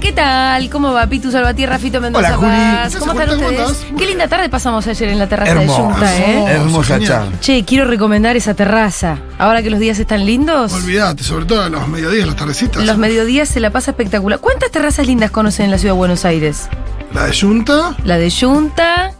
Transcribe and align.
¿qué 0.00 0.12
tal? 0.12 0.70
¿Cómo 0.70 0.92
va 0.92 1.06
Pitu 1.06 1.30
Salvatierra, 1.30 1.78
Fito 1.78 2.00
Mendoza 2.00 2.28
Hola, 2.28 2.36
Juli. 2.36 2.48
Paz? 2.50 2.96
¿Cómo 2.96 3.12
¿Cómo 3.12 3.20
están 3.20 3.38
ustedes? 3.40 3.76
¿Cómo 3.86 3.98
Qué 3.98 4.06
linda 4.06 4.28
tarde 4.28 4.48
pasamos 4.48 4.86
ayer 4.86 5.08
en 5.10 5.18
la 5.18 5.28
terraza 5.28 5.52
Hermoso. 5.52 5.78
de 5.82 5.84
Junta, 5.92 6.16
¿eh? 6.18 6.44
Hermosa 6.48 6.94
genial. 6.94 7.08
charla. 7.12 7.40
Che, 7.40 7.64
quiero 7.64 7.84
recomendar 7.86 8.36
esa 8.36 8.54
terraza. 8.54 9.18
Ahora 9.38 9.62
que 9.62 9.70
los 9.70 9.78
días 9.80 9.98
están 9.98 10.24
lindos, 10.24 10.72
Olvídate, 10.72 11.22
sobre 11.22 11.44
todo 11.44 11.66
en 11.66 11.72
los 11.72 11.86
mediodías, 11.88 12.26
las 12.26 12.36
tardecitas. 12.36 12.84
los 12.84 12.98
mediodías 12.98 13.48
se 13.48 13.60
la 13.60 13.70
pasa 13.70 13.90
espectacular. 13.92 14.38
¿Cuántas 14.40 14.70
terrazas 14.70 15.06
lindas 15.06 15.30
conocen 15.30 15.66
en 15.66 15.70
la 15.72 15.78
ciudad 15.78 15.94
de 15.94 15.98
Buenos 15.98 16.24
Aires? 16.24 16.68
La 17.12 17.26
de 17.26 17.38
Junta, 17.38 17.96
La 18.04 18.16
de 18.18 18.30
Junta. 18.30 19.12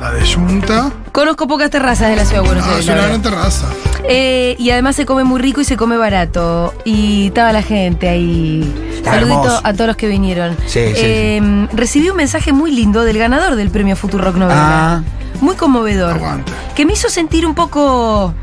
La 0.00 0.12
de 0.12 0.26
Junta. 0.32 0.90
Conozco 1.12 1.46
pocas 1.48 1.70
terrazas 1.70 2.10
de 2.10 2.16
la 2.16 2.24
ciudad 2.24 2.42
de 2.42 2.48
Buenos 2.48 2.64
Ah, 2.66 2.70
Aires. 2.70 2.88
es 2.88 2.94
una 2.94 3.06
gran 3.06 3.22
terraza. 3.22 3.66
Eh, 4.08 4.54
y 4.58 4.70
además 4.70 4.96
se 4.96 5.04
come 5.06 5.24
muy 5.24 5.40
rico 5.40 5.60
y 5.60 5.64
se 5.64 5.76
come 5.76 5.96
barato. 5.96 6.72
Y 6.84 7.26
estaba 7.28 7.52
la 7.52 7.62
gente 7.62 8.08
ahí. 8.08 8.72
Está 8.94 9.12
Saludito 9.14 9.42
hermoso. 9.44 9.60
a 9.64 9.72
todos 9.72 9.86
los 9.88 9.96
que 9.96 10.06
vinieron. 10.08 10.56
Sí, 10.66 10.80
sí, 10.94 11.00
Eh, 11.02 11.68
Recibí 11.72 12.08
un 12.10 12.16
mensaje 12.16 12.52
muy 12.52 12.70
lindo 12.70 13.02
del 13.04 13.18
ganador 13.18 13.56
del 13.56 13.70
premio 13.70 13.96
Futuro 13.96 14.24
Rock 14.24 14.36
Novela. 14.36 14.60
Ah. 14.96 15.02
Muy 15.40 15.54
conmovedor. 15.56 16.14
Aguante. 16.16 16.52
Que 16.74 16.84
me 16.86 16.92
hizo 16.92 17.08
sentir 17.08 17.46
un 17.46 17.54
poco. 17.54 18.34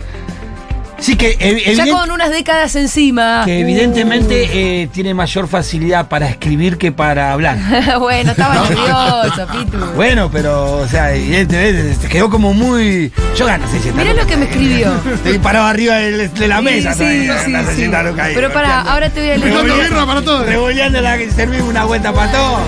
Sí, 0.98 1.16
que, 1.18 1.38
ev- 1.38 1.76
Ya 1.76 1.88
con 1.92 2.10
unas 2.12 2.30
décadas 2.32 2.76
encima. 2.76 3.44
que 3.46 3.60
evidentemente 3.60 4.50
eh, 4.84 4.88
tiene 4.92 5.14
mayor 5.14 5.48
facilidad 5.48 6.08
para 6.08 6.28
escribir 6.30 6.78
que 6.78 6.92
para 6.92 7.32
hablar. 7.34 7.58
bueno, 8.00 8.32
estaba 8.32 8.56
nervioso, 8.68 9.48
Pitu. 9.52 9.78
Bueno, 9.96 10.30
pero, 10.32 10.78
o 10.78 10.88
sea, 10.88 11.14
evidentemente 11.14 11.96
se 11.96 12.08
quedó 12.08 12.30
como 12.30 12.54
muy. 12.54 13.12
Yo 13.36 13.46
ganas 13.46 13.70
600 13.72 14.02
Mirá 14.04 14.14
lo 14.20 14.28
que 14.28 14.38
me 14.38 14.46
escribió. 14.46 14.94
Estoy 15.14 15.38
parado 15.40 15.66
arriba 15.68 15.96
de, 15.96 16.30
de 16.30 16.48
la 16.48 16.62
mesa. 16.62 16.94
Sí, 16.94 17.00
todavía, 17.00 17.40
sí, 17.40 17.52
sí. 17.52 17.66
600 17.66 18.06
lucas 18.06 18.26
ahí, 18.28 18.36
Pero 18.36 18.54
para, 18.54 18.82
ahora 18.82 19.10
te 19.10 19.20
voy 19.20 19.30
a 19.32 19.38
leer. 19.38 19.90
Para 20.06 20.22
todos. 20.22 20.46
Revoleando 20.46 21.02
la 21.02 21.18
que 21.18 21.30
servimos 21.32 21.68
una 21.70 21.84
vuelta 21.86 22.14
para 22.14 22.32
todos. 22.32 22.60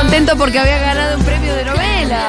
Contento 0.00 0.36
porque 0.38 0.58
había 0.58 0.78
ganado 0.78 1.18
un 1.18 1.24
premio 1.24 1.54
de 1.54 1.64
novela. 1.64 2.28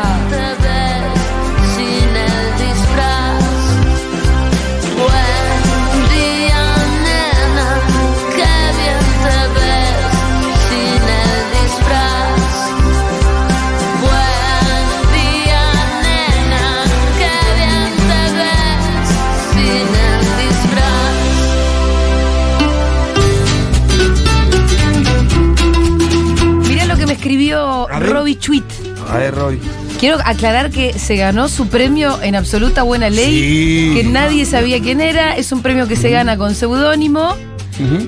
Robbie 28.01 28.35
Tweet. 28.35 28.63
A 29.09 29.17
ver, 29.17 29.35
Roy. 29.35 29.59
Quiero 29.99 30.17
aclarar 30.25 30.71
que 30.71 30.97
se 30.97 31.15
ganó 31.15 31.47
su 31.47 31.67
premio 31.67 32.21
en 32.21 32.35
absoluta 32.35 32.83
buena 32.83 33.09
ley, 33.09 33.39
Sí. 33.39 33.93
que 33.95 34.03
nadie 34.03 34.45
sabía 34.45 34.79
quién 34.81 35.01
era, 35.01 35.35
es 35.35 35.51
un 35.51 35.61
premio 35.61 35.87
que 35.87 35.95
se 35.95 36.09
gana 36.09 36.37
con 36.37 36.55
seudónimo 36.55 37.35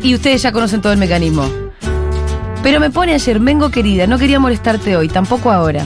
y 0.02 0.14
ustedes 0.16 0.42
ya 0.42 0.52
conocen 0.52 0.82
todo 0.82 0.94
el 0.94 1.00
mecanismo. 1.00 1.46
Pero 2.64 2.80
me 2.80 2.90
pone 2.90 3.14
ayer, 3.14 3.40
Mengo 3.40 3.70
querida, 3.72 4.08
no 4.08 4.18
quería 4.18 4.40
molestarte 4.40 4.96
hoy, 4.96 5.08
tampoco 5.10 5.52
ahora. 5.52 5.86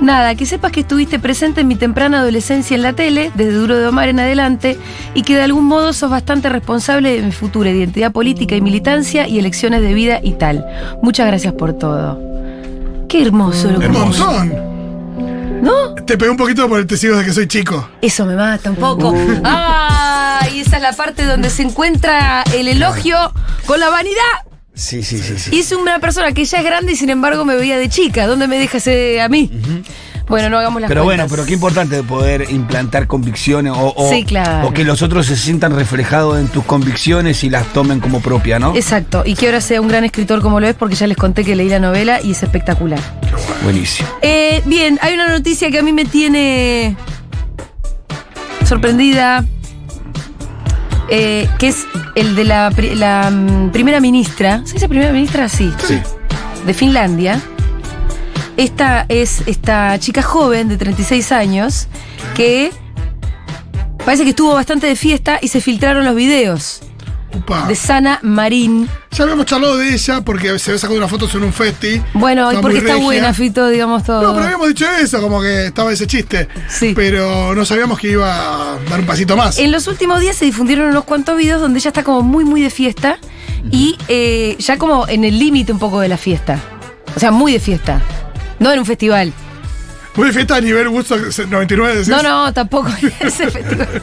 Nada, 0.00 0.34
que 0.34 0.46
sepas 0.46 0.72
que 0.72 0.80
estuviste 0.80 1.18
presente 1.18 1.60
en 1.60 1.68
mi 1.68 1.74
temprana 1.76 2.20
adolescencia 2.20 2.74
en 2.74 2.80
la 2.82 2.94
tele, 2.94 3.30
desde 3.34 3.52
Duro 3.52 3.76
de 3.76 3.86
Omar 3.86 4.08
en 4.08 4.18
adelante, 4.18 4.78
y 5.12 5.22
que 5.22 5.36
de 5.36 5.42
algún 5.42 5.66
modo 5.66 5.92
sos 5.92 6.10
bastante 6.10 6.48
responsable 6.48 7.14
de 7.16 7.22
mi 7.22 7.32
futura 7.32 7.68
identidad 7.70 8.10
política 8.10 8.56
y 8.56 8.62
militancia 8.62 9.28
y 9.28 9.38
elecciones 9.38 9.82
de 9.82 9.92
vida 9.92 10.20
y 10.22 10.32
tal. 10.32 10.64
Muchas 11.02 11.26
gracias 11.26 11.52
por 11.52 11.74
todo. 11.74 12.29
Qué 13.10 13.22
hermoso 13.22 13.72
lo 13.72 13.80
que 13.80 13.88
Un 13.88 13.92
montón. 13.92 15.62
¿No? 15.62 15.94
Te 16.06 16.16
pegué 16.16 16.30
un 16.30 16.36
poquito 16.36 16.68
por 16.68 16.78
el 16.78 16.86
testigo 16.86 17.16
de 17.16 17.24
que 17.24 17.32
soy 17.32 17.48
chico. 17.48 17.90
Eso 18.00 18.24
me 18.24 18.36
mata 18.36 18.70
un 18.70 18.76
poco. 18.76 19.12
¡Ah! 19.42 20.46
Y 20.54 20.60
esa 20.60 20.76
es 20.76 20.82
la 20.82 20.92
parte 20.92 21.24
donde 21.24 21.50
se 21.50 21.62
encuentra 21.62 22.44
el 22.54 22.68
elogio 22.68 23.16
con 23.66 23.80
la 23.80 23.90
vanidad. 23.90 24.14
Sí, 24.74 25.02
sí, 25.02 25.18
sí. 25.18 25.36
sí. 25.36 25.50
Y 25.52 25.58
es 25.58 25.72
una 25.72 25.98
persona 25.98 26.30
que 26.32 26.44
ya 26.44 26.58
es 26.58 26.64
grande 26.64 26.92
y 26.92 26.96
sin 26.96 27.10
embargo 27.10 27.44
me 27.44 27.56
veía 27.56 27.78
de 27.78 27.88
chica. 27.88 28.28
¿Dónde 28.28 28.46
me 28.46 28.58
dejas 28.58 28.86
eh, 28.86 29.20
a 29.20 29.28
mí? 29.28 29.50
Bueno, 30.30 30.48
no 30.48 30.58
hagamos 30.58 30.80
las 30.80 30.88
Pero 30.88 31.04
bueno, 31.04 31.26
pero 31.28 31.44
qué 31.44 31.54
importante 31.54 32.02
poder 32.04 32.46
implantar 32.50 33.06
convicciones 33.06 33.72
o, 33.76 33.92
o- 33.96 34.10
Sí, 34.10 34.24
claro. 34.24 34.68
o 34.68 34.72
que 34.72 34.84
los 34.84 35.02
otros 35.02 35.26
se 35.26 35.36
sientan 35.36 35.74
reflejados 35.74 36.38
en 36.38 36.46
tus 36.48 36.64
convicciones 36.64 37.42
y 37.44 37.50
las 37.50 37.66
tomen 37.72 38.00
como 38.00 38.20
propia, 38.20 38.58
¿no? 38.58 38.74
Exacto. 38.76 39.24
Y 39.26 39.34
que 39.34 39.46
ahora 39.46 39.60
sea 39.60 39.80
un 39.80 39.88
gran 39.88 40.04
escritor 40.04 40.40
como 40.40 40.60
lo 40.60 40.66
es 40.68 40.74
porque 40.76 40.94
ya 40.94 41.06
les 41.08 41.16
conté 41.16 41.44
que 41.44 41.56
leí 41.56 41.68
la 41.68 41.80
novela 41.80 42.22
y 42.22 42.30
es 42.30 42.42
espectacular. 42.42 43.00
Buenísimo. 43.64 44.08
Eh, 44.22 44.62
bien, 44.66 44.98
hay 45.02 45.14
una 45.14 45.28
noticia 45.28 45.70
que 45.70 45.78
a 45.80 45.82
mí 45.82 45.92
me 45.92 46.04
tiene 46.04 46.96
sorprendida, 48.64 49.44
eh, 51.08 51.48
que 51.58 51.68
es 51.68 51.86
el 52.14 52.36
de 52.36 52.44
la, 52.44 52.70
mm, 52.70 53.70
primera 53.70 54.00
ministra. 54.00 54.62
¿Se 54.64 54.74
dice 54.74 54.88
primera 54.88 55.12
ministra? 55.12 55.48
Sí. 55.48 55.72
Sí. 55.86 55.98
De 56.66 56.72
Finlandia. 56.74 57.40
Esta 58.60 59.06
es 59.08 59.42
esta 59.46 59.98
chica 59.98 60.20
joven 60.20 60.68
de 60.68 60.76
36 60.76 61.32
años 61.32 61.86
que 62.34 62.70
parece 64.04 64.24
que 64.24 64.30
estuvo 64.30 64.52
bastante 64.52 64.86
de 64.86 64.96
fiesta 64.96 65.38
y 65.40 65.48
se 65.48 65.62
filtraron 65.62 66.04
los 66.04 66.14
videos 66.14 66.82
Upa. 67.34 67.66
de 67.66 67.74
Sana 67.74 68.18
Marín. 68.20 68.86
Ya 69.12 69.24
habíamos 69.24 69.46
charlado 69.46 69.78
de 69.78 69.94
ella 69.94 70.20
porque 70.20 70.58
se 70.58 70.72
había 70.72 70.78
sacado 70.78 70.98
una 70.98 71.08
foto 71.08 71.26
en 71.32 71.44
un 71.44 71.54
festi. 71.54 72.02
Bueno, 72.12 72.52
y 72.52 72.58
porque 72.58 72.76
está 72.76 72.92
regia. 72.92 73.02
buena, 73.06 73.32
Fito, 73.32 73.66
digamos 73.68 74.04
todo. 74.04 74.20
No, 74.20 74.34
pero 74.34 74.44
habíamos 74.44 74.68
dicho 74.68 74.84
eso, 75.00 75.22
como 75.22 75.40
que 75.40 75.68
estaba 75.68 75.90
ese 75.90 76.06
chiste. 76.06 76.46
Sí. 76.68 76.92
Pero 76.94 77.54
no 77.54 77.64
sabíamos 77.64 77.98
que 77.98 78.10
iba 78.10 78.74
a 78.74 78.78
dar 78.90 79.00
un 79.00 79.06
pasito 79.06 79.38
más. 79.38 79.58
En 79.58 79.72
los 79.72 79.86
últimos 79.86 80.20
días 80.20 80.36
se 80.36 80.44
difundieron 80.44 80.90
unos 80.90 81.04
cuantos 81.04 81.38
videos 81.38 81.62
donde 81.62 81.78
ella 81.78 81.88
está 81.88 82.02
como 82.02 82.20
muy, 82.20 82.44
muy 82.44 82.60
de 82.60 82.68
fiesta 82.68 83.16
y 83.70 83.96
eh, 84.08 84.56
ya 84.58 84.76
como 84.76 85.08
en 85.08 85.24
el 85.24 85.38
límite 85.38 85.72
un 85.72 85.78
poco 85.78 86.00
de 86.00 86.08
la 86.08 86.18
fiesta. 86.18 86.60
O 87.16 87.18
sea, 87.18 87.30
muy 87.30 87.54
de 87.54 87.58
fiesta. 87.58 88.02
No 88.60 88.72
en 88.72 88.78
un 88.78 88.86
festival. 88.86 89.32
Muy 90.14 90.32
fiesta 90.32 90.56
a 90.56 90.60
nivel 90.60 90.88
Woodstock 90.88 91.20
99. 91.48 91.94
decís. 91.94 92.08
No, 92.08 92.22
no, 92.22 92.52
tampoco 92.52 92.88
en 93.02 93.12
ese 93.26 93.50
festival. 93.50 94.02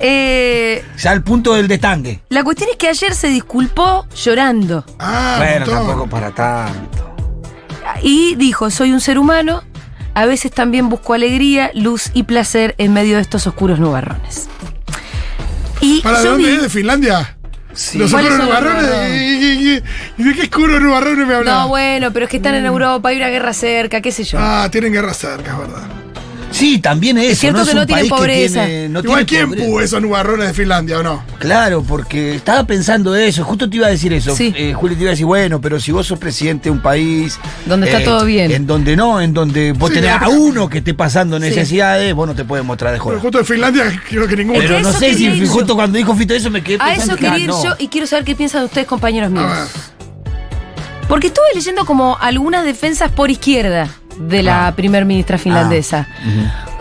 Eh, 0.00 0.84
Ya 1.00 1.10
al 1.12 1.22
punto 1.22 1.54
del 1.54 1.68
destangue. 1.68 2.20
la 2.28 2.42
cuestión 2.42 2.68
es 2.70 2.76
que 2.76 2.88
ayer 2.88 3.14
se 3.14 3.28
disculpó 3.28 4.06
llorando 4.16 4.84
Ah, 4.98 5.36
bueno, 5.38 5.66
montón. 5.66 5.86
tampoco 5.86 6.10
para 6.10 6.30
tanto. 6.32 7.14
y 8.02 8.34
dijo, 8.34 8.70
soy 8.70 8.92
un 8.92 9.00
ser 9.00 9.18
humano, 9.18 9.62
a 10.14 10.26
veces 10.26 10.50
también 10.52 10.88
busco 10.88 11.14
alegría, 11.14 11.70
luz 11.74 12.10
y 12.12 12.24
placer 12.24 12.74
en 12.78 12.92
medio 12.92 13.16
de 13.16 13.22
estos 13.22 13.46
oscuros 13.46 13.78
nubarrones. 13.78 14.48
Y 15.80 16.00
¿Para 16.02 16.18
de 16.18 16.24
yo 16.24 16.30
dónde 16.32 16.48
vi- 16.48 16.54
es? 16.56 16.62
¿De 16.62 16.68
Finlandia? 16.70 17.33
Sí. 17.74 17.98
Los 17.98 18.10
¿Cuáles 18.12 18.30
oscuros 18.32 18.46
son 18.54 18.54
los 18.54 18.62
nubarrones. 18.72 18.90
nubarrones? 18.90 19.20
¿Y, 19.22 19.34
y- 19.34 19.74
y- 19.76 19.82
y 20.18 20.24
de 20.24 20.34
qué 20.34 20.42
oscuros 20.42 20.80
nubarrones 20.80 21.26
me 21.26 21.34
hablan? 21.34 21.54
No, 21.54 21.68
bueno, 21.68 22.12
pero 22.12 22.24
es 22.26 22.30
que 22.30 22.36
están 22.38 22.54
en 22.54 22.64
Europa, 22.66 23.08
hay 23.08 23.16
una 23.16 23.28
guerra 23.28 23.52
cerca, 23.52 24.00
qué 24.00 24.12
sé 24.12 24.24
yo. 24.24 24.38
Ah, 24.40 24.68
tienen 24.70 24.92
guerra 24.92 25.12
cerca, 25.14 25.52
es 25.52 25.58
verdad. 25.58 25.82
Sí, 26.54 26.78
también 26.78 27.18
es 27.18 27.32
eso. 27.32 27.40
cierto 27.40 27.58
no 27.58 27.64
que 27.64 27.70
es 27.70 27.74
no 27.74 27.80
un 27.80 27.86
tienen 27.88 28.02
país 28.08 28.12
que 28.12 28.16
pobreza. 28.16 28.64
tiene- 28.66 28.88
no 28.88 29.00
Igual, 29.00 29.26
tiene 29.26 29.26
¿quién 29.26 29.48
pobreza. 29.48 29.66
pudo 29.66 29.80
esos 29.80 30.02
nubarrones 30.02 30.46
de 30.48 30.54
Finlandia 30.54 30.98
o 31.00 31.02
no? 31.02 31.22
Claro, 31.38 31.82
porque 31.82 32.36
estaba 32.36 32.64
pensando 32.64 33.14
eso, 33.16 33.42
justo 33.44 33.68
te 33.68 33.76
iba 33.76 33.88
a 33.88 33.90
decir 33.90 34.12
eso. 34.12 34.36
Sí. 34.36 34.54
Eh, 34.56 34.72
Juli 34.72 34.94
te 34.94 35.02
iba 35.02 35.10
a 35.10 35.12
decir, 35.14 35.26
bueno, 35.26 35.60
pero 35.60 35.80
si 35.80 35.90
vos 35.90 36.06
sos 36.06 36.18
presidente 36.18 36.64
de 36.64 36.70
un 36.70 36.80
país. 36.80 37.34
eh, 37.42 37.48
Donde 37.66 37.88
está 37.90 38.04
todo 38.04 38.24
bien. 38.24 38.52
En 38.52 38.66
donde 38.68 38.94
no, 38.96 39.20
en 39.20 39.34
donde 39.34 39.72
vos 39.72 39.88
Sí, 39.90 39.96
tenés 39.96 40.12
a 40.12 40.18
pero- 40.20 40.30
uno 40.30 40.68
que 40.68 40.78
esté 40.78 40.94
pasando 40.94 41.36
Sí. 41.38 41.42
necesidades, 41.42 42.14
vos 42.14 42.26
no 42.28 42.34
te 42.36 42.44
puedes 42.44 42.64
mostrar 42.64 42.92
de 42.92 42.98
Pero 42.98 43.04
joder. 43.04 43.20
justo 43.20 43.38
de 43.38 43.44
Finlandia 43.44 44.02
creo 44.08 44.28
que 44.28 44.36
ninguno. 44.36 44.60
Es 44.60 44.66
Pero 44.68 44.80
no 44.80 44.92
sé 44.92 45.12
si 45.14 45.24
ir 45.26 45.32
yo. 45.34 45.46
justo 45.48 45.74
cuando 45.74 45.98
dijo 45.98 46.14
Fito 46.14 46.34
eso 46.34 46.50
me 46.50 46.62
quedé 46.62 46.76
A 46.80 46.86
pensando 46.86 47.14
eso 47.14 47.16
quería 47.20 47.34
que, 47.34 47.40
ir 47.42 47.50
ah, 47.50 47.52
no. 47.52 47.64
yo 47.64 47.74
y 47.80 47.88
quiero 47.88 48.06
saber 48.06 48.24
qué 48.24 48.36
piensan 48.36 48.62
ustedes, 48.64 48.86
compañeros 48.86 49.30
míos. 49.30 49.44
A 49.44 49.60
ver. 49.60 49.68
Porque 51.08 51.26
estuve 51.26 51.44
leyendo 51.54 51.84
como 51.84 52.16
algunas 52.20 52.64
defensas 52.64 53.10
por 53.10 53.30
izquierda 53.30 53.88
de 54.18 54.42
la 54.42 54.66
Ah. 54.68 54.74
primer 54.76 55.04
ministra 55.04 55.38
finlandesa. 55.38 56.08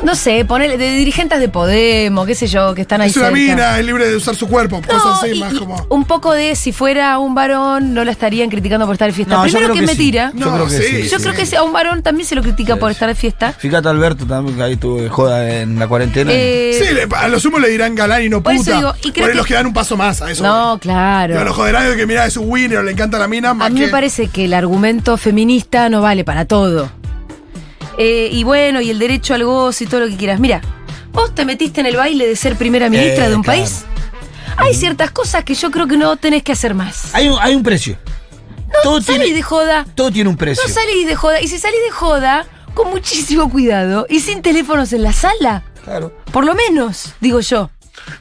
No 0.03 0.15
sé, 0.15 0.43
ponele, 0.43 0.77
de 0.77 0.91
dirigentes 0.97 1.39
de 1.39 1.47
Podemos, 1.47 2.27
qué 2.27 2.35
sé 2.35 2.47
yo, 2.47 2.73
que 2.75 2.81
están 2.81 2.99
ahí 2.99 3.09
Es 3.09 3.15
una 3.15 3.27
cerca. 3.27 3.39
mina, 3.39 3.79
es 3.79 3.85
libre 3.85 4.09
de 4.09 4.15
usar 4.17 4.35
su 4.35 4.47
cuerpo. 4.49 4.81
No, 4.81 4.87
cosas 4.99 5.19
así, 5.23 5.29
y- 5.31 5.39
más 5.39 5.53
como. 5.53 5.85
un 5.89 6.03
poco 6.03 6.33
de 6.33 6.55
si 6.57 6.73
fuera 6.73 7.17
un 7.19 7.33
varón 7.33 7.93
no 7.93 8.03
la 8.03 8.11
estarían 8.11 8.49
criticando 8.49 8.85
por 8.85 8.95
estar 8.95 9.07
de 9.07 9.13
fiesta. 9.13 9.35
No, 9.35 9.45
yo 9.45 9.53
Primero 9.53 9.67
creo 9.67 9.75
que, 9.75 9.79
que 9.81 9.85
me 9.85 9.91
sí. 9.93 9.97
tira. 9.97 10.31
Yo 10.35 10.45
No, 10.45 10.53
creo 10.55 10.65
que 10.67 10.71
sí, 10.77 10.83
sí. 11.03 11.09
Yo 11.09 11.17
sí. 11.19 11.23
creo 11.23 11.33
que 11.35 11.45
si 11.45 11.55
a 11.55 11.63
un 11.63 11.71
varón 11.71 12.03
también 12.03 12.27
se 12.27 12.35
lo 12.35 12.41
critica 12.41 12.75
por 12.75 12.91
estar 12.91 13.07
de 13.07 13.15
fiesta. 13.15 13.53
Fíjate 13.57 13.87
Alberto 13.87 14.25
también, 14.25 14.57
que 14.57 14.63
ahí 14.63 14.75
tuve 14.75 15.07
joda 15.07 15.49
en 15.61 15.79
la 15.79 15.87
cuarentena. 15.87 16.31
Eh, 16.33 16.81
Sí, 16.85 16.93
le- 16.93 17.07
a 17.15 17.27
lo 17.29 17.39
sumo 17.39 17.59
le 17.59 17.69
dirán 17.69 17.95
galán 17.95 18.23
y 18.23 18.29
no 18.29 18.43
Por 18.43 18.55
puta. 18.57 18.71
eso 18.71 18.77
digo, 18.79 18.93
y 19.03 19.11
creo 19.11 19.13
Por 19.13 19.23
ahí 19.23 19.29
que- 19.29 19.37
los 19.37 19.45
que 19.47 19.53
dan 19.53 19.67
un 19.67 19.73
paso 19.73 19.95
más 19.95 20.21
a 20.21 20.29
eso. 20.31 20.43
no, 20.43 20.77
claro. 20.79 21.33
Digo, 21.35 21.45
los 21.45 21.55
joderán 21.55 21.89
de 21.89 21.95
que 21.95 22.05
mira, 22.05 22.25
es 22.25 22.35
un 22.35 22.49
winner, 22.51 22.83
le 22.83 22.91
encanta 22.91 23.17
la 23.19 23.27
mina, 23.29 23.53
más 23.53 23.67
A 23.67 23.69
mí 23.69 23.79
que. 23.79 23.85
me 23.85 23.91
parece 23.91 24.27
que 24.27 24.45
el 24.45 24.53
argumento 24.53 25.15
feminista 25.15 25.87
no 25.89 26.01
vale 26.01 26.25
para 26.25 26.43
todo. 26.43 26.91
Eh, 27.97 28.29
y 28.31 28.43
bueno, 28.43 28.81
y 28.81 28.89
el 28.89 28.99
derecho 28.99 29.33
al 29.33 29.43
gozo 29.43 29.83
y 29.83 29.87
todo 29.87 30.01
lo 30.01 30.07
que 30.07 30.15
quieras. 30.17 30.39
Mira, 30.39 30.61
vos 31.11 31.33
te 31.35 31.45
metiste 31.45 31.81
en 31.81 31.87
el 31.87 31.95
baile 31.95 32.27
de 32.27 32.35
ser 32.35 32.55
primera 32.55 32.89
ministra 32.89 33.25
Eh, 33.25 33.29
de 33.29 33.35
un 33.35 33.43
claro. 33.43 33.59
país. 33.59 33.85
Hay 34.57 34.73
ciertas 34.75 35.11
cosas 35.11 35.43
que 35.43 35.55
yo 35.55 35.71
creo 35.71 35.87
que 35.87 35.97
no 35.97 36.15
tenés 36.17 36.43
que 36.43 36.51
hacer 36.51 36.73
más. 36.75 37.13
Hay, 37.13 37.27
un, 37.29 37.37
hay 37.39 37.55
un 37.55 37.63
precio. 37.63 37.97
No, 38.67 38.79
todo 38.83 39.01
salís 39.01 39.21
tiene, 39.21 39.35
de 39.35 39.41
joda. 39.43 39.85
todo 39.95 40.11
tiene 40.11 40.29
un 40.29 40.37
precio. 40.37 40.63
No 40.67 40.73
salís 40.73 41.05
de 41.07 41.15
joda. 41.15 41.41
Y 41.41 41.47
si 41.47 41.57
salís 41.59 41.79
de 41.85 41.91
joda, 41.91 42.45
con 42.73 42.89
muchísimo 42.89 43.49
cuidado 43.49 44.05
y 44.09 44.19
sin 44.19 44.41
teléfonos 44.41 44.93
en 44.93 45.03
la 45.03 45.13
sala. 45.13 45.63
Claro. 45.83 46.13
Por 46.31 46.45
lo 46.45 46.55
menos, 46.55 47.13
digo 47.19 47.39
yo. 47.41 47.69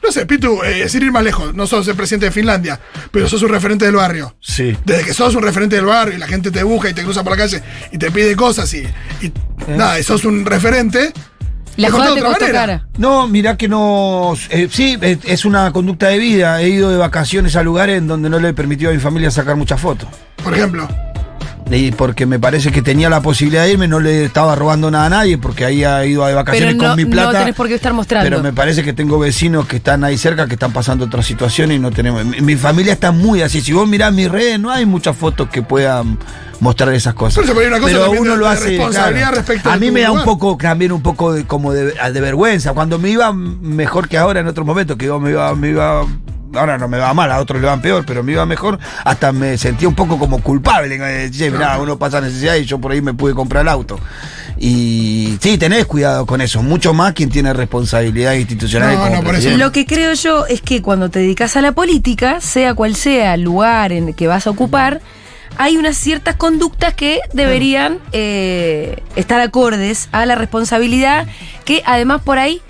No 0.03 0.11
sé, 0.11 0.25
Pitu, 0.25 0.61
eh, 0.63 0.87
sin 0.87 1.03
ir 1.03 1.11
más 1.11 1.23
lejos, 1.23 1.53
no 1.55 1.65
sos 1.67 1.87
el 1.87 1.95
presidente 1.95 2.27
de 2.27 2.31
Finlandia, 2.31 2.79
pero 3.11 3.27
sos 3.27 3.41
un 3.41 3.49
referente 3.49 3.85
del 3.85 3.95
barrio. 3.95 4.35
Sí. 4.39 4.77
Desde 4.85 5.03
que 5.05 5.13
sos 5.13 5.33
un 5.35 5.41
referente 5.43 5.75
del 5.75 5.85
barrio 5.85 6.15
y 6.15 6.19
la 6.19 6.27
gente 6.27 6.51
te 6.51 6.63
busca 6.63 6.89
y 6.89 6.93
te 6.93 7.03
cruza 7.03 7.23
por 7.23 7.31
la 7.31 7.37
calle 7.37 7.61
y 7.91 7.97
te 7.97 8.11
pide 8.11 8.35
cosas 8.35 8.73
y, 8.73 8.87
y 9.21 9.31
nada, 9.67 9.99
y 9.99 10.03
sos 10.03 10.25
un 10.25 10.45
referente. 10.45 11.11
La 11.75 11.89
joda 11.89 12.09
de 12.09 12.13
te 12.13 12.19
otra 12.19 12.29
costó 12.29 12.45
manera. 12.45 12.59
cara. 12.59 12.87
No, 12.99 13.27
mirá 13.27 13.57
que 13.57 13.67
no. 13.67 14.35
eh, 14.51 14.67
sí, 14.71 14.95
es, 15.01 15.17
es 15.25 15.43
una 15.43 15.71
conducta 15.71 16.07
de 16.09 16.19
vida. 16.19 16.61
He 16.61 16.69
ido 16.69 16.91
de 16.91 16.97
vacaciones 16.97 17.55
a 17.55 17.63
lugares 17.63 17.97
en 17.97 18.05
donde 18.07 18.29
no 18.29 18.37
le 18.39 18.49
he 18.49 18.53
permitido 18.53 18.91
a 18.91 18.93
mi 18.93 18.99
familia 18.99 19.31
sacar 19.31 19.55
muchas 19.55 19.81
fotos. 19.81 20.07
Por 20.43 20.53
ejemplo. 20.53 20.87
Y 21.71 21.91
porque 21.91 22.25
me 22.25 22.39
parece 22.39 22.71
que 22.71 22.81
tenía 22.81 23.09
la 23.09 23.21
posibilidad 23.21 23.63
de 23.63 23.71
irme, 23.71 23.87
no 23.87 23.99
le 23.99 24.25
estaba 24.25 24.55
robando 24.55 24.91
nada 24.91 25.05
a 25.05 25.09
nadie, 25.09 25.37
porque 25.37 25.65
ahí 25.65 25.83
ha 25.83 26.05
ido 26.05 26.25
de 26.25 26.33
vacaciones 26.33 26.75
Pero 26.75 26.83
no, 26.83 26.89
con 26.89 26.97
mi 26.97 27.05
plata. 27.05 27.31
no 27.31 27.39
tenés 27.39 27.55
por 27.55 27.67
qué 27.67 27.75
estar 27.75 27.93
mostrando. 27.93 28.29
Pero 28.29 28.43
me 28.43 28.53
parece 28.53 28.83
que 28.83 28.93
tengo 28.93 29.17
vecinos 29.17 29.67
que 29.67 29.77
están 29.77 30.03
ahí 30.03 30.17
cerca, 30.17 30.45
que 30.47 30.53
están 30.53 30.71
pasando 30.73 31.05
otras 31.05 31.25
situaciones 31.25 31.77
y 31.77 31.79
no 31.79 31.91
tenemos. 31.91 32.25
Mi, 32.25 32.41
mi 32.41 32.55
familia 32.55 32.93
está 32.93 33.11
muy 33.11 33.41
así. 33.41 33.61
Si 33.61 33.73
vos 33.73 33.87
mirás 33.87 34.13
mis 34.13 34.29
redes, 34.29 34.59
no 34.59 34.69
hay 34.71 34.85
muchas 34.85 35.15
fotos 35.15 35.49
que 35.49 35.61
puedan 35.61 36.19
mostrar 36.59 36.93
esas 36.93 37.13
cosas. 37.13 37.43
Pero 37.45 37.67
una 37.67 37.79
cosa 37.79 37.93
Pero 37.93 38.11
uno 38.21 38.35
lo 38.35 38.47
hace. 38.47 38.69
responsabilidad 38.69 39.27
claro. 39.29 39.37
respecto 39.37 39.69
A 39.71 39.77
mí 39.77 39.91
me 39.91 40.01
da 40.01 40.11
un 40.11 40.23
poco, 40.23 40.57
también 40.57 40.91
un 40.91 41.01
poco 41.01 41.33
de, 41.33 41.45
como 41.45 41.73
de, 41.73 41.93
de 41.93 42.21
vergüenza. 42.21 42.73
Cuando 42.73 42.99
me 42.99 43.09
iba 43.09 43.33
mejor 43.33 44.07
que 44.07 44.17
ahora 44.17 44.41
en 44.41 44.47
otros 44.47 44.65
momentos, 44.65 44.97
que 44.97 45.05
yo 45.05 45.19
me 45.19 45.31
iba, 45.31 45.53
me 45.55 45.69
iba. 45.69 46.05
Ahora 46.55 46.77
no 46.77 46.87
me 46.87 46.97
va 46.97 47.13
mal, 47.13 47.31
a 47.31 47.39
otros 47.39 47.59
le 47.61 47.67
van 47.67 47.81
peor, 47.81 48.05
pero 48.05 48.23
me 48.23 48.31
iba 48.33 48.45
mejor. 48.45 48.79
Hasta 49.03 49.31
me 49.31 49.57
sentía 49.57 49.87
un 49.87 49.95
poco 49.95 50.17
como 50.19 50.41
culpable. 50.41 50.97
eh, 51.01 51.29
Che, 51.31 51.51
mirá, 51.51 51.79
uno 51.79 51.97
pasa 51.97 52.21
necesidad 52.21 52.55
y 52.55 52.65
yo 52.65 52.79
por 52.79 52.91
ahí 52.91 53.01
me 53.01 53.13
pude 53.13 53.33
comprar 53.33 53.61
el 53.63 53.69
auto. 53.69 53.99
Y 54.57 55.37
sí, 55.41 55.57
tenés 55.57 55.85
cuidado 55.85 56.25
con 56.25 56.41
eso. 56.41 56.61
Mucho 56.61 56.93
más 56.93 57.13
quien 57.13 57.29
tiene 57.29 57.53
responsabilidad 57.53 58.33
institucional. 58.33 58.95
No, 58.95 59.09
no, 59.09 59.23
por 59.23 59.35
eso-. 59.35 59.49
Lo 59.57 59.71
que 59.71 59.85
creo 59.85 60.13
yo 60.13 60.45
es 60.45 60.61
que 60.61 60.81
cuando 60.81 61.09
te 61.09 61.19
dedicas 61.19 61.57
a 61.57 61.61
la 61.61 61.71
política, 61.71 62.39
sea 62.39 62.73
cual 62.73 62.95
sea 62.95 63.33
el 63.33 63.41
lugar 63.41 63.91
en 63.91 64.09
el 64.09 64.15
que 64.15 64.27
vas 64.27 64.47
a 64.47 64.51
ocupar, 64.51 65.01
hay 65.57 65.77
unas 65.77 65.97
ciertas 65.97 66.35
conductas 66.35 66.93
que 66.93 67.19
deberían 67.33 67.99
eh, 68.11 68.97
estar 69.15 69.39
acordes 69.39 70.09
a 70.11 70.25
la 70.25 70.35
responsabilidad 70.35 71.27
que 71.65 71.83
además 71.85 72.21
por 72.23 72.39
ahí 72.39 72.61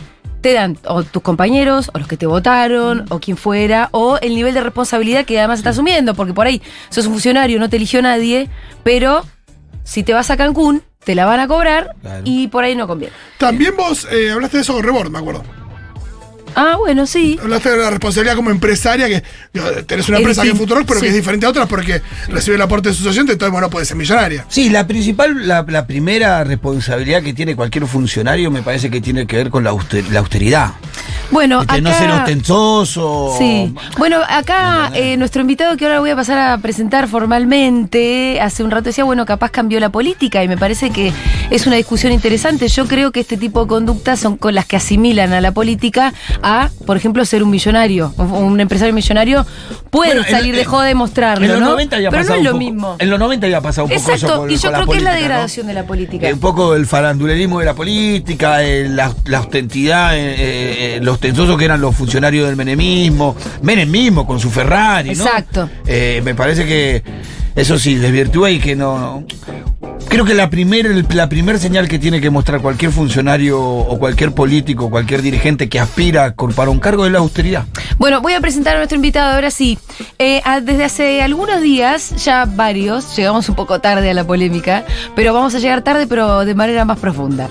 te 0.44 0.54
dan 0.54 0.78
o 0.86 1.02
tus 1.04 1.24
compañeros, 1.24 1.90
o 1.96 1.98
los 1.98 2.08
que 2.08 2.18
te 2.18 2.28
votaron, 2.28 3.06
o 3.10 3.20
quien 3.20 3.38
fuera, 3.38 3.90
o 3.92 4.18
el 4.22 4.36
nivel 4.36 4.54
de 4.54 4.62
responsabilidad 4.62 5.26
que 5.26 5.40
además 5.40 5.58
estás 5.60 5.76
asumiendo, 5.78 6.14
porque 6.14 6.34
por 6.34 6.46
ahí 6.46 6.62
sos 6.90 7.08
un 7.08 7.14
funcionario, 7.14 7.58
no 7.60 7.70
te 7.70 7.78
eligió 7.78 8.02
nadie, 8.04 8.50
pero 8.84 9.26
si 9.84 10.04
te 10.04 10.14
vas 10.14 10.30
a 10.30 10.38
Cancún, 10.38 10.84
te 11.04 11.16
la 11.16 11.26
van 11.26 11.40
a 11.40 11.48
cobrar 11.48 11.96
Claro. 12.02 12.22
y 12.26 12.48
por 12.50 12.64
ahí 12.64 12.76
no 12.76 12.88
conviene. 12.88 13.14
También 13.38 13.76
vos 13.76 14.08
eh, 14.12 14.32
hablaste 14.32 14.58
de 14.58 14.64
eso 14.64 14.74
con 14.74 14.84
Rebord, 14.84 15.10
me 15.10 15.20
acuerdo. 15.20 15.44
Ah, 16.56 16.76
bueno, 16.78 17.06
sí. 17.06 17.38
Hablaste 17.42 17.70
de 17.72 17.78
la 17.78 17.90
responsabilidad 17.90 18.36
como 18.36 18.50
empresaria, 18.52 19.08
que 19.08 19.24
digo, 19.54 19.66
tenés 19.86 20.08
una 20.10 20.18
Es 20.18 20.22
empresa 20.22 20.44
que 20.44 20.50
es 20.50 20.58
Futurock, 20.58 20.86
pero 20.86 21.00
sí. 21.00 21.06
que 21.06 21.10
es 21.10 21.16
diferente 21.16 21.46
a 21.46 21.50
otras 21.50 21.68
porque 21.68 22.02
recibe 22.30 22.56
el 22.56 22.62
aporte 22.62 22.90
de 22.90 22.96
su 22.96 23.04
sociante, 23.04 23.34
entonces, 23.34 23.52
bueno, 23.52 23.70
puede 23.70 23.86
ser 23.86 23.98
millonaria. 23.98 24.46
Sí, 24.50 24.70
la 24.70 24.86
principal, 24.88 25.48
la, 25.48 25.66
la 25.68 25.88
primera 25.88 26.44
responsabilidad 26.44 27.22
que 27.24 27.34
tiene 27.34 27.56
cualquier 27.56 27.88
funcionario 27.88 28.52
me 28.52 28.62
parece 28.62 28.90
que 28.90 29.02
tiene 29.02 29.26
que 29.28 29.38
ver 29.38 29.50
con 29.50 29.64
la, 29.64 29.72
auster- 29.72 30.08
la 30.10 30.20
austeridad. 30.20 30.72
Bueno, 31.32 31.62
Este, 31.62 31.74
acá... 31.74 31.82
No 31.82 31.94
ser 31.98 32.12
ostentoso. 32.12 33.36
Sí. 33.40 33.74
Bueno, 33.98 34.20
acá 34.28 34.92
eh, 34.94 35.18
nuestro 35.18 35.42
invitado 35.42 35.76
que 35.78 35.86
ahora 35.86 36.00
voy 36.00 36.12
a 36.12 36.16
pasar 36.16 36.38
a 36.38 36.58
presentar 36.60 37.08
formalmente, 37.08 38.40
hace 38.42 38.64
un 38.64 38.72
rato 38.72 38.86
decía, 38.86 39.04
bueno, 39.04 39.26
capaz 39.26 39.50
cambió 39.52 39.80
la 39.80 39.90
política 39.90 40.44
y 40.44 40.48
me 40.48 40.58
parece 40.58 40.92
que 40.92 41.12
es 41.50 41.66
una 41.68 41.76
discusión 41.76 42.12
interesante. 42.12 42.68
Yo 42.68 42.86
creo 42.88 43.12
que 43.12 43.20
este 43.22 43.38
tipo 43.38 43.62
de 43.62 43.68
conductas 43.68 44.20
son 44.20 44.38
con 44.38 44.54
las 44.56 44.66
que 44.66 44.76
asimilan 44.76 45.34
a 45.34 45.42
la 45.42 45.52
política 45.52 46.14
a, 46.44 46.70
por 46.86 46.98
ejemplo, 46.98 47.24
ser 47.26 47.42
un 47.42 47.50
millonario. 47.50 48.14
Un, 48.18 48.60
empresario 48.60 48.94
millonario 48.94 49.46
puede 49.90 50.14
Bueno, 50.16 50.30
salir 50.30 50.56
de 50.56 50.66
joda 50.66 50.92
y 50.92 50.96
mostrarlo, 50.96 51.46
En 51.46 51.52
los 51.52 51.60
¿no? 51.62 51.70
90 51.72 51.96
había 51.96 52.10
Pero 52.10 52.22
no 52.22 52.28
pasado 52.28 52.40
es 52.40 52.44
lo 52.46 52.52
poco- 52.52 52.60
mismo. 52.64 52.96
En 53.00 53.10
los 53.10 53.20
90 53.20 53.46
había 53.48 53.62
pasado 53.62 53.86
un 53.86 53.92
poco 53.92 54.02
eso 54.02 54.12
Exacto, 54.14 54.38
con- 54.42 54.52
y 54.52 54.58
yo 54.58 54.72
creo 54.72 54.86
que 54.88 54.98
es 54.98 55.04
la 55.04 55.12
¿no? 55.14 55.18
degradación 55.18 55.68
de 55.68 55.74
la 55.74 55.86
política. 55.86 56.28
Eh, 56.30 56.34
un 56.34 56.40
poco 56.40 56.76
el 56.76 56.86
farandulerismo 56.86 57.60
de 57.60 57.66
la 57.66 57.74
política, 57.74 58.64
eh, 58.64 58.88
la, 58.90 59.14
la 59.26 59.40
ostentidad, 59.42 60.18
eh, 60.18 60.96
eh, 60.96 61.00
los 61.02 61.16
ostentosos 61.16 61.58
que 61.58 61.66
eran 61.66 61.80
los 61.82 61.96
funcionarios 61.96 62.48
del 62.48 62.56
menemismo, 62.56 63.36
Menem 63.62 63.90
mismo 63.90 64.26
con 64.28 64.40
su 64.40 64.50
Ferrari, 64.52 65.16
¿no? 65.16 65.24
Exacto. 65.26 65.70
Me 65.86 66.36
parece 66.36 66.66
que 66.66 67.04
eso 67.56 67.78
sí, 67.78 67.96
desvirtúa 67.96 68.52
y 68.52 68.60
que 68.60 68.76
no... 68.76 69.26
Creo 70.10 70.26
que 70.26 70.34
la 70.36 70.50
primera 70.50 70.90
la 70.90 71.58
señal 71.58 71.88
que 71.88 71.98
tiene 71.98 72.22
que 72.22 72.30
mostrar 72.30 72.62
cualquier 72.62 72.92
funcionario 72.92 73.60
o 73.60 73.98
cualquier 73.98 74.32
político, 74.32 74.90
cualquier 74.90 75.24
dirigente 75.24 75.70
que 75.70 75.80
aspira 75.80 76.26
a 76.26 76.28
ocupar 76.30 76.70
un 76.70 76.80
cargo 76.80 77.06
es 77.06 77.12
la 77.12 77.20
austeridad. 77.20 77.66
Bueno, 77.98 78.22
voy 78.22 78.34
a 78.34 78.40
presentar 78.40 78.76
a 78.76 78.80
nuestro 78.80 78.96
invitado 78.96 79.34
ahora 79.34 79.50
sí. 79.50 79.80
Eh, 80.20 80.42
desde 80.62 80.84
hace 80.84 81.22
algunos 81.24 81.62
días, 81.62 82.24
ya 82.24 82.46
varios, 82.46 83.16
llegamos 83.16 83.50
un 83.50 83.56
poco 83.56 83.80
tarde 83.82 84.12
a 84.12 84.14
la 84.14 84.24
polémica, 84.24 84.86
pero 85.16 85.34
vamos 85.34 85.56
a 85.56 85.60
llegar 85.60 85.82
tarde, 85.82 86.06
pero 86.06 86.46
de 86.46 86.54
manera 86.54 86.86
más 86.86 87.00
profunda. 87.00 87.50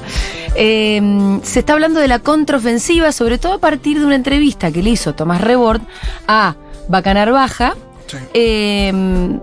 Eh, 0.55 1.41
se 1.43 1.61
está 1.61 1.73
hablando 1.73 1.99
de 1.99 2.09
la 2.09 2.21
contraofensiva, 2.21 3.11
sobre 3.11 3.39
todo 3.39 3.55
a 3.55 3.59
partir 3.59 3.99
de 3.99 4.07
una 4.07 4.15
entrevista 4.15 4.71
que 4.71 4.83
le 4.83 4.91
hizo 4.91 5.15
Tomás 5.15 5.41
Rebord 5.41 5.81
a 6.29 6.55
Bacanar 6.89 7.33
Baja. 7.33 7.75
Eh, 8.35 8.93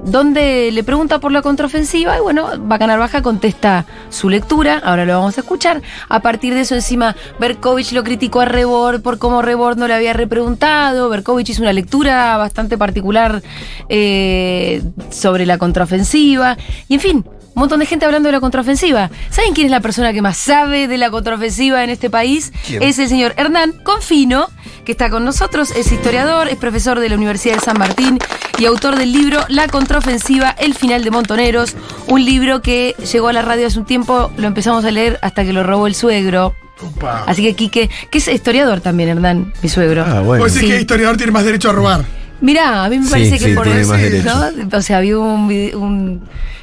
donde 0.06 0.72
le 0.72 0.84
pregunta 0.84 1.20
por 1.20 1.32
la 1.32 1.42
contraofensiva 1.42 2.18
y 2.18 2.22
bueno, 2.22 2.50
Bacanar 2.60 3.00
Baja 3.00 3.22
contesta 3.22 3.86
su 4.10 4.30
lectura, 4.30 4.82
ahora 4.84 5.06
lo 5.06 5.14
vamos 5.14 5.38
a 5.38 5.42
escuchar. 5.42 5.82
A 6.08 6.22
partir 6.22 6.54
de 6.54 6.62
eso 6.62 6.76
encima 6.76 7.16
Berkovich 7.40 7.92
lo 7.92 8.04
criticó 8.04 8.42
a 8.42 8.46
Rebord 8.46 9.02
por 9.02 9.18
cómo 9.18 9.42
Rebord 9.42 9.78
no 9.78 9.88
le 9.88 9.94
había 9.94 10.14
repreguntado, 10.14 11.10
Berkovich 11.10 11.50
hizo 11.50 11.62
una 11.62 11.74
lectura 11.74 12.38
bastante 12.38 12.78
particular 12.78 13.42
eh, 13.90 14.82
sobre 15.10 15.46
la 15.46 15.58
contraofensiva 15.58 16.58
y 16.88 16.96
en 16.96 17.00
fin. 17.00 17.26
Un 17.60 17.64
montón 17.64 17.82
de 17.82 17.86
gente 17.88 18.06
hablando 18.06 18.28
de 18.30 18.32
la 18.32 18.40
contraofensiva. 18.40 19.12
¿Saben 19.30 19.54
quién 19.54 19.66
es 19.66 19.72
la 19.72 19.82
persona 19.82 20.14
que 20.14 20.22
más 20.22 20.38
sabe 20.38 20.88
de 20.88 20.98
la 20.98 21.10
contraofensiva 21.12 21.84
en 21.84 21.90
este 21.90 22.10
país? 22.10 22.54
¿Quién? 22.66 22.82
Es 22.82 23.00
el 23.00 23.10
señor 23.10 23.34
Hernán 23.36 23.74
Confino, 23.84 24.48
que 24.86 24.94
está 24.94 25.10
con 25.10 25.26
nosotros, 25.26 25.72
es 25.72 25.92
historiador, 25.92 26.48
es 26.48 26.56
profesor 26.56 27.02
de 27.02 27.10
la 27.10 27.16
Universidad 27.18 27.56
de 27.56 27.60
San 27.60 27.78
Martín 27.78 28.18
y 28.60 28.64
autor 28.66 28.96
del 28.96 29.12
libro 29.12 29.42
La 29.50 29.68
contraofensiva, 29.68 30.52
el 30.58 30.74
final 30.74 31.04
de 31.04 31.12
Montoneros, 31.12 31.76
un 32.08 32.24
libro 32.24 32.62
que 32.62 32.96
llegó 33.12 33.28
a 33.28 33.34
la 33.34 33.42
radio 33.42 33.68
hace 33.68 33.78
un 33.78 33.84
tiempo, 33.86 34.32
lo 34.38 34.48
empezamos 34.48 34.86
a 34.86 34.92
leer 34.92 35.20
hasta 35.22 35.44
que 35.44 35.52
lo 35.52 35.62
robó 35.64 35.86
el 35.88 35.96
suegro. 35.96 36.56
Opa. 36.82 37.26
Así 37.28 37.44
que 37.44 37.56
Quique, 37.56 37.90
que 38.10 38.20
es 38.20 38.28
historiador 38.30 38.80
también, 38.80 39.10
Hernán, 39.10 39.52
mi 39.62 39.68
suegro. 39.68 40.06
Ah, 40.08 40.22
bueno. 40.22 40.46
Vos 40.46 40.54
decís 40.54 40.70
Sí. 40.70 40.74
que 40.76 40.80
historiador 40.80 41.18
tiene 41.18 41.34
más 41.34 41.44
derecho 41.44 41.72
a 41.72 41.74
robar. 41.74 42.06
Mirá, 42.40 42.86
a 42.86 42.90
mí 42.90 43.00
me 43.00 43.04
Sí, 43.04 43.12
parece 43.12 43.38
que 43.38 43.46
sí, 43.50 43.54
por 43.54 43.68
eso. 43.68 43.94
¿no? 44.24 44.78
O 44.78 44.82
sea, 44.82 45.00
había 45.00 45.20
un, 45.20 45.52
un 45.76 46.22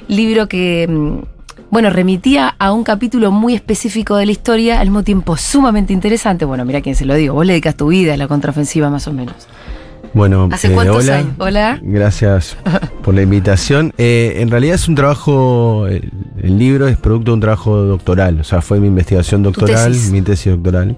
libro 0.09 0.49
que, 0.49 0.87
mm, 0.89 1.19
bueno, 1.71 1.91
remitía 1.91 2.55
a 2.59 2.73
un 2.73 2.85
capítulo 2.85 3.33
muy 3.33 3.55
específico 3.55 4.17
de 4.17 4.27
la 4.27 4.33
historia, 4.33 4.81
al 4.81 4.89
mismo 4.89 5.03
tiempo 5.03 5.37
sumamente 5.37 5.93
interesante. 5.93 6.45
Bueno, 6.45 6.65
mira 6.65 6.81
quién 6.81 6.95
se 6.95 7.05
lo 7.05 7.15
digo, 7.15 7.35
vos 7.35 7.47
le 7.47 7.55
dedicas 7.55 7.77
tu 7.77 7.89
vida 7.89 8.15
a 8.15 8.17
la 8.17 8.29
contraofensiva 8.29 8.91
más 8.91 9.07
o 9.09 9.13
menos. 9.13 9.35
Bueno, 10.15 10.49
¿Hace 10.51 10.69
eh, 10.69 10.71
cuántos 10.73 11.05
hola. 11.05 11.19
años? 11.19 11.35
Hola. 11.39 11.81
Gracias 11.83 12.57
por 13.03 13.15
la 13.15 13.23
invitación. 13.23 13.93
Eh, 13.99 14.37
en 14.39 14.51
realidad 14.51 14.77
es 14.77 14.89
un 14.89 14.95
trabajo, 14.95 15.87
el, 15.89 16.11
el 16.43 16.59
libro 16.59 16.89
es 16.89 16.97
producto 16.97 17.33
de 17.33 17.35
un 17.35 17.41
trabajo 17.41 17.77
doctoral, 17.77 18.41
o 18.41 18.45
sea, 18.45 18.63
fue 18.63 18.81
mi 18.81 18.87
investigación 18.87 19.43
doctoral, 19.43 19.93
tesis. 19.93 20.11
mi 20.11 20.23
tesis 20.23 20.53
doctoral. 20.53 20.97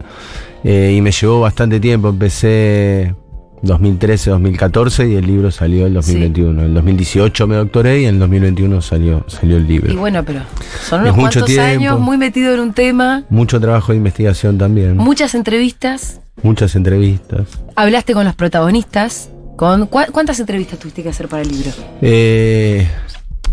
Eh, 0.63 0.95
y 0.97 1.01
me 1.01 1.11
llevó 1.11 1.41
bastante 1.41 1.81
tiempo, 1.81 2.11
empecé 2.11 3.15
2013, 3.63 4.31
2014 4.31 5.09
y 5.09 5.15
el 5.17 5.27
libro 5.27 5.51
salió 5.51 5.87
en 5.87 5.95
2021. 5.95 6.63
En 6.65 6.75
2018 6.75 7.47
me 7.47 7.57
doctoré 7.57 8.03
y 8.03 8.05
en 8.07 8.19
2021 8.19 8.81
salió, 8.83 9.25
salió 9.29 9.57
el 9.57 9.67
libro. 9.67 9.93
Y 9.93 9.97
bueno, 9.97 10.23
pero 10.25 10.41
son 10.89 11.03
unos 11.03 11.17
mucho 11.17 11.41
cuantos 11.41 11.47
tiempo. 11.47 11.63
años 11.65 12.01
muy 12.01 12.17
metido 12.17 12.55
en 12.55 12.61
un 12.61 12.73
tema, 12.73 13.25
Mucho 13.31 13.61
trabajo 13.61 13.93
de 13.93 13.99
investigación 13.99 14.59
también, 14.59 14.97
muchas 14.97 15.35
entrevistas, 15.35 16.21
muchas 16.43 16.77
entrevistas. 16.77 17.47
hablaste 17.77 18.15
con 18.15 18.25
los 18.25 18.35
protagonistas. 18.35 19.31
Con, 19.57 19.87
¿cuá- 19.89 20.07
¿Cuántas 20.13 20.39
entrevistas 20.39 20.79
tuviste 20.79 21.03
que 21.03 21.09
hacer 21.09 21.27
para 21.27 21.43
el 21.43 21.49
libro? 21.49 21.73
Eh, 22.01 22.87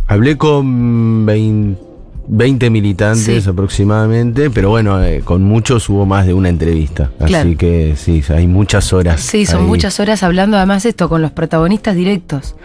hablé 0.06 0.38
con 0.38 1.26
20, 1.26 1.82
20 2.28 2.70
militantes 2.70 3.44
Sí. 3.44 3.50
aproximadamente, 3.50 4.50
pero 4.50 4.70
bueno, 4.70 5.04
eh, 5.04 5.22
con 5.24 5.44
muchos 5.44 5.88
hubo 5.90 6.06
más 6.06 6.26
de 6.26 6.34
una 6.34 6.50
entrevista. 6.50 7.12
Claro. 7.26 7.48
Así 7.48 7.56
que 7.56 7.96
sí, 7.96 8.24
hay 8.30 8.48
muchas 8.48 8.94
horas. 8.94 9.22
Sí, 9.22 9.46
son 9.46 9.62
ahí. 9.62 9.68
muchas 9.68 10.00
horas 10.00 10.24
hablando 10.24 10.58
además 10.58 10.86
esto 10.86 11.08
con 11.10 11.22
los 11.22 11.32
protagonistas 11.32 11.96
directos. 11.96 12.56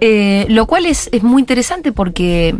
Eh, 0.00 0.46
lo 0.48 0.66
cual 0.66 0.86
es, 0.86 1.08
es 1.12 1.22
muy 1.22 1.40
interesante 1.42 1.92
porque 1.92 2.54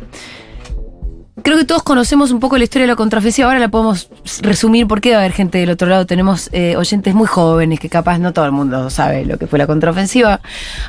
creo 1.42 1.58
que 1.58 1.64
todos 1.64 1.82
conocemos 1.82 2.30
un 2.30 2.40
poco 2.40 2.56
la 2.58 2.64
historia 2.64 2.84
de 2.86 2.92
la 2.92 2.96
contraofensiva. 2.96 3.48
Ahora 3.48 3.58
la 3.60 3.68
podemos 3.68 4.08
resumir 4.42 4.86
porque 4.86 5.10
va 5.10 5.16
a 5.16 5.20
haber 5.20 5.32
gente 5.32 5.58
del 5.58 5.70
otro 5.70 5.88
lado. 5.88 6.06
Tenemos 6.06 6.48
eh, 6.52 6.76
oyentes 6.76 7.14
muy 7.14 7.26
jóvenes 7.26 7.80
que 7.80 7.88
capaz 7.88 8.18
no 8.18 8.32
todo 8.32 8.44
el 8.46 8.52
mundo 8.52 8.90
sabe 8.90 9.24
lo 9.24 9.38
que 9.38 9.46
fue 9.46 9.58
la 9.58 9.66
contraofensiva. 9.66 10.40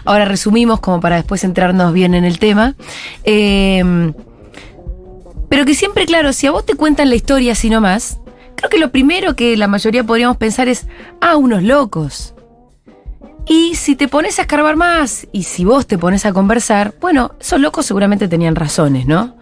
Ahora 0.06 0.26
resumimos 0.26 0.80
como 0.82 1.00
para 1.00 1.16
después 1.16 1.42
centrarnos 1.42 1.94
bien 1.94 2.14
en 2.14 2.26
el 2.26 2.40
tema. 2.40 2.76
Eh, 3.24 4.12
pero 5.56 5.66
que 5.66 5.74
siempre, 5.74 6.06
claro, 6.06 6.34
si 6.34 6.48
a 6.48 6.52
vos 6.52 6.66
te 6.66 6.76
cuentan 6.76 7.08
la 7.08 7.16
historia 7.16 7.54
así 7.54 7.70
nomás, 7.70 8.20
creo 8.58 8.70
que 8.70 8.78
lo 8.78 8.92
primero 8.92 9.38
que 9.38 9.56
la 9.56 9.70
mayoría 9.70 10.04
podríamos 10.04 10.36
pensar 10.36 10.68
es, 10.68 10.86
ah, 11.22 11.38
unos 11.38 11.64
locos. 11.64 12.36
Y 13.48 13.76
si 13.76 13.96
te 13.96 14.10
pones 14.10 14.38
a 14.38 14.42
escarbar 14.42 14.76
más 14.76 15.28
y 15.32 15.44
si 15.44 15.64
vos 15.64 15.88
te 15.88 15.98
pones 15.98 16.26
a 16.26 16.34
conversar, 16.34 16.94
bueno, 17.00 17.32
esos 17.40 17.62
locos 17.62 17.86
seguramente 17.86 18.28
tenían 18.28 18.58
razones, 18.58 19.06
¿no? 19.06 19.38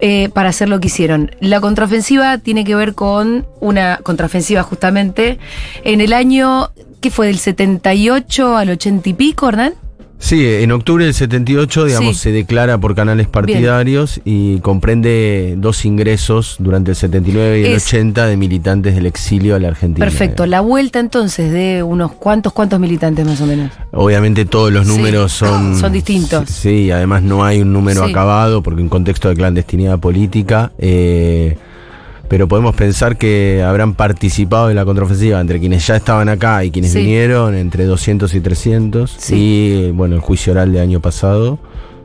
Eh, 0.00 0.30
para 0.32 0.48
hacer 0.48 0.70
lo 0.70 0.80
que 0.80 0.86
hicieron. 0.86 1.30
La 1.40 1.60
contraofensiva 1.60 2.38
tiene 2.38 2.64
que 2.64 2.74
ver 2.74 2.94
con 2.94 3.46
una 3.60 3.98
contraofensiva 4.02 4.62
justamente 4.62 5.38
en 5.84 6.00
el 6.00 6.14
año, 6.14 6.70
¿qué 7.02 7.10
fue? 7.10 7.26
Del 7.26 7.38
78 7.38 8.56
al 8.56 8.70
80 8.70 9.06
y 9.06 9.12
pico, 9.12 9.44
¿verdad? 9.44 9.74
Sí, 10.24 10.46
en 10.46 10.70
octubre 10.70 11.04
del 11.04 11.14
78, 11.14 11.84
digamos, 11.84 12.16
Sí. 12.16 12.22
se 12.22 12.30
declara 12.32 12.78
por 12.78 12.94
canales 12.94 13.26
partidarios 13.26 14.20
y 14.24 14.60
comprende 14.60 15.54
dos 15.58 15.84
ingresos 15.84 16.56
durante 16.60 16.92
el 16.92 16.96
79 16.96 17.60
y 17.60 17.64
el 17.64 17.72
Es- 17.72 17.86
80 17.88 18.26
de 18.26 18.36
militantes 18.36 18.94
del 18.94 19.06
exilio 19.06 19.56
a 19.56 19.58
la 19.58 19.66
Argentina. 19.68 20.06
Perfecto. 20.06 20.46
La 20.46 20.60
vuelta 20.60 21.00
entonces 21.00 21.50
de 21.50 21.82
unos 21.82 22.12
cuantos, 22.12 22.52
cuantos 22.52 22.78
militantes 22.78 23.26
más 23.26 23.40
o 23.40 23.46
menos. 23.46 23.72
Obviamente 23.90 24.44
todos 24.44 24.72
los 24.72 24.86
Sí. 24.86 24.96
números 24.96 25.32
son... 25.42 25.76
Son 25.76 25.92
distintos. 25.92 26.48
Sí, 26.50 26.92
además 26.92 27.24
no 27.24 27.44
hay 27.44 27.60
un 27.60 27.72
número 27.72 28.04
Sí. 28.04 28.10
acabado 28.12 28.62
porque 28.62 28.80
en 28.80 28.88
contexto 28.88 29.28
de 29.28 29.34
clandestinidad 29.34 29.98
política. 29.98 30.70
eh, 30.78 31.56
pero 32.32 32.48
podemos 32.48 32.74
pensar 32.74 33.18
que 33.18 33.62
habrán 33.62 33.92
participado 33.92 34.70
en 34.70 34.76
la 34.76 34.86
contraofensiva 34.86 35.38
entre 35.38 35.60
quienes 35.60 35.86
ya 35.86 35.96
estaban 35.96 36.30
acá 36.30 36.64
y 36.64 36.70
quienes 36.70 36.92
Sí. 36.92 37.00
vinieron, 37.00 37.54
entre 37.54 37.84
200 37.84 38.32
y 38.34 38.40
300. 38.40 39.14
Sí. 39.18 39.34
Y 39.36 39.90
bueno, 39.90 40.14
el 40.14 40.22
juicio 40.22 40.54
oral 40.54 40.72
del 40.72 40.80
año 40.80 41.00
pasado 41.00 41.58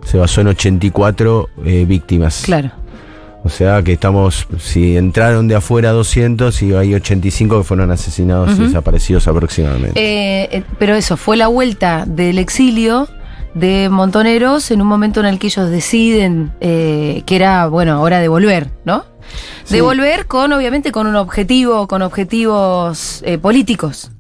se 0.04 0.18
basó 0.18 0.42
en 0.42 0.48
84 0.48 1.48
eh, 1.64 1.86
víctimas. 1.88 2.42
Claro. 2.44 2.72
O 3.46 3.48
sea 3.48 3.82
que 3.84 3.94
estamos, 3.94 4.48
si 4.60 4.98
entraron 4.98 5.48
de 5.48 5.56
afuera 5.56 5.92
200 5.92 6.62
y 6.62 6.74
hay 6.74 6.94
85 6.94 7.60
que 7.60 7.64
fueron 7.64 7.90
asesinados 7.92 8.60
y 8.60 8.64
desaparecidos 8.64 9.30
aproximadamente. 9.30 9.98
Eh, 9.98 10.50
eh, 10.52 10.64
pero 10.78 10.96
eso, 10.96 11.16
fue 11.16 11.38
la 11.38 11.48
vuelta 11.48 12.04
del 12.06 12.38
exilio 12.38 13.08
de 13.54 13.88
Montoneros 13.90 14.72
en 14.72 14.82
un 14.82 14.88
momento 14.88 15.22
en 15.22 15.28
el 15.28 15.40
que 15.40 15.48
ellos 15.48 15.70
deciden 15.70 16.52
eh, 16.60 17.24
que 17.26 17.38
era, 17.38 17.68
bueno, 17.68 18.02
hora 18.02 18.20
de 18.20 18.28
volver, 18.28 18.72
¿no? 18.84 19.06
De 19.70 19.76
Sí. 19.78 19.82
volver 19.82 20.26
con, 20.28 20.54
obviamente, 20.54 20.92
con 20.92 21.08
un 21.08 21.16
objetivo, 21.16 21.88
con 21.88 22.02
objetivos 22.02 23.22
eh, 23.26 23.38
políticos. 23.38 24.12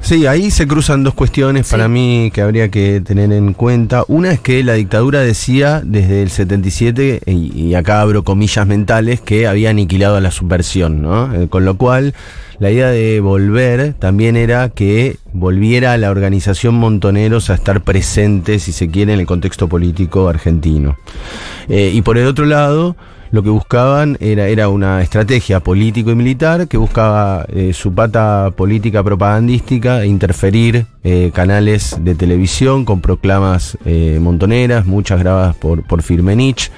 Sí, 0.00 0.26
ahí 0.28 0.52
se 0.52 0.66
cruzan 0.68 1.02
dos 1.02 1.12
cuestiones 1.12 1.66
Sí. 1.66 1.72
para 1.72 1.88
mí 1.88 2.30
que 2.32 2.40
habría 2.40 2.70
que 2.70 3.00
tener 3.04 3.32
en 3.32 3.52
cuenta. 3.52 4.04
Una 4.06 4.30
es 4.30 4.38
que 4.40 4.62
la 4.62 4.74
dictadura 4.74 5.20
decía 5.20 5.82
desde 5.84 6.22
el 6.22 6.30
77, 6.30 7.20
y, 7.26 7.52
y 7.52 7.74
acá 7.74 8.00
abro 8.00 8.22
comillas 8.22 8.64
mentales, 8.66 9.20
que 9.20 9.48
había 9.48 9.70
aniquilado 9.70 10.14
a 10.16 10.20
la 10.20 10.30
subversión, 10.30 11.02
¿no? 11.02 11.34
Eh, 11.34 11.48
con 11.48 11.64
lo 11.64 11.76
cual, 11.76 12.14
la 12.60 12.70
idea 12.70 12.88
de 12.88 13.18
volver 13.18 13.92
también 13.94 14.36
era 14.36 14.68
que 14.68 15.16
volviera 15.32 15.96
la 15.98 16.10
organización 16.12 16.76
Montoneros 16.76 17.50
a 17.50 17.54
estar 17.54 17.82
presente, 17.82 18.60
si 18.60 18.70
se 18.70 18.88
quiere, 18.88 19.14
en 19.14 19.20
el 19.20 19.26
contexto 19.26 19.68
político 19.68 20.28
argentino. 20.28 20.96
Eh, 21.68 21.90
y 21.92 22.02
por 22.02 22.18
el 22.18 22.28
otro 22.28 22.46
lado, 22.46 22.94
lo 23.30 23.42
que 23.42 23.50
buscaban 23.50 24.16
era, 24.20 24.48
era 24.48 24.68
una 24.68 25.02
estrategia 25.02 25.60
político 25.60 26.10
y 26.10 26.14
militar 26.14 26.68
que 26.68 26.76
buscaba 26.76 27.44
eh, 27.48 27.72
su 27.72 27.94
pata 27.94 28.50
política 28.56 29.02
propagandística 29.02 30.02
e 30.02 30.06
interferir 30.06 30.86
eh, 31.04 31.30
canales 31.34 31.96
de 32.00 32.14
televisión 32.14 32.84
con 32.84 33.00
proclamas 33.00 33.76
eh, 33.84 34.18
montoneras, 34.20 34.86
muchas 34.86 35.20
grabadas 35.20 35.56
por, 35.56 35.86
por 35.86 36.02
Firmenich. 36.02 36.70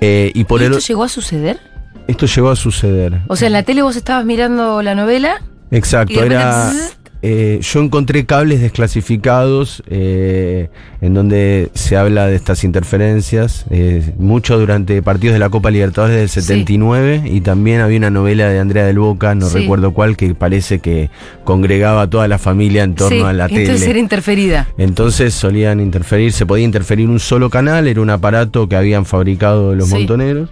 Y 0.00 0.44
por 0.44 0.60
¿Y 0.60 0.64
el, 0.64 0.72
esto 0.72 0.86
llegó 0.86 1.04
a 1.04 1.08
suceder? 1.08 1.58
esto 2.06 2.26
llegó 2.26 2.50
a 2.50 2.56
suceder. 2.56 3.20
O 3.28 3.36
sea, 3.36 3.46
en 3.48 3.52
la 3.52 3.62
tele 3.62 3.82
vos 3.82 3.96
estabas 3.96 4.24
mirando 4.24 4.80
la 4.82 4.94
novela 4.94 5.42
Exacto, 5.70 6.24
era. 6.24 6.72
Eh, 7.20 7.58
yo 7.60 7.80
encontré 7.80 8.26
cables 8.26 8.60
desclasificados 8.60 9.82
eh, 9.88 10.68
en 11.00 11.14
donde 11.14 11.68
se 11.74 11.96
habla 11.96 12.26
de 12.26 12.36
estas 12.36 12.62
interferencias, 12.64 13.64
eh, 13.70 14.12
mucho 14.18 14.58
durante 14.58 15.02
partidos 15.02 15.34
de 15.34 15.40
la 15.40 15.48
Copa 15.50 15.70
Libertadores 15.70 16.16
del 16.16 16.28
Sí. 16.28 16.40
79 16.42 17.22
y 17.26 17.40
también 17.40 17.80
había 17.80 17.98
una 17.98 18.10
novela 18.10 18.48
de 18.48 18.58
Andrea 18.60 18.84
del 18.86 18.98
Boca, 19.00 19.34
no 19.34 19.46
Sí. 19.48 19.58
recuerdo 19.58 19.92
cuál, 19.92 20.16
que 20.16 20.34
parece 20.34 20.78
que 20.78 21.10
congregaba 21.44 22.02
a 22.02 22.10
toda 22.10 22.28
la 22.28 22.38
familia 22.38 22.84
en 22.84 22.94
torno 22.94 23.16
sí, 23.18 23.22
a 23.24 23.32
la 23.32 23.46
entonces 23.46 23.80
tele. 23.80 23.90
era 23.90 23.98
interferida. 23.98 24.68
Entonces 24.78 25.34
solían 25.34 25.80
interferir, 25.80 26.32
se 26.32 26.46
podía 26.46 26.64
interferir 26.64 27.08
un 27.08 27.18
solo 27.20 27.50
canal, 27.50 27.88
era 27.88 28.00
un 28.00 28.10
aparato 28.10 28.68
que 28.68 28.76
habían 28.76 29.04
fabricado 29.04 29.74
los 29.74 29.88
Sí. 29.88 29.94
montoneros. 29.94 30.50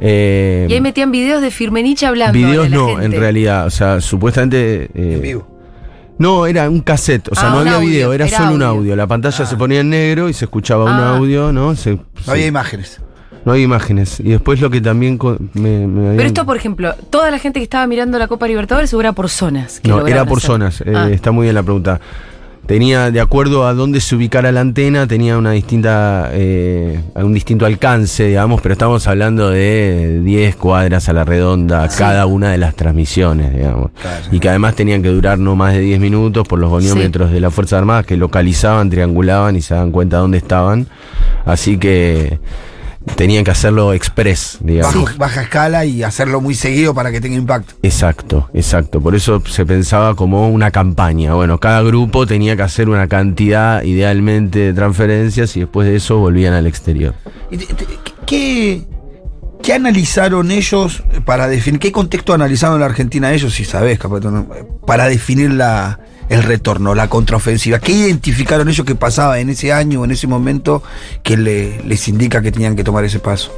Eh, 0.00 0.66
Y 0.68 0.72
ahí 0.74 0.80
metían 0.80 1.12
videos 1.12 1.40
de 1.40 1.52
Firmenich 1.52 2.02
hablando. 2.02 2.36
videos 2.36 2.64
de 2.64 2.70
la 2.70 2.76
no, 2.76 2.88
gente. 2.96 3.04
en 3.04 3.12
realidad, 3.12 3.66
o 3.66 3.70
sea, 3.70 4.00
supuestamente... 4.00 4.84
eh, 4.94 5.14
En 5.14 5.22
vivo. 5.22 5.53
No, 6.18 6.46
era 6.46 6.68
un 6.70 6.80
cassette, 6.80 7.28
o 7.30 7.34
sea, 7.34 7.48
Ah, 7.48 7.50
no 7.50 7.58
había 7.58 7.74
audio, 7.76 7.88
video, 7.88 8.12
era, 8.12 8.26
era 8.26 8.38
solo 8.38 8.54
un 8.54 8.62
audio. 8.62 8.96
La 8.96 9.06
pantalla 9.06 9.44
se 9.46 9.56
ponía 9.56 9.80
en 9.80 9.90
negro 9.90 10.28
y 10.28 10.32
se 10.32 10.44
escuchaba 10.44 10.84
un 10.84 10.90
Ah. 10.90 11.16
audio, 11.16 11.52
¿no? 11.52 11.74
Se- 11.76 11.92
No 11.96 12.02
se- 12.24 12.30
había 12.30 12.46
imágenes. 12.46 13.00
no 13.44 13.52
había 13.52 13.64
imágenes. 13.64 14.20
Y 14.20 14.30
después 14.30 14.60
lo 14.60 14.70
que 14.70 14.80
también 14.80 15.18
co- 15.18 15.36
me, 15.54 15.86
me 15.86 16.00
habían- 16.00 16.16
Pero 16.16 16.26
esto, 16.28 16.46
por 16.46 16.56
ejemplo, 16.56 16.94
toda 17.10 17.30
la 17.30 17.38
gente 17.38 17.58
que 17.60 17.64
estaba 17.64 17.86
mirando 17.86 18.18
la 18.18 18.28
Copa 18.28 18.46
Libertadores 18.48 18.88
seguro 18.90 19.08
era 19.08 19.12
por 19.14 19.28
zonas. 19.28 19.80
que 19.80 19.88
No, 19.88 20.06
era 20.06 20.24
por 20.24 20.38
hacer. 20.38 20.46
zonas, 20.48 20.80
eh, 20.82 20.92
Ah. 20.96 21.10
está 21.10 21.30
muy 21.30 21.44
bien 21.44 21.54
la 21.54 21.62
pregunta. 21.62 22.00
Tenía, 22.66 23.10
de 23.10 23.20
acuerdo 23.20 23.66
a 23.66 23.74
dónde 23.74 24.00
se 24.00 24.16
ubicara 24.16 24.50
la 24.50 24.60
antena, 24.60 25.06
tenía 25.06 25.36
una 25.36 25.50
distinta, 25.50 26.30
eh, 26.32 26.98
un 27.14 27.34
distinto 27.34 27.66
alcance, 27.66 28.28
digamos, 28.28 28.62
pero 28.62 28.72
estamos 28.72 29.06
hablando 29.06 29.50
de 29.50 30.20
10 30.22 30.56
cuadras 30.56 31.10
a 31.10 31.12
la 31.12 31.24
redonda 31.24 31.86
cada 31.88 32.24
una 32.24 32.52
de 32.52 32.58
las 32.58 32.74
transmisiones, 32.74 33.54
digamos. 33.54 33.90
Claro. 34.00 34.24
Y 34.32 34.40
que 34.40 34.48
además 34.48 34.74
tenían 34.76 35.02
que 35.02 35.10
durar 35.10 35.38
no 35.38 35.56
más 35.56 35.74
de 35.74 35.80
10 35.80 36.00
minutos 36.00 36.48
por 36.48 36.58
los 36.58 36.70
goniómetros 36.70 37.30
de 37.30 37.40
las 37.40 37.52
Fuerzas 37.52 37.80
Armadas 37.80 38.06
que 38.06 38.16
localizaban, 38.16 38.88
triangulaban 38.88 39.56
y 39.56 39.60
se 39.60 39.74
daban 39.74 39.90
cuenta 39.90 40.16
dónde 40.16 40.38
estaban. 40.38 40.86
Así 41.44 41.76
que 41.76 42.38
tenían 43.16 43.44
que 43.44 43.50
hacerlo 43.50 43.92
express, 43.92 44.58
digamos. 44.60 44.94
Bajo- 44.94 45.18
Baja 45.18 45.42
escala 45.42 45.84
y 45.84 46.02
hacerlo 46.02 46.40
muy 46.40 46.54
seguido 46.54 46.94
para 46.94 47.10
que 47.12 47.20
tenga 47.20 47.36
impacto. 47.36 47.74
Exacto, 47.82 48.48
exacto. 48.54 49.00
Por 49.00 49.14
eso 49.14 49.42
se 49.46 49.64
pensaba 49.66 50.14
como 50.14 50.48
una 50.48 50.70
campaña. 50.70 51.34
Bueno, 51.34 51.58
cada 51.60 51.82
grupo 51.82 52.26
tenía 52.26 52.56
que 52.56 52.62
hacer 52.62 52.88
una 52.88 53.06
cantidad 53.08 53.82
idealmente 53.82 54.58
de 54.58 54.72
transferencias 54.72 55.56
y 55.56 55.60
después 55.60 55.86
de 55.88 55.96
eso 55.96 56.18
volvían 56.18 56.54
al 56.54 56.66
exterior. 56.66 57.14
¿Qué, 58.26 58.82
qué 59.62 59.72
analizaron 59.74 60.50
ellos 60.50 61.02
para 61.24 61.46
definir, 61.48 61.80
qué 61.80 61.92
contexto 61.92 62.32
analizaron 62.34 62.76
en 62.76 62.80
la 62.80 62.86
Argentina 62.86 63.32
ellos, 63.32 63.54
si 63.54 63.64
sabés, 63.64 63.98
capaz, 63.98 64.20
para 64.86 65.06
definir 65.06 65.50
la, 65.52 66.00
el 66.28 66.42
retorno, 66.42 66.94
la 66.94 67.08
contraofensiva? 67.08 67.78
¿Qué 67.78 67.92
identificaron 67.92 68.68
ellos 68.68 68.86
que 68.86 68.94
pasaba 68.94 69.38
en 69.40 69.50
ese 69.50 69.72
año 69.72 70.04
en 70.04 70.10
ese 70.10 70.26
momento 70.26 70.82
que 71.22 71.36
le- 71.36 71.82
les 71.84 72.08
indica 72.08 72.42
que 72.42 72.52
tenían 72.52 72.76
que 72.76 72.84
tomar 72.84 73.04
ese 73.04 73.18
paso? 73.20 73.52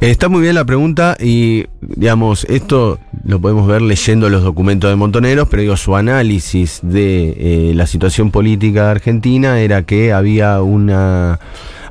Eh, 0.00 0.10
Está 0.10 0.28
muy 0.28 0.40
bien 0.42 0.54
la 0.56 0.64
pregunta 0.64 1.16
y, 1.20 1.66
digamos, 1.80 2.44
esto 2.50 2.98
lo 3.24 3.40
podemos 3.40 3.68
ver 3.68 3.82
leyendo 3.82 4.28
los 4.28 4.42
documentos 4.42 4.90
de 4.90 4.96
Montoneros, 4.96 5.46
pero 5.48 5.62
digo, 5.62 5.76
su 5.76 5.94
análisis 5.94 6.80
de 6.82 7.36
eh, 7.70 7.72
la 7.74 7.86
situación 7.86 8.32
política 8.32 8.90
argentina 8.90 9.60
era 9.60 9.82
que 9.82 10.12
había 10.12 10.60
una... 10.60 11.38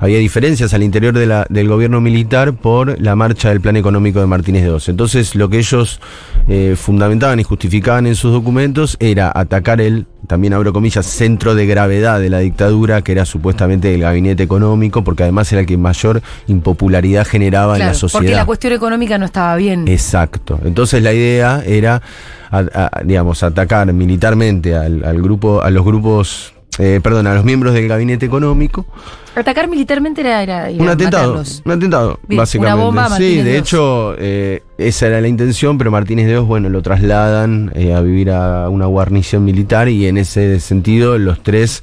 Había 0.01 0.17
diferencias 0.17 0.74
al 0.74 0.81
interior 0.84 1.13
de 1.17 1.27
la- 1.27 1.46
del 1.50 1.67
gobierno 1.70 2.01
militar 2.01 2.53
por 2.53 3.00
la 3.00 3.15
marcha 3.15 3.50
del 3.50 3.62
plan 3.62 3.77
económico 3.77 4.20
de 4.20 4.25
Martínez 4.25 4.65
II. 4.65 4.77
Entonces, 4.88 5.36
lo 5.36 5.48
que 5.50 5.60
ellos 5.60 6.00
eh, 6.48 6.75
fundamentaban 6.75 7.39
y 7.39 7.43
justificaban 7.43 8.08
en 8.08 8.15
sus 8.15 8.31
documentos 8.34 8.98
era 9.00 9.31
atacar 9.34 9.79
el, 9.79 10.08
también 10.25 10.53
abro 10.53 10.74
comillas, 10.74 11.05
centro 11.05 11.53
de 11.53 11.67
gravedad 11.67 12.20
de 12.20 12.29
la 12.31 12.39
dictadura, 12.39 13.03
que 13.03 13.12
era 13.12 13.25
supuestamente 13.25 13.93
el 13.93 14.01
gabinete 14.01 14.41
económico, 14.41 15.03
porque 15.03 15.22
además 15.24 15.51
era 15.51 15.62
el 15.62 15.67
que 15.67 15.77
mayor 15.77 16.22
impopularidad 16.48 17.25
generaba 17.27 17.75
en 17.75 17.79
la 17.86 17.93
sociedad. 17.93 18.20
porque 18.24 18.36
la 18.36 18.46
cuestión 18.46 18.74
económica 18.74 19.17
no 19.20 19.25
estaba 19.25 19.55
bien. 19.55 19.88
Exacto. 19.88 20.60
Entonces 20.65 21.03
la 21.03 21.13
idea 21.13 21.63
era, 21.65 22.01
a- 22.50 22.58
a- 22.74 23.01
digamos, 23.05 23.43
atacar 23.43 23.93
militarmente 23.93 24.75
al, 24.75 25.03
al 25.05 25.22
grupo, 25.22 25.62
a 25.62 25.70
los 25.70 25.86
grupos, 25.86 26.53
eh, 26.79 27.00
perdón, 27.03 27.27
a 27.27 27.36
los 27.36 27.46
miembros 27.46 27.74
del 27.75 27.88
gabinete 27.88 28.25
económico. 28.25 28.86
Atacar 29.35 29.69
militarmente 29.69 30.21
era, 30.21 30.43
era 30.43 30.67
Un 30.71 30.89
atentado, 30.89 31.29
matarlos. 31.29 31.61
un 31.63 31.71
atentado, 31.71 32.19
básicamente. 32.27 32.75
una 32.75 32.83
bomba 32.83 33.05
a 33.05 33.17
sí, 33.17 33.41
de 33.41 33.57
hecho, 33.57 34.15
eh, 34.17 34.61
esa 34.77 35.07
era 35.07 35.21
la 35.21 35.29
intención, 35.29 35.77
pero 35.77 35.89
Martínez 35.89 36.27
de 36.27 36.38
Oz, 36.38 36.47
bueno, 36.47 36.67
lo 36.69 36.81
trasladan 36.81 37.71
eh, 37.73 37.93
a 37.93 38.01
vivir 38.01 38.31
a 38.31 38.67
una 38.69 38.88
guarnición 38.88 39.45
militar 39.45 39.88
y 39.88 40.07
en 40.07 40.17
ese 40.17 40.59
sentido 40.59 41.17
los 41.17 41.41
tres 41.41 41.81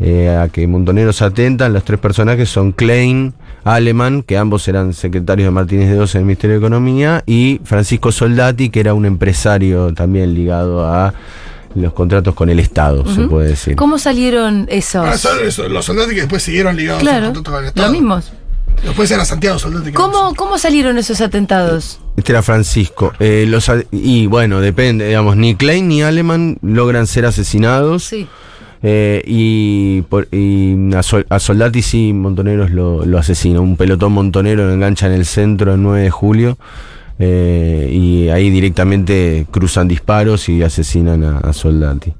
eh, 0.00 0.28
a 0.28 0.48
que 0.48 0.66
Montoneros 0.66 1.22
atentan. 1.22 1.72
Los 1.72 1.84
tres 1.84 2.00
personajes 2.00 2.50
son 2.50 2.72
Klein, 2.72 3.32
Aleman, 3.64 4.22
que 4.22 4.36
ambos 4.36 4.66
eran 4.68 4.92
secretarios 4.92 5.46
de 5.46 5.50
Martínez 5.52 5.90
de 5.90 6.00
Oz 6.00 6.14
en 6.14 6.20
el 6.20 6.26
Ministerio 6.26 6.54
de 6.54 6.58
Economía, 6.58 7.22
y 7.26 7.60
Francisco 7.64 8.12
Soldati, 8.12 8.68
que 8.68 8.80
era 8.80 8.92
un 8.92 9.06
empresario 9.06 9.94
también 9.94 10.34
ligado 10.34 10.84
a 10.84 11.14
los 11.74 11.92
contratos 11.92 12.34
con 12.34 12.50
el 12.50 12.58
Estado, 12.60 13.04
se 13.12 13.22
puede 13.22 13.48
decir. 13.50 13.76
¿Cómo 13.76 13.98
salieron 13.98 14.66
esos? 14.70 15.06
Ah, 15.06 15.16
son 15.18 15.38
esos, 15.46 15.70
los 15.70 15.84
soldados 15.84 16.10
que 16.12 16.20
después 16.20 16.42
siguieron 16.42 16.76
ligados 16.76 17.02
a 17.02 17.20
los 17.20 17.24
contratos 17.32 17.52
con 17.54 17.62
el 17.62 17.68
Estado. 17.68 17.86
los 17.88 17.92
mismos. 17.92 18.32
Después 18.82 19.10
era 19.10 19.24
Santiago 19.24 19.58
Soldati. 19.58 19.86
que 19.86 19.92
¿Cómo, 19.92 20.34
¿Cómo 20.34 20.58
salieron 20.58 20.98
esos 20.98 21.20
atentados? 21.20 22.00
Este 22.16 22.32
era 22.32 22.42
Francisco. 22.42 23.12
Eh, 23.20 23.44
los, 23.48 23.70
y 23.92 24.26
bueno, 24.26 24.60
depende, 24.60 25.06
digamos, 25.06 25.36
ni 25.36 25.54
Klein 25.54 25.88
ni 25.88 26.02
Aleman 26.02 26.58
logran 26.60 27.06
ser 27.06 27.24
asesinados. 27.24 28.04
Sí. 28.04 28.26
Eh, 28.82 29.22
y 29.26 30.02
por- 30.02 30.28
y 30.30 30.92
a, 30.94 31.02
Sol- 31.02 31.24
a 31.30 31.38
Soldati 31.38 31.80
sí, 31.80 32.12
Montoneros 32.12 32.70
lo, 32.70 33.06
lo 33.06 33.18
asesina. 33.18 33.60
Un 33.60 33.76
pelotón 33.76 34.12
montonero 34.12 34.66
lo 34.66 34.72
engancha 34.74 35.06
en 35.06 35.12
el 35.12 35.24
centro 35.24 35.74
el 35.74 35.82
9 35.82 36.02
de 36.02 36.10
julio. 36.10 36.58
Eh, 37.18 37.88
y 37.92 38.28
ahí 38.28 38.50
directamente 38.50 39.46
cruzan 39.50 39.88
disparos 39.88 40.48
y 40.48 40.62
asesinan 40.62 41.22
a, 41.24 41.38
a 41.38 41.52
Soldati. 41.52 42.12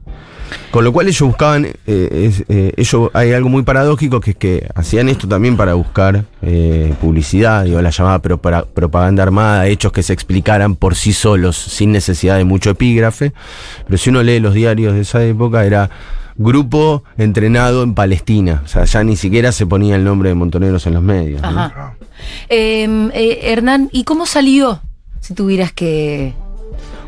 Con 0.70 0.84
lo 0.84 0.92
cual 0.92 1.08
ellos 1.08 1.26
buscaban, 1.26 1.64
eh, 1.64 1.74
es- 1.86 2.44
eh, 2.48 3.08
hay 3.12 3.32
algo 3.32 3.48
muy 3.48 3.62
paradójico 3.62 4.20
que 4.20 4.32
es 4.32 4.36
que 4.36 4.68
hacían 4.74 5.08
esto 5.08 5.26
también 5.26 5.56
para 5.56 5.74
buscar 5.74 6.24
publicidad, 7.00 7.64
digo, 7.64 7.80
la 7.80 7.90
llamada 7.90 8.20
propaganda 8.20 9.22
armada, 9.22 9.66
hechos 9.66 9.90
que 9.92 10.02
se 10.02 10.12
explicaran 10.12 10.76
por 10.76 10.94
sí 10.94 11.12
solos, 11.12 11.56
sin 11.56 11.90
necesidad 11.92 12.36
de 12.36 12.44
mucho 12.44 12.70
epígrafe. 12.70 13.32
Pero 13.86 13.98
si 13.98 14.10
uno 14.10 14.22
lee 14.22 14.38
los 14.40 14.54
diarios 14.54 14.94
de 14.94 15.00
esa 15.00 15.24
época, 15.24 15.64
era 15.64 15.90
grupo 16.36 17.04
entrenado 17.16 17.82
en 17.82 17.94
Palestina. 17.94 18.62
O 18.64 18.68
sea, 18.68 18.84
ya 18.84 19.04
ni 19.04 19.16
siquiera 19.16 19.52
se 19.52 19.66
ponía 19.66 19.96
el 19.96 20.04
nombre 20.04 20.28
de 20.30 20.34
Montoneros 20.34 20.86
en 20.86 20.94
los 20.94 21.02
medios. 21.02 21.42
¿no? 21.42 21.48
Ajá. 21.48 21.94
Eh, 22.48 23.10
eh, 23.14 23.38
Hernán, 23.42 23.88
¿y 23.92 24.04
cómo 24.04 24.26
salió? 24.26 24.80
Si 25.20 25.34
tuvieras 25.34 25.72
que. 25.72 26.34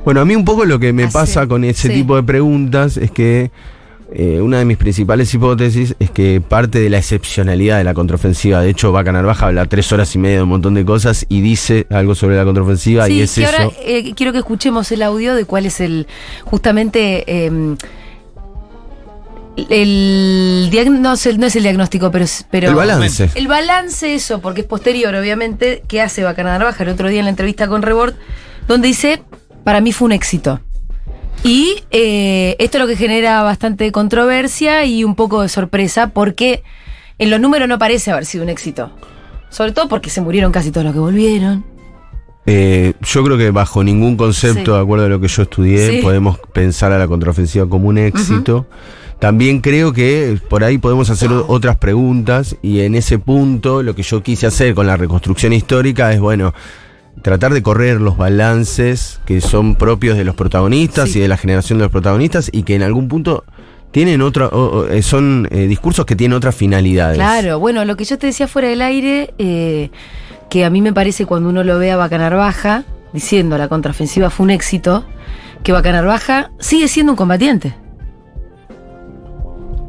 Bueno, 0.04 0.20
a 0.20 0.24
mí 0.24 0.36
un 0.36 0.44
poco 0.44 0.64
lo 0.64 0.78
que 0.78 0.92
me 0.92 1.08
pasa 1.08 1.46
con 1.46 1.64
ese 1.64 1.88
sí. 1.88 1.94
tipo 1.94 2.14
de 2.16 2.22
preguntas 2.22 2.96
es 2.96 3.10
que 3.10 3.50
eh, 4.12 4.40
una 4.40 4.58
de 4.58 4.64
mis 4.64 4.76
principales 4.76 5.34
hipótesis 5.34 5.96
es 5.98 6.10
que 6.12 6.40
parte 6.40 6.78
de 6.78 6.88
la 6.88 6.98
excepcionalidad 6.98 7.78
de 7.78 7.84
la 7.84 7.92
contraofensiva, 7.92 8.60
de 8.60 8.70
hecho, 8.70 8.92
Vaca 8.92 9.10
Narvaja 9.10 9.48
habla 9.48 9.66
tres 9.66 9.90
horas 9.92 10.14
y 10.14 10.18
media 10.18 10.36
de 10.36 10.42
un 10.44 10.48
montón 10.48 10.74
de 10.74 10.84
cosas 10.84 11.26
y 11.28 11.40
dice 11.40 11.86
algo 11.90 12.14
sobre 12.14 12.36
la 12.36 12.44
contraofensiva 12.44 13.08
y 13.08 13.20
es 13.20 13.34
que 13.34 13.42
eso. 13.42 13.50
ahora 13.52 13.72
eh, 13.84 14.14
quiero 14.14 14.30
que 14.32 14.38
escuchemos 14.38 14.92
el 14.92 15.02
audio 15.02 15.34
de 15.34 15.44
cuál 15.44 15.66
es 15.66 15.80
el. 15.80 16.06
Justamente. 16.44 17.24
eh, 17.26 17.76
el 19.70 20.68
diag- 20.70 20.90
no, 20.90 21.14
es 21.14 21.26
el- 21.26 21.38
no 21.40 21.46
es 21.46 21.56
el 21.56 21.62
diagnóstico, 21.62 22.10
pero, 22.10 22.24
el 22.68 22.74
balance. 22.74 23.30
El 23.34 23.48
balance, 23.48 24.14
eso, 24.14 24.40
porque 24.40 24.60
es 24.62 24.66
posterior, 24.66 25.14
obviamente, 25.14 25.82
que 25.88 26.00
hace 26.02 26.22
Bacana 26.22 26.52
Narvaja 26.58 26.82
el 26.84 26.90
otro 26.90 27.08
día 27.08 27.20
en 27.20 27.24
la 27.26 27.30
entrevista 27.30 27.66
con 27.68 27.82
Rebord, 27.82 28.14
donde 28.68 28.88
dice: 28.88 29.22
Para 29.64 29.80
mí 29.80 29.92
fue 29.92 30.06
un 30.06 30.12
éxito. 30.12 30.60
Y 31.42 31.82
eh, 31.90 32.56
esto 32.58 32.78
es 32.78 32.82
lo 32.82 32.88
que 32.88 32.96
genera 32.96 33.42
bastante 33.42 33.90
controversia 33.92 34.84
y 34.84 35.04
un 35.04 35.14
poco 35.14 35.42
de 35.42 35.48
sorpresa, 35.48 36.08
porque 36.08 36.62
en 37.18 37.30
los 37.30 37.40
números 37.40 37.68
no 37.68 37.78
parece 37.78 38.10
haber 38.10 38.24
sido 38.26 38.44
un 38.44 38.50
éxito. 38.50 38.90
Sobre 39.48 39.72
todo 39.72 39.88
porque 39.88 40.10
se 40.10 40.20
murieron 40.20 40.50
casi 40.52 40.70
todos 40.70 40.84
los 40.84 40.92
que 40.92 40.98
volvieron. 41.00 41.64
Eh, 42.46 42.94
yo 43.00 43.24
creo 43.24 43.36
que 43.38 43.50
bajo 43.50 43.82
ningún 43.82 44.16
concepto, 44.16 44.64
Sí. 44.64 44.70
de 44.72 44.78
acuerdo 44.78 45.06
a 45.06 45.08
lo 45.08 45.20
que 45.20 45.28
yo 45.28 45.42
estudié, 45.42 45.90
Sí. 45.90 46.02
podemos 46.02 46.38
pensar 46.52 46.92
a 46.92 46.98
la 46.98 47.06
contraofensiva 47.08 47.68
como 47.68 47.88
un 47.88 47.98
éxito. 47.98 48.66
También 49.18 49.60
creo 49.60 49.92
que 49.94 50.38
por 50.50 50.62
ahí 50.62 50.76
podemos 50.78 51.08
hacer 51.08 51.30
otras 51.32 51.76
preguntas 51.76 52.56
y 52.62 52.80
en 52.80 52.94
ese 52.94 53.18
punto 53.18 53.82
lo 53.82 53.94
que 53.94 54.02
yo 54.02 54.22
quise 54.22 54.46
hacer 54.46 54.74
con 54.74 54.86
la 54.86 54.96
reconstrucción 54.98 55.54
histórica 55.54 56.12
es, 56.12 56.20
bueno, 56.20 56.52
tratar 57.22 57.54
de 57.54 57.62
correr 57.62 57.98
los 58.00 58.18
balances 58.18 59.20
que 59.24 59.40
son 59.40 59.74
propios 59.76 60.18
de 60.18 60.24
los 60.24 60.34
protagonistas 60.34 61.10
Sí. 61.10 61.18
y 61.18 61.22
de 61.22 61.28
la 61.28 61.38
generación 61.38 61.78
de 61.78 61.84
los 61.84 61.92
protagonistas 61.92 62.50
y 62.52 62.62
que 62.64 62.74
en 62.74 62.82
algún 62.82 63.08
punto 63.08 63.44
tienen 63.90 64.20
otra, 64.20 64.48
o- 64.48 64.80
o, 64.80 64.86
eh, 64.88 65.00
son 65.00 65.48
eh, 65.50 65.66
discursos 65.66 66.04
que 66.04 66.14
tienen 66.14 66.36
otras 66.36 66.54
finalidades. 66.54 67.16
Claro, 67.16 67.58
bueno, 67.58 67.86
lo 67.86 67.96
que 67.96 68.04
yo 68.04 68.18
te 68.18 68.26
decía 68.26 68.46
fuera 68.46 68.68
del 68.68 68.82
aire, 68.82 69.32
eh, 69.38 69.88
que 70.50 70.66
a 70.66 70.70
mí 70.70 70.82
me 70.82 70.92
parece 70.92 71.24
cuando 71.24 71.48
uno 71.48 71.64
lo 71.64 71.78
ve 71.78 71.90
a 71.90 71.96
Bacanarvaja 71.96 72.84
diciendo 73.14 73.56
la 73.56 73.68
contraofensiva 73.68 74.28
fue 74.28 74.44
un 74.44 74.50
éxito, 74.50 75.06
que 75.62 75.72
Bacanarvaja 75.72 76.50
sigue 76.60 76.86
siendo 76.88 77.12
un 77.12 77.16
combatiente. 77.16 77.74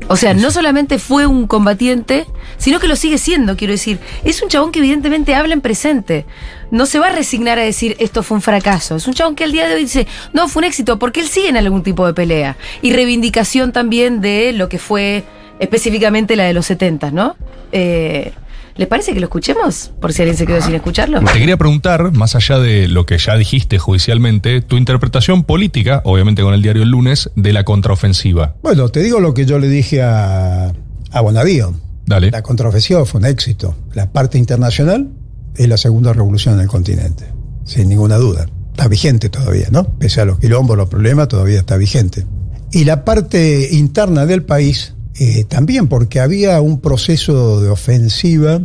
O 0.10 0.16
sea, 0.16 0.34
no 0.34 0.52
solamente 0.52 1.00
fue 1.00 1.28
un 1.28 1.48
combatiente, 1.48 2.26
sino 2.58 2.80
que 2.80 2.88
lo 2.88 2.96
sigue 2.96 3.18
siendo, 3.18 3.58
quiero 3.58 3.74
decir. 3.74 4.00
Es 4.24 4.42
un 4.42 4.48
chabón 4.48 4.72
que 4.72 4.80
evidentemente 4.80 5.36
habla 5.36 5.54
en 5.54 5.62
presente. 5.62 6.26
No 6.72 6.86
se 6.86 7.00
va 7.00 7.08
a 7.08 7.12
resignar 7.12 7.60
a 7.60 7.64
decir 7.64 7.96
esto 8.00 8.24
fue 8.24 8.36
un 8.36 8.42
fracaso. 8.42 8.96
Es 8.96 9.08
un 9.08 9.14
chabón 9.14 9.36
que 9.36 9.44
al 9.44 9.52
día 9.52 9.68
de 9.68 9.76
hoy 9.76 9.82
dice, 9.82 10.08
no, 10.34 10.48
fue 10.48 10.62
un 10.62 10.66
éxito, 10.66 10.98
porque 10.98 11.20
él 11.20 11.28
sigue 11.28 11.50
en 11.50 11.58
algún 11.58 11.84
tipo 11.84 12.06
de 12.08 12.14
pelea. 12.14 12.56
Y 12.82 12.94
reivindicación 12.94 13.74
también 13.74 14.22
de 14.22 14.54
lo 14.54 14.70
que 14.70 14.80
fue 14.80 15.26
específicamente 15.60 16.36
la 16.36 16.46
de 16.46 16.54
los 16.54 16.66
70, 16.68 17.12
¿no? 17.12 17.36
Eh, 17.72 18.32
¿Les 18.78 18.88
parece 18.88 19.14
que 19.14 19.20
lo 19.20 19.26
escuchemos? 19.26 19.92
Por 20.00 20.14
si 20.14 20.22
alguien 20.22 20.38
se 20.38 20.46
quedó 20.46 20.62
sin 20.62 20.76
escucharlo. 20.76 21.20
Te 21.20 21.40
quería 21.40 21.58
preguntar, 21.58 22.12
más 22.12 22.36
allá 22.36 22.60
de 22.60 22.88
lo 22.88 23.08
que 23.08 23.18
ya 23.18 23.36
dijiste 23.36 23.80
judicialmente, 23.80 24.62
tu 24.62 24.78
interpretación 24.78 25.44
política, 25.44 26.02
obviamente 26.06 26.44
con 26.44 26.54
el 26.54 26.62
diario 26.62 26.84
El 26.84 26.90
Lunes, 26.90 27.32
de 27.36 27.54
la 27.54 27.64
contraofensiva. 27.64 28.56
Bueno, 28.62 28.90
te 28.90 29.02
digo 29.02 29.20
lo 29.20 29.34
que 29.34 29.46
yo 29.46 29.58
le 29.58 29.68
dije 29.68 30.04
a, 30.04 30.74
a 31.12 31.22
Bonavío. 31.22 31.74
Dale. 32.06 32.30
La 32.30 32.44
contraofensiva 32.44 33.04
fue 33.06 33.20
un 33.20 33.26
éxito. 33.26 33.76
La 33.94 34.12
parte 34.12 34.38
internacional 34.38 35.10
es 35.56 35.68
la 35.68 35.78
segunda 35.78 36.14
revolución 36.14 36.56
en 36.56 36.62
el 36.62 36.68
continente, 36.68 37.26
sin 37.66 37.90
ninguna 37.90 38.18
duda. 38.18 38.46
Está 38.72 38.88
vigente 38.88 39.30
todavía, 39.30 39.70
¿no? 39.72 39.86
Pese 39.98 40.22
a 40.22 40.26
los 40.26 40.38
quilombos, 40.38 40.78
los 40.78 40.88
problemas, 40.88 41.28
todavía 41.28 41.58
está 41.58 41.78
vigente. 41.78 42.28
Y 42.72 42.86
la 42.86 43.04
parte 43.04 43.70
interna 43.72 44.28
del 44.28 44.44
país 44.44 44.94
eh, 45.20 45.46
también, 45.46 45.88
porque 45.88 46.20
había 46.20 46.62
un 46.62 46.80
proceso 46.80 47.60
de 47.60 47.70
ofensiva, 47.70 48.62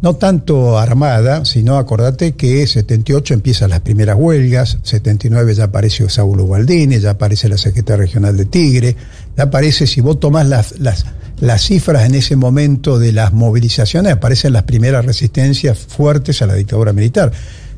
no 0.00 0.14
tanto 0.14 0.78
armada, 0.78 1.44
sino 1.44 1.76
acordate 1.76 2.36
que 2.36 2.64
78 2.64 3.34
empiezan 3.34 3.70
las 3.70 3.80
primeras 3.80 4.16
huelgas, 4.16 4.78
79 4.84 5.54
ya 5.54 5.64
aparece 5.64 6.08
Saulo 6.08 6.46
Baldini, 6.46 7.00
ya 7.00 7.10
aparece 7.10 7.48
la 7.48 7.58
secretaria 7.58 8.04
regional 8.04 8.36
de 8.36 8.44
Tigre, 8.44 8.94
ya 9.36 9.44
aparece, 9.44 9.88
si 9.88 10.00
vos 10.00 10.20
tomás 10.20 10.46
las, 10.46 10.78
las, 10.78 11.04
las 11.40 11.62
cifras 11.62 12.06
en 12.06 12.14
ese 12.14 12.36
momento 12.36 13.00
de 13.00 13.10
las 13.10 13.32
movilizaciones, 13.32 14.12
aparecen 14.12 14.52
las 14.52 14.62
primeras 14.62 15.04
resistencias 15.04 15.78
fuertes 15.78 16.42
a 16.42 16.46
la 16.46 16.54
dictadura 16.54 16.92
militar. 16.92 17.32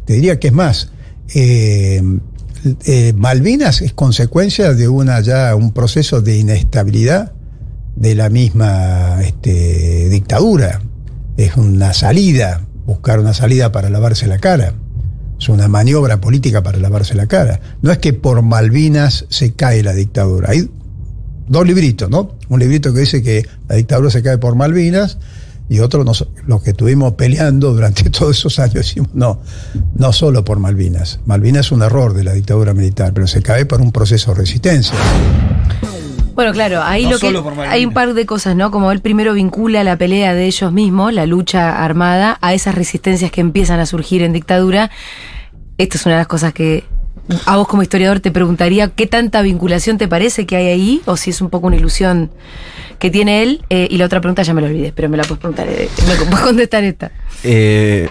Te 0.05 0.13
diría 0.13 0.39
que 0.39 0.49
es 0.49 0.55
más, 0.55 0.91
eh, 1.35 2.03
eh, 2.85 3.15
Malvinas 3.17 3.81
es 3.81 3.95
consecuencia 3.95 4.75
de 4.75 4.89
una 4.89 5.21
ya 5.23 5.55
un 5.55 5.73
proceso 5.73 6.21
de 6.21 6.37
inestabilidad 6.37 7.33
de 8.01 8.15
la 8.15 8.29
misma 8.31 9.23
este, 9.23 10.09
dictadura. 10.09 10.81
Es 11.37 11.57
una 11.57 11.93
salida, 11.93 12.67
buscar 12.87 13.21
una 13.21 13.35
salida 13.35 13.71
para 13.71 13.91
lavarse 13.91 14.27
la 14.27 14.39
cara. 14.39 14.75
Es 15.39 15.49
una 15.49 15.69
maniobra 15.69 16.21
política 16.21 16.63
para 16.63 16.79
lavarse 16.79 17.15
la 17.15 17.27
cara. 17.27 17.61
No 17.83 17.93
es 17.93 17.99
que 17.99 18.13
por 18.13 18.43
Malvinas 18.43 19.27
se 19.29 19.53
cae 19.53 19.83
la 19.83 19.95
dictadura. 19.95 20.51
Hay 20.51 20.69
dos 21.47 21.67
libritos, 21.67 22.11
¿no? 22.11 22.37
Un 22.49 22.61
librito 22.61 22.93
que 22.93 23.01
dice 23.01 23.23
que 23.23 23.47
la 23.69 23.77
dictadura 23.77 24.11
se 24.11 24.23
cae 24.23 24.39
por 24.39 24.55
Malvinas 24.55 25.19
y 25.69 25.81
otro 25.81 26.03
nos, 26.03 26.27
los 26.47 26.63
que 26.63 26.71
estuvimos 26.71 27.13
peleando 27.15 27.73
durante 27.73 28.09
todos 28.11 28.39
esos 28.39 28.59
años 28.59 28.75
decimos, 28.75 29.11
no, 29.13 29.41
no 29.95 30.13
solo 30.13 30.43
por 30.43 30.59
Malvinas. 30.59 31.21
Malvinas 31.27 31.67
es 31.67 31.73
un 31.73 31.83
error 31.83 32.15
de 32.15 32.25
la 32.25 32.33
dictadura 32.33 32.73
militar, 32.73 33.13
pero 33.13 33.27
se 33.27 33.43
cae 33.43 33.67
por 33.67 33.83
un 33.83 33.93
proceso 33.93 34.33
de 34.33 34.41
resistencia. 34.41 34.95
Bueno, 36.40 36.55
claro, 36.55 36.81
ahí 36.83 37.05
No 37.05 37.11
lo 37.11 37.18
que 37.18 37.66
hay 37.68 37.85
un 37.85 37.92
par 37.92 38.14
de 38.14 38.24
cosas, 38.24 38.57
¿no? 38.57 38.70
Como 38.70 38.90
él 38.92 39.00
primero 39.00 39.35
vincula 39.35 39.85
la 39.85 39.98
pelea 39.98 40.33
de 40.33 40.46
ellos 40.46 40.72
mismos, 40.72 41.12
la 41.12 41.26
lucha 41.26 41.85
armada, 41.85 42.38
a 42.40 42.55
esas 42.55 42.74
resistencias 42.74 43.31
que 43.31 43.42
empiezan 43.42 43.79
a 43.79 43.85
surgir 43.85 44.22
en 44.22 44.33
dictadura. 44.33 44.90
Esta 45.76 45.98
es 45.98 46.07
una 46.07 46.14
de 46.14 46.20
las 46.22 46.29
cosas 46.29 46.55
que 46.55 46.85
a 47.44 47.59
vos 47.59 47.68
como 47.68 47.83
historiador 47.83 48.20
te 48.20 48.31
preguntaría 48.31 48.88
qué 48.88 49.07
tanta 49.07 49.42
vinculación 49.42 49.98
te 49.98 50.09
parece 50.09 50.46
que 50.46 50.57
hay 50.57 50.68
ahí 50.68 51.03
o 51.05 51.18
si 51.18 51.29
es 51.29 51.42
un 51.42 51.50
poco 51.50 51.66
una 51.66 51.76
ilusión 51.76 52.31
que 52.98 53.11
tiene 53.11 53.42
él. 53.42 53.62
Eh, 53.68 53.87
y 53.90 53.98
la 53.98 54.07
otra 54.07 54.22
pregunta 54.22 54.42
ya 54.42 54.55
me 54.55 54.62
la 54.62 54.68
olvidé, 54.68 54.92
pero 54.96 55.11
me 55.11 55.18
la 55.18 55.24
puedes 55.24 55.40
preguntar, 55.40 55.68
eh, 55.68 55.90
me 56.09 56.14
puedes 56.24 56.40
contestar 56.40 56.85
esta. 56.85 57.11
Eh, 57.44 58.09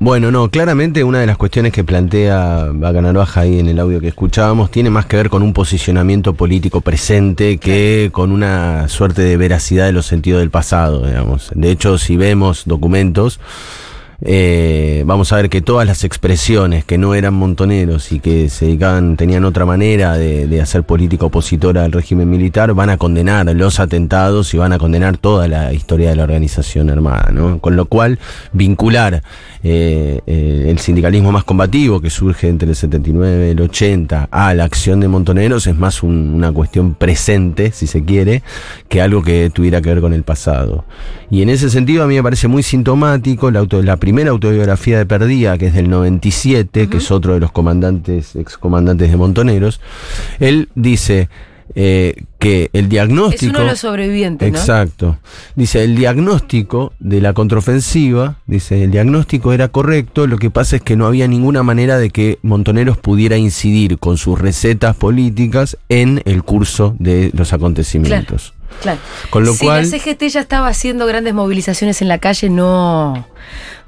bueno, 0.00 0.30
no, 0.30 0.48
claramente 0.50 1.02
una 1.02 1.18
de 1.20 1.26
las 1.26 1.36
cuestiones 1.36 1.72
que 1.72 1.82
plantea 1.82 2.70
Narvaja 2.72 3.40
ahí 3.40 3.58
en 3.58 3.68
el 3.68 3.80
audio 3.80 4.00
que 4.00 4.08
escuchábamos 4.08 4.70
tiene 4.70 4.90
más 4.90 5.06
que 5.06 5.16
ver 5.16 5.28
con 5.28 5.42
un 5.42 5.52
posicionamiento 5.52 6.34
político 6.34 6.80
presente 6.80 7.58
que 7.58 8.10
con 8.12 8.30
una 8.30 8.88
suerte 8.88 9.22
de 9.22 9.36
veracidad 9.36 9.86
de 9.86 9.92
los 9.92 10.06
sentidos 10.06 10.40
del 10.40 10.50
pasado, 10.50 11.06
digamos. 11.06 11.50
De 11.54 11.70
hecho, 11.70 11.98
si 11.98 12.16
vemos 12.16 12.62
documentos, 12.66 13.40
eh, 14.20 15.04
vamos 15.06 15.32
a 15.32 15.36
ver 15.36 15.48
que 15.48 15.60
todas 15.60 15.86
las 15.86 16.02
expresiones 16.02 16.84
que 16.84 16.98
no 16.98 17.14
eran 17.14 17.34
montoneros 17.34 18.10
y 18.10 18.18
que 18.18 18.48
se 18.48 18.64
dedicaban, 18.66 19.16
tenían 19.16 19.44
otra 19.44 19.64
manera 19.64 20.14
de, 20.18 20.60
hacer 20.60 20.82
política 20.82 21.26
opositora 21.26 21.84
al 21.84 21.92
régimen 21.92 22.28
militar, 22.28 22.74
van 22.74 22.90
a 22.90 22.96
condenar 22.96 23.46
los 23.54 23.78
atentados 23.78 24.52
y 24.54 24.58
van 24.58 24.72
a 24.72 24.78
condenar 24.78 25.18
toda 25.18 25.46
la 25.46 25.72
historia 25.72 26.10
de 26.10 26.16
la 26.16 26.24
organización 26.24 26.90
armada, 26.90 27.30
¿no? 27.32 27.60
Con 27.60 27.76
lo 27.76 27.86
cual, 27.86 28.18
vincular 28.52 29.22
eh, 29.62 30.20
eh, 30.26 30.66
el 30.68 30.78
sindicalismo 30.80 31.30
más 31.30 31.44
combativo 31.44 32.00
que 32.00 32.10
surge 32.10 32.48
entre 32.48 32.68
el 32.70 32.74
79 32.76 33.48
y 33.48 33.50
el 33.52 33.60
80 33.60 34.28
a 34.30 34.54
la 34.54 34.64
acción 34.64 34.98
de 35.00 35.06
montoneros 35.08 35.66
es 35.68 35.76
más 35.76 36.02
un- 36.02 36.34
una 36.34 36.50
cuestión 36.52 36.94
presente, 36.94 37.70
si 37.72 37.86
se 37.86 38.04
quiere, 38.04 38.42
que 38.88 39.00
algo 39.00 39.22
que 39.22 39.50
tuviera 39.52 39.80
que 39.80 39.90
ver 39.90 40.00
con 40.00 40.12
el 40.12 40.24
pasado. 40.24 40.84
Y 41.30 41.42
en 41.42 41.50
ese 41.50 41.70
sentido 41.70 42.02
a 42.02 42.06
mí 42.06 42.14
me 42.16 42.22
parece 42.22 42.48
muy 42.48 42.62
sintomático 42.62 43.50
la, 43.50 43.60
auto- 43.60 43.82
la 43.82 43.96
primera 44.08 44.30
autobiografía 44.30 44.96
de 44.96 45.04
Perdía, 45.04 45.58
que 45.58 45.66
es 45.66 45.74
del 45.74 45.90
97, 45.90 46.88
que 46.88 46.96
es 46.96 47.10
otro 47.10 47.34
de 47.34 47.40
los 47.40 47.52
comandantes, 47.52 48.36
excomandantes 48.36 49.10
de 49.10 49.18
Montoneros. 49.18 49.82
Él 50.40 50.70
dice 50.74 51.28
eh, 51.74 52.14
que 52.38 52.70
el 52.72 52.84
Es 52.84 52.88
diagnóstico... 52.88 53.50
uno 53.50 53.58
de 53.58 53.66
los 53.66 53.80
sobrevivientes, 53.80 54.50
¿no? 54.50 54.58
Exacto. 54.58 55.18
Dice, 55.56 55.84
el 55.84 55.94
diagnóstico 55.94 56.94
de 57.00 57.20
la 57.20 57.34
contraofensiva, 57.34 58.36
dice, 58.46 58.82
el 58.82 58.92
diagnóstico 58.92 59.52
era 59.52 59.68
correcto, 59.68 60.26
lo 60.26 60.38
que 60.38 60.48
pasa 60.48 60.76
es 60.76 60.82
que 60.82 60.96
no 60.96 61.04
había 61.06 61.28
ninguna 61.28 61.62
manera 61.62 61.98
de 61.98 62.08
que 62.08 62.38
Montoneros 62.40 62.96
pudiera 62.96 63.36
incidir 63.36 63.98
con 63.98 64.16
sus 64.16 64.38
recetas 64.38 64.96
políticas 64.96 65.76
en 65.90 66.22
el 66.24 66.44
curso 66.44 66.96
de 66.98 67.30
los 67.34 67.52
acontecimientos. 67.52 68.54
Claro. 68.80 69.00
Con 69.30 69.44
lo 69.44 69.52
si 69.52 69.66
cual- 69.66 69.90
la 69.90 69.98
CGT 69.98 70.28
ya 70.28 70.40
estaba 70.40 70.68
haciendo 70.68 71.04
grandes 71.06 71.34
movilizaciones 71.34 72.00
en 72.00 72.08
la 72.08 72.18
calle, 72.18 72.48
no, 72.48 73.26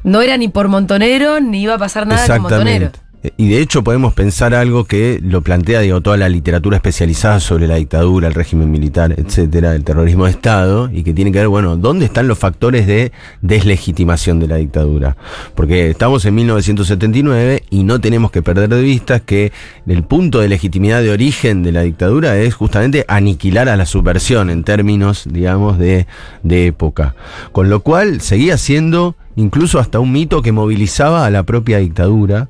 no 0.05 0.23
era 0.23 0.37
ni 0.37 0.49
por 0.49 0.69
Montonero, 0.69 1.41
ni 1.41 1.63
iba 1.63 1.75
a 1.75 1.79
pasar 1.79 2.07
nada 2.07 2.27
con 2.27 2.43
Montonero. 2.43 2.91
Y 3.37 3.51
de 3.51 3.61
hecho 3.61 3.85
podemos 3.85 4.15
pensar 4.15 4.55
algo 4.55 4.85
que 4.85 5.21
lo 5.23 5.43
plantea 5.43 5.81
digo, 5.81 6.01
toda 6.01 6.17
la 6.17 6.31
literatura 6.31 6.77
especializada 6.77 7.39
sobre 7.39 7.67
la 7.67 7.75
dictadura, 7.75 8.29
el 8.29 8.35
régimen 8.35 8.71
militar, 8.71 9.15
etcétera, 9.15 9.75
el 9.75 9.85
terrorismo 9.85 10.25
de 10.25 10.31
Estado, 10.31 10.89
y 10.91 11.03
que 11.03 11.13
tiene 11.13 11.31
que 11.31 11.41
ver, 11.41 11.49
bueno, 11.49 11.77
¿dónde 11.77 12.07
están 12.07 12.29
los 12.29 12.39
factores 12.39 12.87
de 12.87 13.13
deslegitimación 13.43 14.41
de 14.41 14.49
la 14.49 14.57
dictadura? 14.57 15.19
Porque 15.55 15.91
estamos 15.91 16.25
en 16.25 16.35
1979 16.35 17.65
y 17.69 17.83
no 17.83 18.01
tenemos 18.01 18.31
que 18.31 18.41
perder 18.41 18.71
de 18.71 18.81
vista 18.81 19.21
que 19.21 19.53
el 19.87 20.03
punto 20.03 20.41
de 20.41 20.49
legitimidad 20.49 21.03
de 21.03 21.11
origen 21.11 21.63
de 21.63 21.73
la 21.73 21.83
dictadura 21.83 22.39
es 22.39 22.55
justamente 22.55 23.05
aniquilar 23.07 23.69
a 23.69 23.77
la 23.77 23.85
subversión 23.85 24.49
en 24.49 24.65
términos, 24.65 25.29
digamos, 25.31 25.79
de, 25.79 26.07
de 26.43 26.69
época. 26.69 27.15
Con 27.53 27.69
lo 27.69 27.81
cual 27.81 28.23
seguía 28.23 28.57
siendo 28.57 29.15
incluso 29.41 29.79
hasta 29.79 29.99
un 30.01 30.13
mito 30.13 30.43
que 30.43 30.53
movilizaba 30.53 31.27
a 31.27 31.31
la 31.31 31.43
propia 31.43 31.79
dictadura. 31.79 32.49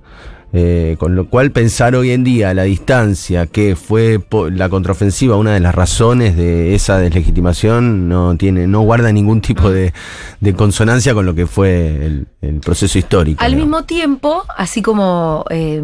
Eh, 0.52 0.96
con 0.98 1.14
lo 1.14 1.28
cual 1.28 1.52
pensar 1.52 1.94
hoy 1.94 2.10
en 2.10 2.24
día 2.24 2.50
a 2.50 2.54
la 2.54 2.64
distancia 2.64 3.46
que 3.46 3.76
fue 3.76 4.18
po- 4.18 4.50
la 4.50 4.68
contraofensiva 4.68 5.36
una 5.36 5.52
de 5.54 5.60
las 5.60 5.72
razones 5.72 6.36
de 6.36 6.74
esa 6.74 6.98
deslegitimación 6.98 8.08
no 8.08 8.36
tiene 8.36 8.66
no 8.66 8.80
guarda 8.80 9.12
ningún 9.12 9.42
tipo 9.42 9.70
de, 9.70 9.92
de 10.40 10.54
consonancia 10.54 11.14
con 11.14 11.24
lo 11.24 11.36
que 11.36 11.46
fue 11.46 12.04
el, 12.04 12.26
el 12.42 12.58
proceso 12.58 12.98
histórico. 12.98 13.44
Al 13.44 13.54
mismo 13.54 13.84
tiempo, 13.84 14.42
así 14.56 14.82
como... 14.82 15.44
eh, 15.50 15.80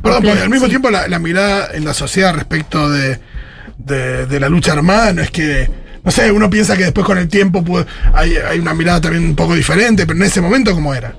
Perdón, 0.00 0.22
plan- 0.22 0.38
al 0.38 0.48
mismo 0.50 0.66
sí. 0.66 0.70
tiempo 0.70 0.90
la, 0.90 1.08
la 1.08 1.18
mirada 1.18 1.70
en 1.74 1.84
la 1.84 1.92
sociedad 1.92 2.32
respecto 2.36 2.88
de, 2.88 3.18
de- 3.78 4.26
de 4.26 4.38
la 4.38 4.48
lucha 4.48 4.74
armada 4.74 5.12
no 5.12 5.22
es 5.22 5.32
que. 5.32 5.68
No 6.08 6.12
sé, 6.12 6.32
uno 6.32 6.48
piensa 6.48 6.74
que 6.74 6.84
después 6.84 7.04
con 7.04 7.18
el 7.18 7.28
tiempo 7.28 7.62
hay, 8.14 8.36
hay 8.36 8.58
una 8.60 8.72
mirada 8.72 8.98
también 8.98 9.24
un 9.24 9.36
poco 9.36 9.54
diferente, 9.54 10.06
pero 10.06 10.18
en 10.18 10.22
ese 10.22 10.40
momento, 10.40 10.72
¿cómo 10.72 10.94
era? 10.94 11.14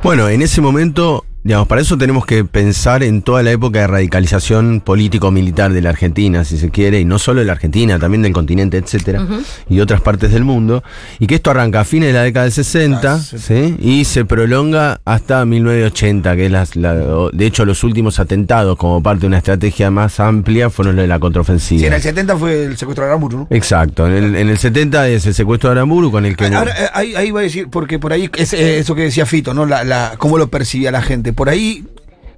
Bueno, 0.00 0.28
en 0.28 0.42
ese 0.42 0.60
momento, 0.60 1.25
digamos, 1.46 1.68
para 1.68 1.80
eso 1.80 1.96
tenemos 1.96 2.26
que 2.26 2.44
pensar 2.44 3.04
en 3.04 3.22
toda 3.22 3.40
la 3.44 3.52
época 3.52 3.78
de 3.78 3.86
radicalización 3.86 4.80
político-militar 4.80 5.72
de 5.72 5.80
la 5.80 5.90
Argentina, 5.90 6.44
si 6.44 6.58
se 6.58 6.70
quiere, 6.70 6.98
y 6.98 7.04
no 7.04 7.20
solo 7.20 7.38
de 7.38 7.46
la 7.46 7.52
Argentina, 7.52 8.00
también 8.00 8.22
del 8.22 8.32
continente, 8.32 8.78
etcétera, 8.78 9.24
y 9.68 9.78
otras 9.78 10.00
partes 10.00 10.32
del 10.32 10.42
mundo, 10.42 10.82
y 11.20 11.28
que 11.28 11.36
esto 11.36 11.52
arranca 11.52 11.80
a 11.80 11.84
fines 11.84 12.08
de 12.08 12.14
la 12.14 12.24
década 12.24 12.44
del 12.44 12.52
60, 12.52 13.14
Ah, 13.14 13.20
¿sí? 13.20 13.76
y 13.78 14.04
se 14.06 14.24
prolonga 14.24 15.00
hasta 15.04 15.44
1980, 15.44 16.34
que 16.34 16.46
es 16.46 16.76
la, 16.76 16.94
de 17.32 17.46
hecho 17.46 17.64
los 17.64 17.84
últimos 17.84 18.18
atentados 18.18 18.76
como 18.76 19.00
parte 19.00 19.20
de 19.20 19.26
una 19.28 19.38
estrategia 19.38 19.92
más 19.92 20.18
amplia 20.18 20.68
fueron 20.68 20.96
lo 20.96 21.02
de 21.02 21.08
la 21.08 21.20
contraofensiva. 21.20 21.78
Sí, 21.78 21.86
en 21.86 21.92
el 21.92 22.02
70 22.02 22.36
fue 22.36 22.64
el 22.64 22.76
secuestro 22.76 23.04
de 23.04 23.10
Aramburu, 23.10 23.38
¿no? 23.38 23.46
Exacto, 23.50 24.08
en 24.08 24.14
el, 24.14 24.34
en 24.34 24.48
el 24.48 24.58
70 24.58 25.08
es 25.10 25.26
el 25.26 25.34
secuestro 25.34 25.70
de 25.70 25.76
Aramburu 25.76 26.10
con 26.10 26.26
el 26.26 26.36
que... 26.36 26.46
Ahora, 26.46 26.74
ahí, 26.92 27.14
ahí 27.14 27.30
va 27.30 27.38
a 27.38 27.42
decir, 27.44 27.68
porque 27.70 28.00
por 28.00 28.12
ahí 28.12 28.28
es 28.36 28.52
eh, 28.52 28.78
eso 28.78 28.96
que 28.96 29.02
decía 29.02 29.26
Fito, 29.26 29.54
¿no? 29.54 29.64
La, 29.64 29.84
la, 29.84 30.14
cómo 30.18 30.38
lo 30.38 30.48
percibía 30.48 30.90
la 30.90 31.02
gente. 31.02 31.32
Por 31.36 31.48
ahí, 31.48 31.84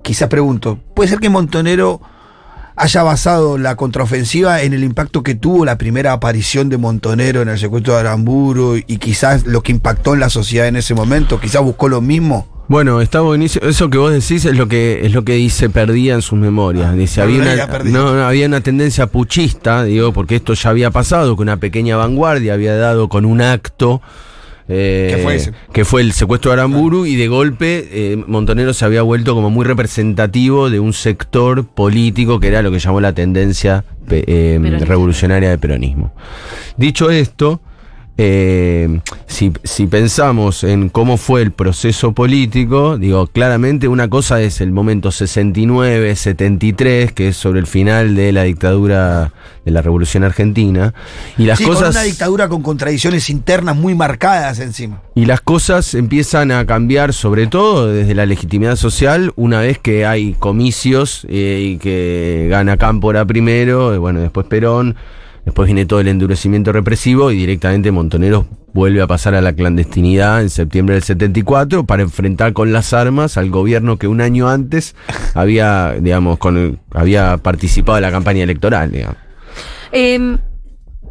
quizás 0.03 0.29
pregunto, 0.29 0.79
¿puede 0.95 1.09
ser 1.09 1.21
que 1.21 1.31
Montonero 1.31 2.03
haya 2.77 3.03
basado 3.03 3.59
la 3.59 3.77
contraofensiva 3.77 4.61
en 4.63 4.73
el 4.73 4.85
impacto 4.85 5.23
que 5.23 5.35
tuvo 5.35 5.65
la 5.65 5.79
primera 5.79 6.13
aparición 6.13 6.69
de 6.69 6.79
Montonero 6.79 7.41
en 7.41 7.49
el 7.49 7.59
secuestro 7.59 7.95
de 7.95 8.01
Aramburu 8.01 8.77
y 8.77 8.99
quizás 8.99 9.47
lo 9.47 9.63
que 9.63 9.73
impactó 9.73 10.15
en 10.15 10.21
la 10.21 10.31
sociedad 10.31 10.69
en 10.69 10.77
ese 10.77 10.95
momento? 10.95 11.41
¿Quizás 11.41 11.63
buscó 11.63 11.89
lo 11.89 12.01
mismo? 12.01 12.47
Bueno, 12.69 13.01
está 13.01 13.21
buenísimo. 13.21 13.67
Eso 13.67 13.89
que 13.89 13.99
vos 13.99 14.13
decís 14.13 14.45
es 14.45 14.57
lo 14.57 14.69
que 14.69 15.07
es 15.07 15.13
lo 15.13 15.25
que 15.25 15.33
dice 15.33 15.71
Perdía 15.71 16.15
en 16.15 16.23
sus 16.23 16.39
memorias. 16.39 16.95
Dice, 16.95 17.23
había 17.23 17.41
una, 17.41 17.67
no, 17.85 18.15
no, 18.15 18.27
había 18.27 18.47
una 18.47 18.61
tendencia 18.61 19.07
puchista, 19.07 19.85
digo, 19.85 20.13
porque 20.13 20.37
esto 20.37 20.53
ya 20.53 20.71
había 20.71 20.91
pasado, 20.91 21.35
que 21.35 21.43
una 21.43 21.57
pequeña 21.57 21.97
vanguardia 21.97 22.53
había 22.53 22.77
dado 22.77 23.09
con 23.09 23.25
un 23.25 23.41
acto. 23.41 24.03
Eh, 24.69 25.13
¿Qué 25.15 25.23
fue 25.23 25.35
ese? 25.37 25.53
que 25.73 25.85
fue 25.85 26.03
el 26.03 26.13
secuestro 26.13 26.51
de 26.51 26.55
Aramburu 26.55 27.07
y 27.07 27.17
de 27.17 27.27
golpe 27.29 27.89
eh, 27.91 28.23
Montonero 28.27 28.75
se 28.75 28.85
había 28.85 29.03
vuelto 29.03 29.35
como 29.35 29.49
muy 29.49 29.65
representativo 29.65 30.69
de 30.69 30.79
un 30.79 30.93
sector 30.93 31.67
político 31.67 32.39
que 32.39 32.49
era 32.49 32.63
lo 32.63 32.71
que 32.71 32.79
llamó 32.79 33.01
la 33.01 33.15
tendencia 33.15 33.85
eh, 34.11 34.59
revolucionaria 34.81 35.51
del 35.51 35.59
peronismo. 35.59 36.13
Dicho 36.77 37.11
esto, 37.11 37.61
eh, 38.21 39.01
si, 39.29 39.53
si 39.63 39.87
pensamos 39.87 40.65
en 40.65 40.89
cómo 40.89 41.17
fue 41.17 41.41
el 41.41 41.53
proceso 41.53 42.11
político, 42.13 42.99
digo, 42.99 43.29
claramente 43.29 43.87
una 43.87 44.11
cosa 44.11 44.43
es 44.43 44.61
el 44.61 44.73
momento 44.73 45.13
69, 45.13 46.17
73, 46.17 47.13
que 47.13 47.29
es 47.29 47.37
sobre 47.37 47.61
el 47.61 47.69
final 47.69 48.17
de 48.17 48.33
la 48.33 48.43
dictadura 48.43 49.33
de 49.65 49.71
la 49.71 49.83
Revolución 49.83 50.25
Argentina, 50.25 50.95
y 51.37 51.45
las 51.45 51.59
sí, 51.59 51.65
con 51.65 51.75
cosas 51.75 51.95
una 51.95 52.03
dictadura 52.03 52.49
con 52.49 52.61
contradicciones 52.63 53.31
internas 53.31 53.77
muy 53.77 53.95
marcadas 53.95 54.59
encima. 54.59 55.01
y 55.15 55.27
las 55.27 55.41
cosas 55.41 55.95
empiezan 55.95 56.51
a 56.51 56.67
cambiar, 56.67 57.13
sobre 57.15 57.47
todo 57.47 57.87
desde 57.87 58.17
la 58.17 58.27
legitimidad 58.27 58.75
social, 58.75 59.33
una 59.37 59.61
vez 59.61 59.79
que 59.79 60.07
hay 60.07 60.35
comicios 60.35 61.25
eh, 61.29 61.75
y 61.75 61.79
que 61.79 62.49
gana 62.51 62.77
Cámpora 62.79 63.25
primero, 63.27 63.95
y 63.95 63.99
bueno, 63.99 64.19
después 64.19 64.45
Perón, 64.49 64.97
después 65.49 65.65
viene 65.65 65.87
todo 65.87 66.01
el 66.01 66.09
endurecimiento 66.09 66.73
represivo 66.73 67.31
y 67.31 67.37
directamente 67.37 67.91
Montoneros 67.91 68.45
vuelve 68.75 69.01
a 69.01 69.07
pasar 69.07 69.35
a 69.35 69.41
la 69.41 69.55
clandestinidad 69.55 70.43
en 70.43 70.51
septiembre 70.51 70.95
del 70.95 71.03
74 71.03 71.85
para 71.85 72.03
enfrentar 72.03 72.53
con 72.53 72.71
las 72.71 72.93
armas 72.93 73.39
al 73.39 73.49
gobierno 73.49 73.97
que 73.97 74.09
un 74.09 74.21
año 74.21 74.51
antes 74.51 74.95
había, 75.33 75.95
digamos, 75.99 76.39
había 76.91 77.39
participado 77.39 77.97
en 77.97 78.03
la 78.03 78.11
campaña 78.11 78.45
electoral. 78.45 78.93
Eh, 79.93 80.37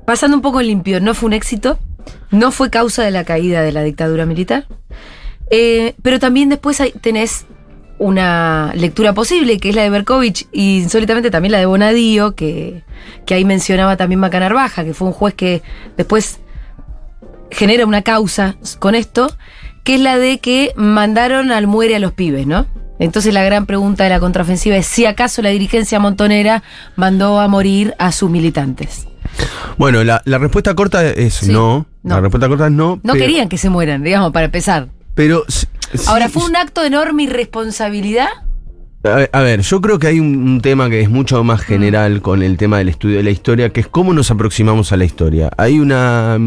pasando 0.06 0.38
un 0.38 0.44
poco 0.44 0.62
limpio, 0.62 1.02
no 1.02 1.16
fue 1.16 1.26
un 1.26 1.34
éxito, 1.34 1.80
no 2.30 2.52
fue 2.52 2.70
causa 2.70 3.04
de 3.04 3.10
la 3.10 3.24
caída 3.24 3.64
de 3.64 3.72
la 3.72 3.82
dictadura 3.82 4.28
militar, 4.28 4.68
Eh, 5.50 5.96
pero 6.04 6.20
también 6.20 6.50
después 6.50 6.80
tenés 7.02 7.46
una 8.00 8.72
lectura 8.76 9.14
posible, 9.14 9.58
que 9.60 9.70
es 9.70 9.76
la 9.76 9.82
de 9.84 9.90
Berkovich 9.90 10.48
y 10.52 10.80
insólitamente 10.80 11.32
también 11.32 11.52
la 11.52 11.58
de 11.60 11.66
Bonadío, 11.66 12.36
que, 12.36 12.84
que 13.26 13.34
ahí 13.34 13.44
mencionaba 13.46 13.98
también 13.98 14.20
Macanarbaja, 14.20 14.84
que 14.84 14.94
fue 14.94 15.08
un 15.08 15.14
juez 15.14 15.34
que 15.34 15.64
después 15.98 16.40
genera 17.50 17.86
una 17.86 18.02
causa 18.02 18.56
con 18.80 18.94
esto, 18.96 19.36
que 19.84 19.96
es 19.96 20.02
la 20.02 20.18
de 20.18 20.40
que 20.40 20.74
mandaron 20.76 21.52
al 21.52 21.66
muere 21.68 21.96
a 21.96 22.00
los 22.00 22.12
pibes, 22.14 22.46
¿no? 22.46 22.66
Entonces 23.00 23.34
la 23.34 23.44
gran 23.44 23.66
pregunta 23.68 24.04
de 24.04 24.10
la 24.10 24.20
contraofensiva 24.20 24.76
es 24.76 24.86
si 24.88 25.06
acaso 25.06 25.42
la 25.42 25.50
dirigencia 25.50 26.00
montonera 26.00 26.64
mandó 26.96 27.40
a 27.40 27.48
morir 27.48 27.94
a 28.00 28.12
sus 28.12 28.30
militantes. 28.30 29.08
Bueno, 29.78 30.04
la, 30.04 30.22
la 30.26 30.40
respuesta 30.40 30.74
corta 30.74 31.06
es 31.08 31.36
Sí, 31.36 31.52
no. 31.52 31.86
no. 32.02 32.16
La 32.16 32.22
respuesta 32.22 32.48
corta 32.48 32.66
es 32.68 32.72
no. 32.72 33.00
No 33.04 33.14
pero- 33.14 33.26
querían 33.26 33.50
que 33.50 33.58
se 33.60 33.70
mueran, 33.70 34.04
digamos, 34.04 34.32
para 34.32 34.46
empezar. 34.46 34.88
Pero. 35.14 35.44
Ahora, 36.08 36.30
¿fue 36.30 36.46
un 36.46 36.56
acto 36.56 36.82
de 36.82 36.88
enorme 36.88 37.24
irresponsabilidad? 37.24 38.28
A 39.04 39.16
ver, 39.16 39.30
a 39.32 39.42
ver, 39.42 39.62
yo 39.62 39.80
creo 39.80 40.00
que 40.00 40.08
hay 40.08 40.20
un, 40.20 40.38
un 40.38 40.62
tema 40.62 40.90
que 40.90 41.02
es 41.02 41.10
mucho 41.10 41.44
más 41.44 41.62
general 41.62 42.22
con 42.22 42.42
el 42.44 42.58
tema 42.58 42.80
del 42.80 42.90
estudio 42.90 43.18
de 43.18 43.24
la 43.24 43.30
historia, 43.30 43.72
que 43.72 43.80
es 43.80 43.88
cómo 43.88 44.14
nos 44.14 44.32
aproximamos 44.32 44.92
a 44.92 44.98
la 44.98 45.06
historia. 45.06 45.50
Hay 45.58 45.80
una. 45.80 46.38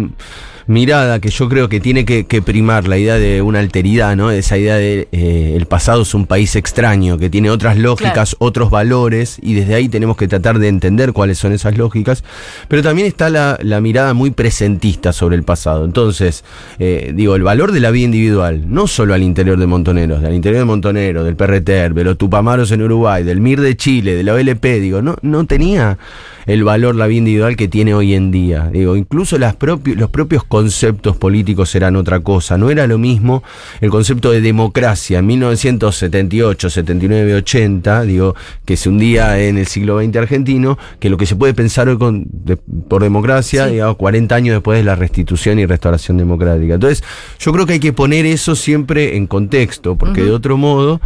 Mirada 0.67 1.19
que 1.21 1.31
yo 1.31 1.49
creo 1.49 1.69
que 1.69 1.81
tiene 1.81 2.05
que, 2.05 2.25
que 2.27 2.43
primar 2.43 2.87
la 2.89 2.99
idea 2.99 3.15
de 3.19 3.43
una 3.43 3.59
alteridad, 3.59 4.17
¿no? 4.17 4.31
Esa 4.31 4.59
idea 4.59 4.77
de 4.77 5.09
eh, 5.13 5.55
el 5.57 5.67
pasado 5.67 6.03
es 6.03 6.15
un 6.15 6.27
país 6.27 6.57
extraño, 6.57 7.19
que 7.19 7.31
tiene 7.31 7.51
otras 7.51 7.77
lógicas, 7.77 8.37
otros 8.39 8.71
valores, 8.71 9.39
y 9.43 9.55
desde 9.55 9.75
ahí 9.75 9.89
tenemos 9.89 10.17
que 10.17 10.29
tratar 10.29 10.59
de 10.59 10.69
entender 10.69 11.13
cuáles 11.13 11.39
son 11.39 11.53
esas 11.53 11.77
lógicas. 11.77 12.25
Pero 12.69 12.83
también 12.83 13.07
está 13.07 13.31
la, 13.31 13.59
la 13.63 13.81
mirada 13.81 14.15
muy 14.15 14.31
presentista 14.31 15.13
sobre 15.13 15.37
el 15.37 15.43
pasado. 15.43 15.85
Entonces, 15.85 16.45
eh, 16.79 17.13
digo, 17.15 17.35
el 17.37 17.43
valor 17.43 17.73
de 17.73 17.81
la 17.81 17.91
vida 17.91 18.05
individual, 18.07 18.65
no 18.69 18.87
solo 18.87 19.15
al 19.15 19.23
interior 19.23 19.59
de 19.59 19.67
Montoneros, 19.67 20.23
al 20.25 20.35
interior 20.35 20.61
de 20.61 20.65
Montoneros, 20.67 21.25
del 21.25 21.37
PRT, 21.37 21.71
de 21.95 22.05
los 22.05 22.19
Tupamaros 22.19 22.71
en 22.73 22.83
Uruguay, 22.83 23.23
del 23.25 23.41
MIR 23.41 23.61
de 23.61 23.77
Chile, 23.77 24.15
de 24.15 24.23
la 24.23 24.35
OLP, 24.35 24.65
digo, 24.81 25.03
no, 25.03 25.17
no 25.23 25.45
tenía 25.47 25.99
el 26.47 26.65
valor 26.65 26.97
la 26.97 27.07
vida 27.07 27.19
individual 27.19 27.55
que 27.57 27.69
tiene 27.69 27.95
hoy 27.95 28.15
en 28.15 28.31
día. 28.31 28.69
Digo, 28.73 28.97
incluso 28.97 29.39
las 29.39 29.57
propi- 29.59 29.95
los 29.95 30.11
propios 30.11 30.43
conceptos 30.51 31.17
políticos 31.17 31.73
eran 31.77 31.95
otra 31.95 32.19
cosa. 32.19 32.59
No 32.59 32.71
era 32.71 32.89
lo 32.89 32.99
mismo 32.99 33.45
el 33.81 33.89
concepto 33.89 34.33
de 34.33 34.41
democracia 34.41 35.21
en 35.21 35.27
1978, 35.29 36.69
79, 36.71 37.35
80, 37.37 38.03
digo, 38.03 38.35
que 38.65 38.77
se 38.77 38.89
hundía 38.89 39.41
en 39.41 39.59
el 39.59 39.69
siglo 39.69 40.03
XX 40.03 40.17
argentino, 40.17 40.77
que 40.99 41.09
lo 41.09 41.17
que 41.17 41.27
se 41.27 41.37
puede 41.37 41.55
pensar 41.55 41.89
hoy 41.89 41.99
con, 41.99 42.25
de- 42.29 42.57
por 42.57 43.01
democracia, 43.05 43.67
digamos, 43.67 43.97
40 43.97 44.35
años 44.35 44.55
después 44.57 44.77
de 44.77 44.83
la 44.85 44.97
restitución 44.97 45.61
y 45.61 45.67
restauración 45.67 46.17
democrática. 46.17 46.75
Entonces, 46.75 47.05
yo 47.39 47.53
creo 47.53 47.65
que 47.65 47.75
hay 47.75 47.81
que 47.81 47.93
poner 47.93 48.27
eso 48.27 48.57
siempre 48.57 49.17
en 49.17 49.29
contexto, 49.29 49.95
porque 49.95 50.25
de 50.25 50.33
otro 50.33 50.57
modo 50.57 51.01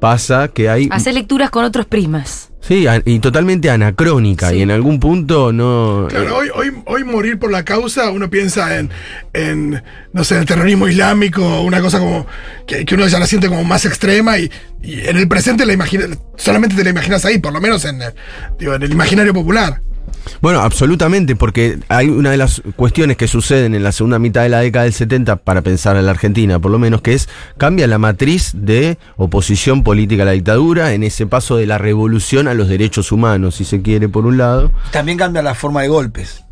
pasa 0.00 0.48
que 0.48 0.68
hay... 0.68 0.88
Hacer 0.90 1.14
lecturas 1.14 1.50
con 1.50 1.64
otros 1.64 1.86
prismas. 1.86 2.50
Sí, 2.60 2.84
y 3.04 3.20
totalmente 3.20 3.70
anacrónica, 3.70 4.50
Sí. 4.50 4.56
y 4.56 4.62
en 4.62 4.72
algún 4.72 4.98
punto 4.98 5.52
no... 5.52 6.06
Claro, 6.08 6.26
eh, 6.26 6.32
hoy, 6.32 6.48
hoy, 6.52 6.82
hoy 6.86 7.04
morir 7.04 7.38
por 7.38 7.52
la 7.52 7.64
causa, 7.64 8.10
uno 8.10 8.28
piensa 8.28 8.78
en, 8.78 8.90
en 9.34 9.82
no 10.12 10.24
sé, 10.24 10.38
el 10.38 10.46
terrorismo 10.46 10.88
islámico, 10.88 11.60
una 11.62 11.80
cosa 11.80 12.00
como 12.00 12.26
que, 12.66 12.84
que 12.84 12.94
uno 12.96 13.06
ya 13.06 13.20
la 13.20 13.26
siente 13.26 13.48
como 13.48 13.62
más 13.62 13.84
extrema 13.84 14.36
y, 14.38 14.50
y 14.82 15.06
en 15.06 15.16
el 15.16 15.28
presente 15.28 15.64
la 15.64 15.74
imagina, 15.74 16.06
solamente 16.36 16.74
te 16.74 16.82
la 16.82 16.90
imaginas 16.90 17.24
ahí, 17.24 17.38
por 17.38 17.52
lo 17.52 17.60
menos 17.60 17.84
en, 17.84 18.02
el- 18.02 18.14
digo, 18.58 18.74
en 18.74 18.82
el 18.82 18.90
imaginario 18.90 19.32
popular. 19.32 19.80
Bueno, 20.40 20.60
absolutamente, 20.60 21.36
porque 21.36 21.78
hay 21.88 22.08
una 22.08 22.30
de 22.30 22.36
las 22.36 22.62
cuestiones 22.76 23.16
que 23.16 23.28
suceden 23.28 23.74
en 23.74 23.82
la 23.82 23.92
segunda 23.92 24.18
mitad 24.18 24.42
de 24.42 24.48
la 24.48 24.60
década 24.60 24.84
del 24.84 24.92
70, 24.92 25.36
para 25.36 25.62
pensar 25.62 25.96
en 25.96 26.04
la 26.06 26.10
Argentina, 26.12 26.58
por 26.58 26.70
lo 26.70 26.78
menos, 26.78 27.00
que 27.02 27.12
es 27.14 27.28
cambia 27.58 27.86
la 27.86 27.98
matriz 27.98 28.50
de 28.54 28.98
oposición 29.16 29.82
política 29.84 30.22
a 30.22 30.26
la 30.26 30.32
dictadura 30.32 30.92
en 30.94 31.02
ese 31.04 31.26
paso 31.26 31.56
de 31.56 31.66
la 31.66 31.78
revolución 31.78 32.48
a 32.48 32.54
los 32.54 32.68
derechos 32.68 33.12
humanos, 33.12 33.56
si 33.56 33.64
se 33.64 33.82
quiere, 33.82 34.08
por 34.08 34.26
un 34.26 34.36
lado. 34.38 34.72
También 34.90 35.18
cambia 35.18 35.42
la 35.42 35.54
forma 35.54 35.82
de 35.82 35.88
golpes. 35.88 36.42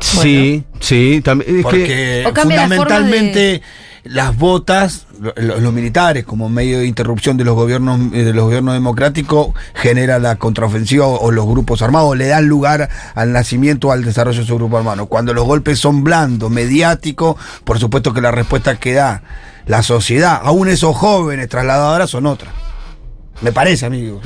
Sí, 0.00 0.64
sí, 0.80 1.20
también. 1.24 1.60
es 1.60 1.66
que- 1.66 2.30
fundamentalmente 2.34 3.62
las 4.08 4.36
botas, 4.38 5.06
lo- 5.20 5.34
lo- 5.36 5.60
los 5.60 5.72
militares 5.72 6.24
como 6.24 6.48
medio 6.48 6.78
de 6.78 6.86
interrupción 6.86 7.36
de 7.36 7.44
los 7.44 7.54
gobiernos 7.54 8.00
eh, 8.14 8.24
de 8.24 8.32
los 8.32 8.44
gobiernos 8.44 8.74
democráticos 8.74 9.48
genera 9.74 10.18
la 10.18 10.36
contraofensiva 10.36 11.06
o, 11.06 11.18
o 11.20 11.30
los 11.30 11.46
grupos 11.46 11.82
armados, 11.82 12.16
le 12.16 12.26
dan 12.26 12.46
lugar 12.48 12.88
al 13.14 13.32
nacimiento 13.32 13.88
o 13.88 13.92
al 13.92 14.04
desarrollo 14.04 14.40
de 14.40 14.46
su 14.46 14.54
grupo 14.56 14.78
armado. 14.78 15.06
Cuando 15.06 15.34
los 15.34 15.44
golpes 15.44 15.78
son 15.78 16.04
blandos, 16.04 16.50
mediáticos, 16.50 17.36
por 17.64 17.78
supuesto 17.78 18.14
que 18.14 18.20
la 18.20 18.30
respuesta 18.30 18.76
que 18.80 18.94
da 18.94 19.22
la 19.66 19.82
sociedad, 19.82 20.40
aún 20.42 20.68
esos 20.68 20.96
jóvenes 20.96 21.48
trasladadoras 21.48 22.08
son 22.08 22.24
otras. 22.26 22.52
Me 23.42 23.52
parece, 23.52 23.86
amigo. 23.86 24.20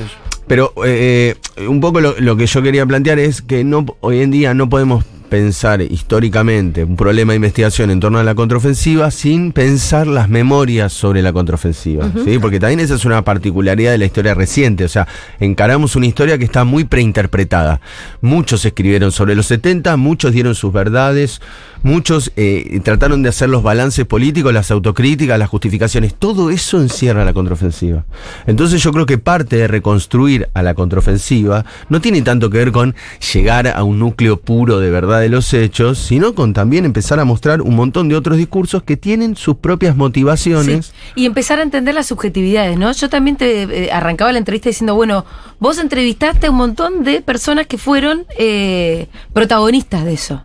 Pero 0.46 0.72
eh, 0.84 1.34
eh, 1.56 1.66
un 1.68 1.80
poco 1.80 2.00
lo, 2.00 2.14
lo 2.20 2.36
que 2.36 2.46
yo 2.46 2.62
quería 2.62 2.86
plantear 2.86 3.18
es 3.18 3.42
que 3.42 3.64
no 3.64 3.84
hoy 4.00 4.20
en 4.20 4.30
día 4.30 4.54
no 4.54 4.68
podemos 4.68 5.04
pensar 5.32 5.80
históricamente 5.80 6.84
un 6.84 6.94
problema 6.94 7.32
de 7.32 7.36
investigación 7.36 7.90
en 7.90 8.00
torno 8.00 8.18
a 8.18 8.22
la 8.22 8.34
contraofensiva 8.34 9.10
sin 9.10 9.52
pensar 9.52 10.06
las 10.06 10.28
memorias 10.28 10.92
sobre 10.92 11.22
la 11.22 11.32
contraofensiva, 11.32 12.06
¿sí? 12.22 12.38
Porque 12.38 12.60
también 12.60 12.80
esa 12.80 12.96
es 12.96 13.06
una 13.06 13.24
particularidad 13.24 13.92
de 13.92 13.96
la 13.96 14.04
historia 14.04 14.34
reciente, 14.34 14.84
o 14.84 14.88
sea, 14.88 15.08
encaramos 15.40 15.96
una 15.96 16.04
historia 16.04 16.36
que 16.36 16.44
está 16.44 16.64
muy 16.64 16.84
preinterpretada. 16.84 17.80
Muchos 18.20 18.62
escribieron 18.66 19.10
sobre 19.10 19.34
los 19.34 19.46
70, 19.46 19.96
muchos 19.96 20.32
dieron 20.32 20.54
sus 20.54 20.70
verdades, 20.70 21.40
muchos 21.82 22.32
eh, 22.36 22.80
trataron 22.82 23.22
de 23.22 23.28
hacer 23.28 23.48
los 23.48 23.62
balances 23.62 24.06
políticos, 24.06 24.52
las 24.52 24.70
autocríticas, 24.70 25.38
las 25.38 25.48
justificaciones, 25.48 26.14
todo 26.14 26.50
eso 26.50 26.80
encierra 26.80 27.24
la 27.24 27.32
contraofensiva. 27.32 28.04
Entonces 28.46 28.82
yo 28.82 28.92
creo 28.92 29.06
que 29.06 29.18
parte 29.18 29.56
de 29.56 29.68
reconstruir 29.68 30.48
a 30.54 30.62
la 30.62 30.74
contraofensiva 30.74 31.64
no 31.88 32.00
tiene 32.00 32.22
tanto 32.22 32.50
que 32.50 32.58
ver 32.58 32.72
con 32.72 32.94
llegar 33.32 33.68
a 33.68 33.82
un 33.84 33.98
núcleo 33.98 34.40
puro 34.40 34.80
de 34.80 34.90
verdad 34.90 35.20
de 35.20 35.28
los 35.28 35.52
hechos, 35.54 35.98
sino 35.98 36.34
con 36.34 36.52
también 36.52 36.84
empezar 36.84 37.20
a 37.20 37.24
mostrar 37.24 37.62
un 37.62 37.74
montón 37.74 38.08
de 38.08 38.16
otros 38.16 38.36
discursos 38.36 38.82
que 38.82 38.96
tienen 38.96 39.36
sus 39.36 39.56
propias 39.56 39.96
motivaciones. 39.96 40.92
Y 41.14 41.26
empezar 41.26 41.58
a 41.58 41.62
entender 41.62 41.94
las 41.94 42.06
subjetividades, 42.06 42.78
¿no? 42.78 42.92
Yo 42.92 43.08
también 43.08 43.36
te 43.36 43.62
eh, 43.62 43.92
arrancaba 43.92 44.32
la 44.32 44.38
entrevista 44.38 44.68
diciendo, 44.68 44.94
bueno, 44.94 45.24
vos 45.58 45.78
entrevistaste 45.78 46.46
a 46.46 46.50
un 46.50 46.56
montón 46.56 47.04
de 47.04 47.20
personas 47.20 47.66
que 47.66 47.78
fueron 47.78 48.26
eh, 48.38 49.08
protagonistas 49.32 50.04
de 50.04 50.14
eso. 50.14 50.42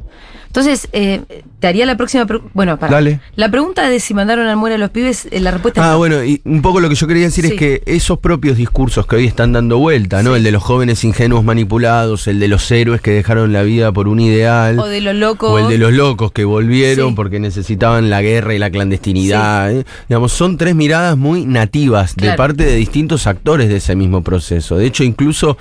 Entonces, 0.57 0.89
eh, 0.91 1.21
te 1.59 1.67
haría 1.67 1.85
la 1.85 1.97
próxima. 1.97 2.25
Bueno, 2.53 2.77
para. 2.77 2.93
Dale. 2.93 3.19
La 3.35 3.49
pregunta 3.49 3.89
de 3.89 3.99
si 3.99 4.13
mandaron 4.13 4.47
al 4.47 4.57
muere 4.57 4.75
a 4.75 4.77
los 4.77 4.91
pibes, 4.91 5.27
eh, 5.31 5.39
la 5.39 5.51
respuesta 5.51 5.81
es 5.81 5.87
Ah, 5.87 5.91
no. 5.93 5.97
bueno, 5.97 6.23
y 6.23 6.39
un 6.45 6.61
poco 6.61 6.79
lo 6.79 6.87
que 6.89 6.95
yo 6.95 7.07
quería 7.07 7.23
decir 7.23 7.45
Sí. 7.45 7.53
es 7.53 7.57
que 7.59 7.81
esos 7.85 8.19
propios 8.19 8.57
discursos 8.57 9.07
que 9.07 9.15
hoy 9.15 9.25
están 9.25 9.53
dando 9.53 9.77
vuelta, 9.79 10.21
¿no? 10.21 10.35
El 10.35 10.43
de 10.43 10.51
los 10.51 10.61
jóvenes 10.61 11.03
ingenuos 11.03 11.43
manipulados, 11.43 12.27
el 12.27 12.39
de 12.39 12.47
los 12.47 12.69
héroes 12.71 13.01
que 13.01 13.11
dejaron 13.11 13.53
la 13.53 13.63
vida 13.63 13.91
por 13.91 14.07
un 14.07 14.19
ideal. 14.19 14.77
O 14.79 14.85
de 14.87 15.01
los 15.01 15.15
locos. 15.15 15.49
O 15.51 15.59
el 15.59 15.67
de 15.67 15.77
los 15.79 15.93
locos 15.93 16.31
que 16.31 16.45
volvieron 16.45 17.09
Sí. 17.09 17.15
porque 17.15 17.39
necesitaban 17.39 18.09
la 18.09 18.21
guerra 18.21 18.53
y 18.53 18.59
la 18.59 18.69
clandestinidad. 18.69 19.71
¿eh? 19.71 19.83
Digamos, 20.09 20.31
son 20.33 20.57
tres 20.57 20.75
miradas 20.75 21.17
muy 21.17 21.45
nativas 21.45 22.15
de 22.15 22.33
parte 22.33 22.65
de 22.65 22.75
distintos 22.75 23.25
actores 23.27 23.69
de 23.69 23.77
ese 23.77 23.95
mismo 23.95 24.21
proceso. 24.21 24.77
De 24.77 24.85
hecho, 24.85 25.03
incluso 25.03 25.57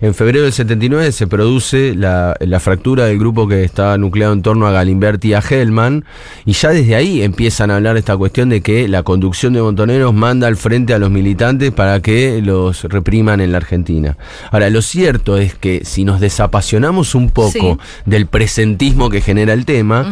en 0.00 0.14
febrero 0.14 0.42
del 0.44 0.52
79 0.52 1.12
se 1.12 1.26
produce 1.26 1.94
la, 1.94 2.34
la 2.40 2.60
fractura 2.60 3.04
del 3.06 3.18
grupo 3.18 3.46
que 3.46 3.62
estaba 3.64 3.96
nucleado 3.98 4.32
en 4.32 4.42
torno 4.42 4.66
a 4.66 4.72
Galimberti 4.72 5.34
y 5.36 5.54
a 5.54 5.60
Hellman. 5.62 6.04
Y 6.44 6.52
ya 6.52 6.70
desde 6.70 6.94
ahí 6.96 7.22
empiezan 7.22 7.70
a 7.70 7.76
hablar 7.76 7.94
de 7.94 8.00
esta 8.00 8.16
cuestión 8.16 8.48
de 8.48 8.60
que 8.60 8.88
la 8.88 9.02
conducción 9.02 9.52
de 9.52 9.62
Montoneros 9.62 10.14
manda 10.14 10.46
al 10.46 10.56
frente 10.56 10.94
a 10.94 10.98
los 10.98 11.10
militantes 11.10 11.72
para 11.72 12.00
que 12.00 12.40
los 12.42 12.84
repriman 12.84 13.40
en 13.40 13.52
la 13.52 13.58
Argentina. 13.58 14.16
Ahora, 14.50 14.70
lo 14.70 14.82
cierto 14.82 15.36
es 15.38 15.54
que 15.54 15.82
si 15.84 16.04
nos 16.04 16.20
desapasionamos 16.20 17.14
un 17.14 17.30
poco 17.30 17.50
Sí. 17.52 17.76
del 18.04 18.26
presentismo 18.26 19.10
que 19.10 19.20
genera 19.20 19.52
el 19.52 19.64
tema, 19.64 20.02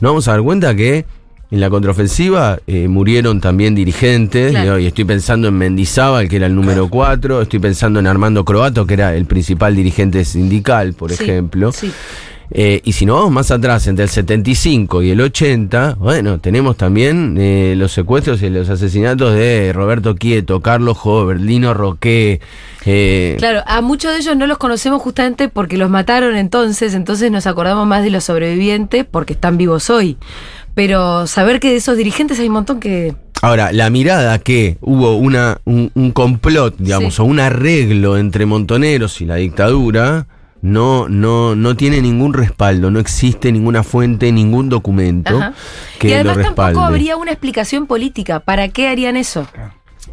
nos 0.00 0.10
vamos 0.10 0.28
a 0.28 0.32
dar 0.32 0.42
cuenta 0.42 0.74
que 0.74 1.04
en 1.50 1.60
la 1.60 1.70
contraofensiva 1.70 2.58
eh, 2.66 2.88
murieron 2.88 3.40
también 3.40 3.74
dirigentes, 3.76 4.50
Claro. 4.50 4.78
y 4.80 4.86
estoy 4.86 5.04
pensando 5.04 5.46
en 5.48 5.54
Mendizábal, 5.54 6.28
que 6.28 6.36
era 6.36 6.46
el 6.46 6.54
número 6.56 6.88
4, 6.88 7.42
estoy 7.42 7.60
pensando 7.60 8.00
en 8.00 8.06
Armando 8.08 8.44
Croato, 8.44 8.86
que 8.86 8.94
era 8.94 9.14
el 9.14 9.26
principal 9.26 9.76
dirigente 9.76 10.24
sindical, 10.24 10.94
por 10.94 11.12
Sí, 11.12 11.22
ejemplo. 11.22 11.70
sí. 11.70 11.92
Eh, 12.50 12.80
y 12.84 12.92
si 12.92 13.06
nos 13.06 13.16
vamos 13.16 13.32
más 13.32 13.50
atrás, 13.50 13.86
entre 13.86 14.04
el 14.04 14.10
75 14.10 15.02
y 15.02 15.10
el 15.10 15.20
80, 15.20 15.96
bueno, 15.98 16.38
tenemos 16.38 16.76
también 16.76 17.36
eh, 17.38 17.74
los 17.76 17.92
secuestros 17.92 18.42
y 18.42 18.50
los 18.50 18.68
asesinatos 18.68 19.34
de 19.34 19.72
Roberto 19.72 20.14
Quieto, 20.14 20.60
Carlos 20.60 20.98
Hover, 21.02 21.40
Lino 21.40 21.72
Roque. 21.74 22.40
eh, 22.84 23.36
Claro, 23.38 23.62
a 23.66 23.80
muchos 23.80 24.12
de 24.12 24.18
ellos 24.18 24.36
no 24.36 24.46
los 24.46 24.58
conocemos 24.58 25.00
justamente 25.02 25.48
porque 25.48 25.76
los 25.78 25.88
mataron 25.90 26.36
entonces, 26.36 26.94
entonces 26.94 27.30
nos 27.30 27.46
acordamos 27.46 27.86
más 27.86 28.02
de 28.04 28.10
los 28.10 28.24
sobrevivientes 28.24 29.04
porque 29.10 29.32
están 29.32 29.56
vivos 29.56 29.88
hoy. 29.90 30.16
Pero 30.74 31.26
saber 31.26 31.60
que 31.60 31.70
de 31.70 31.76
esos 31.76 31.96
dirigentes 31.96 32.38
hay 32.40 32.48
un 32.48 32.54
montón 32.54 32.80
que... 32.80 33.14
Ahora, 33.42 33.72
la 33.72 33.90
mirada 33.90 34.38
que 34.38 34.76
hubo 34.80 35.16
una, 35.16 35.60
un, 35.64 35.90
un 35.94 36.10
complot, 36.12 36.76
digamos, 36.78 37.14
Sí. 37.14 37.22
o 37.22 37.24
un 37.24 37.40
arreglo 37.40 38.16
entre 38.16 38.44
montoneros 38.46 39.20
y 39.20 39.26
la 39.26 39.36
dictadura, 39.36 40.26
no, 40.64 41.10
no, 41.10 41.54
no 41.54 41.76
tiene 41.76 42.00
ningún 42.00 42.32
respaldo, 42.32 42.90
no 42.90 42.98
existe 42.98 43.52
ninguna 43.52 43.82
fuente, 43.82 44.32
ningún 44.32 44.70
documento 44.70 45.36
Ajá. 45.36 45.52
que 45.98 46.08
y 46.08 46.12
además 46.14 46.38
lo 46.38 46.42
respalde. 46.42 46.72
tampoco 46.72 46.86
habría 46.86 47.18
una 47.18 47.32
explicación 47.32 47.86
política. 47.86 48.40
¿Para 48.40 48.68
qué 48.68 48.88
harían 48.88 49.18
eso? 49.18 49.46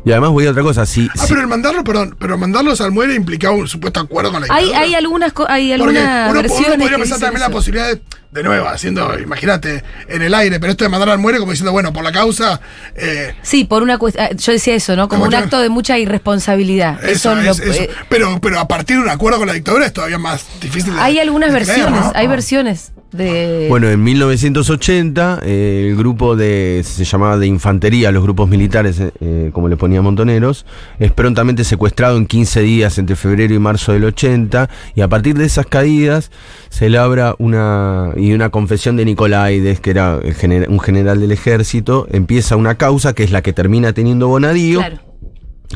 Y 0.04 0.12
además 0.12 0.32
voy 0.32 0.48
a 0.48 0.52
otra 0.52 0.64
cosa, 0.64 0.86
si, 0.86 1.08
Ah, 1.16 1.22
si- 1.22 1.28
pero 1.30 1.42
el 1.42 1.48
mandarlo, 1.48 1.84
perdón, 1.84 2.16
pero 2.20 2.38
mandarlos 2.38 2.82
al 2.82 2.92
muere 2.92 3.14
implicaba 3.14 3.56
un 3.56 3.68
supuesto 3.68 4.00
acuerdo 4.00 4.32
con 4.32 4.42
la 4.42 4.48
Hay, 4.54 4.64
dictadura. 4.66 4.80
hay 4.88 4.96
algunas, 4.96 5.34
co- 5.34 5.46
hay 5.50 5.78
Porque 5.78 6.00
algunas 6.00 6.32
uno, 6.32 6.78
podría 6.78 6.98
pensar 6.98 7.20
también 7.20 7.42
la 7.42 7.50
posibilidad 7.50 7.88
de, 7.90 8.02
de 8.32 8.44
nuevo, 8.44 8.68
haciendo, 8.68 9.20
imagínate, 9.20 9.84
en 10.08 10.22
el 10.24 10.34
aire, 10.34 10.60
pero 10.60 10.72
esto 10.72 10.86
de 10.86 10.90
mandar 10.90 11.10
al 11.10 11.20
muere 11.20 11.38
como 11.38 11.52
diciendo, 11.52 11.72
bueno, 11.72 11.94
por 11.94 12.04
la 12.04 12.12
causa, 12.12 12.60
eh, 12.96 13.36
Sí, 13.44 13.64
por 13.66 13.84
una 13.84 14.00
cuestión, 14.00 14.28
yo 14.38 14.52
decía 14.52 14.74
eso, 14.74 14.96
¿no? 14.96 15.08
Como 15.08 15.26
un 15.26 15.36
acto 15.36 15.60
de 15.60 15.70
mucha 15.70 16.00
irresponsabilidad. 16.00 16.96
eso, 17.04 17.34
Eso, 17.34 17.40
es, 17.40 17.46
lo- 17.60 17.72
eso. 17.72 17.82
eh, 17.84 17.90
Pero, 18.10 18.40
pero 18.42 18.60
a 18.60 18.68
partir 18.68 18.98
de 18.98 19.04
un 19.04 19.10
acuerdo 19.10 19.38
con 19.38 19.48
la 19.48 19.54
dictadura 19.54 19.86
es 19.86 19.94
todavía 19.94 20.18
más 20.18 20.46
difícil 20.62 20.96
de 20.96 21.00
hay 21.00 21.20
algunas 21.20 21.54
de 21.54 21.60
creer, 21.62 21.78
versiones, 21.78 22.02
¿no? 22.06 22.12
hay 22.16 22.26
versiones. 22.28 22.92
De... 23.12 23.68
Bueno, 23.70 23.90
en 23.90 24.04
1980 24.04 25.42
eh, 25.44 25.88
el 25.90 25.96
grupo 25.98 26.36
de, 26.36 26.82
se 26.86 27.04
llamaba 27.04 27.38
de 27.38 27.48
infantería, 27.48 28.12
los 28.12 28.24
grupos 28.24 28.50
militares, 28.50 29.00
eh, 29.00 29.12
eh, 29.20 29.50
como 29.54 29.68
le 29.68 29.78
ponía 29.78 30.02
Montoneros, 30.02 30.66
es 31.00 31.12
prontamente 31.12 31.64
secuestrado 31.64 32.18
en 32.18 32.26
15 32.26 32.62
días 32.62 32.98
entre 32.98 33.16
febrero 33.16 33.54
y 33.54 33.60
marzo 33.60 33.94
del 33.94 34.06
80 34.06 34.70
y 34.96 35.02
a 35.02 35.08
partir 35.08 35.38
de 35.38 35.46
esas 35.46 35.66
caídas 35.66 36.32
se 36.70 36.90
labra 36.90 37.36
una, 37.38 38.12
y 38.16 38.34
una 38.34 38.50
confesión 38.50 38.96
de 38.98 39.06
Nicolaides, 39.06 39.80
que 39.80 39.92
era 39.92 40.20
el 40.24 40.36
gener- 40.36 40.68
un 40.70 40.80
general 40.80 41.20
del 41.20 41.32
ejército, 41.32 42.08
empieza 42.12 42.56
una 42.56 42.76
causa 42.76 43.14
que 43.14 43.24
es 43.24 43.32
la 43.32 43.42
que 43.42 43.54
termina 43.54 43.94
teniendo 43.94 44.28
Bonadío 44.28 44.80
claro. 44.80 45.00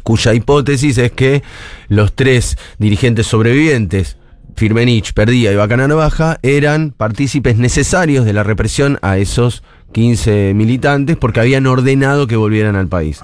cuya 0.04 0.34
hipótesis 0.34 0.98
es 0.98 1.12
que 1.12 1.44
los 1.88 2.14
tres 2.14 2.58
dirigentes 2.80 3.28
sobrevivientes, 3.28 4.18
Firmenich, 4.56 5.14
Perdía 5.14 5.52
y 5.52 5.56
Bacanano 5.56 5.98
Baja, 5.98 6.40
eran 6.44 6.92
partícipes 6.92 7.58
necesarios 7.58 8.26
de 8.26 8.34
la 8.34 8.44
represión 8.44 9.00
a 9.02 9.18
esos 9.18 9.64
15 9.94 10.54
militantes 10.56 11.18
porque 11.18 11.40
habían 11.40 11.68
ordenado 11.68 12.28
que 12.28 12.36
volvieran 12.36 12.76
al 12.76 12.88
país. 12.88 13.22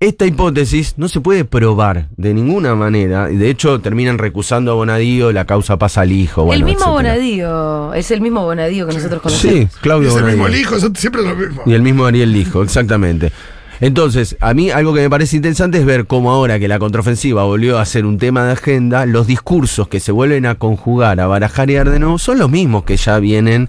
Esta 0.00 0.26
hipótesis 0.26 0.94
no 0.96 1.08
se 1.08 1.20
puede 1.20 1.44
probar 1.44 2.06
de 2.16 2.32
ninguna 2.32 2.76
manera, 2.76 3.32
y 3.32 3.36
de 3.36 3.50
hecho 3.50 3.80
terminan 3.80 4.18
recusando 4.18 4.70
a 4.70 4.74
Bonadío, 4.74 5.32
la 5.32 5.44
causa 5.44 5.76
pasa 5.76 6.02
al 6.02 6.12
hijo. 6.12 6.52
el 6.52 6.62
mismo 6.62 6.70
etcétera. 6.70 6.92
Bonadío, 6.92 7.94
es 7.94 8.10
el 8.12 8.20
mismo 8.20 8.44
Bonadío 8.44 8.86
que 8.86 8.94
nosotros 8.94 9.20
conocemos. 9.20 9.72
Sí, 9.72 9.78
Claudio 9.80 10.10
Es 10.10 10.16
el 10.16 10.24
mismo 10.24 10.46
el 10.46 10.54
hijo, 10.54 10.76
siempre 10.94 11.22
lo 11.22 11.34
mismo. 11.34 11.62
Y 11.66 11.74
el 11.74 11.82
mismo 11.82 12.06
Ariel 12.06 12.32
Lijo, 12.32 12.62
exactamente. 12.62 13.32
Entonces, 13.80 14.36
a 14.40 14.54
mí 14.54 14.70
algo 14.70 14.94
que 14.94 15.00
me 15.00 15.10
parece 15.10 15.36
interesante 15.36 15.78
es 15.78 15.84
ver 15.84 16.06
cómo 16.06 16.30
ahora 16.30 16.58
que 16.58 16.68
la 16.68 16.78
contraofensiva 16.78 17.44
volvió 17.44 17.78
a 17.78 17.84
ser 17.84 18.06
un 18.06 18.18
tema 18.18 18.44
de 18.44 18.52
agenda, 18.52 19.06
los 19.06 19.26
discursos 19.26 19.88
que 19.88 20.00
se 20.00 20.12
vuelven 20.12 20.46
a 20.46 20.56
conjugar, 20.56 21.20
a 21.20 21.26
barajar 21.26 21.70
y 21.70 21.76
a 21.76 21.78
dar 21.78 21.90
de 21.90 21.98
nuevo, 21.98 22.18
son 22.18 22.38
los 22.38 22.50
mismos 22.50 22.84
que 22.84 22.96
ya 22.96 23.18
vienen 23.18 23.68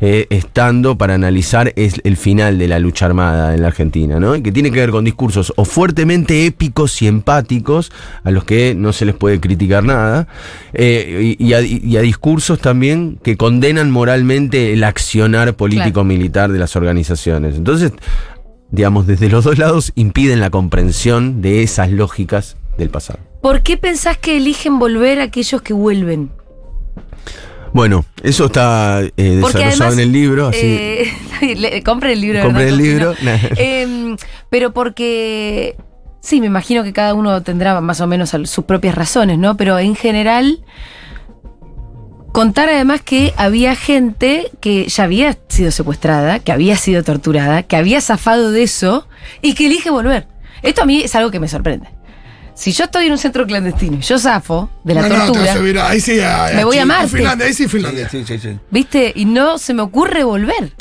eh, 0.00 0.26
estando 0.30 0.98
para 0.98 1.14
analizar 1.14 1.72
es 1.76 2.00
el 2.04 2.16
final 2.16 2.58
de 2.58 2.68
la 2.68 2.78
lucha 2.78 3.06
armada 3.06 3.54
en 3.54 3.62
la 3.62 3.68
Argentina, 3.68 4.18
¿no? 4.18 4.34
Y 4.36 4.42
que 4.42 4.52
tiene 4.52 4.70
que 4.70 4.80
ver 4.80 4.90
con 4.90 5.04
discursos 5.04 5.52
o 5.56 5.64
fuertemente 5.64 6.46
épicos 6.46 7.00
y 7.02 7.06
empáticos, 7.06 7.92
a 8.22 8.30
los 8.30 8.44
que 8.44 8.74
no 8.74 8.92
se 8.92 9.04
les 9.04 9.14
puede 9.14 9.40
criticar 9.40 9.84
nada, 9.84 10.26
eh, 10.72 11.36
y, 11.38 11.44
y 11.44 11.54
a, 11.54 11.60
y 11.60 11.96
a 11.96 12.00
discursos 12.00 12.58
también 12.58 13.18
que 13.22 13.36
condenan 13.36 13.90
moralmente 13.90 14.72
el 14.72 14.84
accionar 14.84 15.54
político-militar 15.54 16.50
de 16.50 16.58
las 16.58 16.76
organizaciones. 16.76 17.56
Entonces, 17.56 17.92
digamos, 18.74 19.06
desde 19.06 19.28
los 19.28 19.44
dos 19.44 19.58
lados 19.58 19.92
impiden 19.94 20.40
la 20.40 20.50
comprensión 20.50 21.40
de 21.42 21.62
esas 21.62 21.90
lógicas 21.90 22.56
del 22.76 22.90
pasado. 22.90 23.20
¿Por 23.40 23.62
qué 23.62 23.76
pensás 23.76 24.18
que 24.18 24.36
eligen 24.36 24.78
volver 24.78 25.20
aquellos 25.20 25.62
que 25.62 25.72
vuelven? 25.74 26.30
Bueno, 27.72 28.04
eso 28.22 28.46
está 28.46 29.00
eh, 29.02 29.10
desarrollado 29.16 29.70
además, 29.72 29.92
en 29.94 29.98
el 30.00 30.12
libro, 30.12 30.46
así. 30.48 30.58
eh, 30.62 31.12
le- 31.56 31.82
compren 31.82 32.12
el 32.12 32.20
libro. 32.20 32.38
Hernán 32.38 32.62
el 32.62 32.76
libro. 32.76 33.14
Em, 33.56 34.16
pero 34.48 34.72
porque, 34.72 35.76
sí, 36.20 36.40
me 36.40 36.46
imagino 36.46 36.84
que 36.84 36.92
cada 36.92 37.14
uno 37.14 37.42
tendrá 37.42 37.80
más 37.80 38.00
o 38.00 38.06
menos 38.06 38.30
sus 38.44 38.64
propias 38.64 38.94
razones, 38.94 39.38
¿no? 39.38 39.56
Pero 39.56 39.78
en 39.80 39.96
general, 39.96 40.60
contar 42.34 42.68
además 42.68 43.00
que 43.00 43.32
había 43.36 43.76
gente 43.76 44.50
que 44.60 44.86
ya 44.88 45.04
había 45.04 45.38
sido 45.48 45.70
secuestrada, 45.70 46.40
que 46.40 46.50
había 46.50 46.76
sido 46.76 47.04
torturada, 47.04 47.62
que 47.62 47.76
había 47.76 48.00
zafado 48.00 48.50
de 48.50 48.64
eso 48.64 49.06
y 49.40 49.54
que 49.54 49.66
elige 49.66 49.88
volver. 49.88 50.26
Esto 50.62 50.82
a 50.82 50.84
mí 50.84 51.00
es 51.02 51.14
algo 51.14 51.30
que 51.30 51.38
me 51.38 51.46
sorprende. 51.46 51.86
Si 52.56 52.72
yo 52.72 52.84
estoy 52.86 53.06
en 53.06 53.12
un 53.12 53.18
centro 53.18 53.46
clandestino 53.46 53.98
y 53.98 54.00
yo 54.00 54.18
zafo 54.18 54.68
de 54.82 54.94
la 54.94 55.02
no, 55.02 55.08
no, 55.10 55.14
te 55.14 55.26
tortura, 55.26 55.54
vas 55.54 55.56
a 55.62 55.68
ir 55.68 55.78
a- 55.78 55.88
ahí 55.90 56.00
sí, 56.00 56.20
a, 56.20 56.50
Me 56.56 56.64
voy 56.64 56.78
a 56.78 56.84
Marte. 56.86 57.08
Finlandia, 57.16 57.46
ahí 57.46 57.54
sí, 57.54 57.68
Finlandia. 57.68 58.08
Sí, 58.08 58.24
sí, 58.26 58.36
sí. 58.40 58.58
¿viste? 58.68 59.12
Y 59.14 59.26
no 59.26 59.56
se 59.58 59.72
me 59.72 59.82
ocurre 59.82 60.24
volver. 60.24 60.72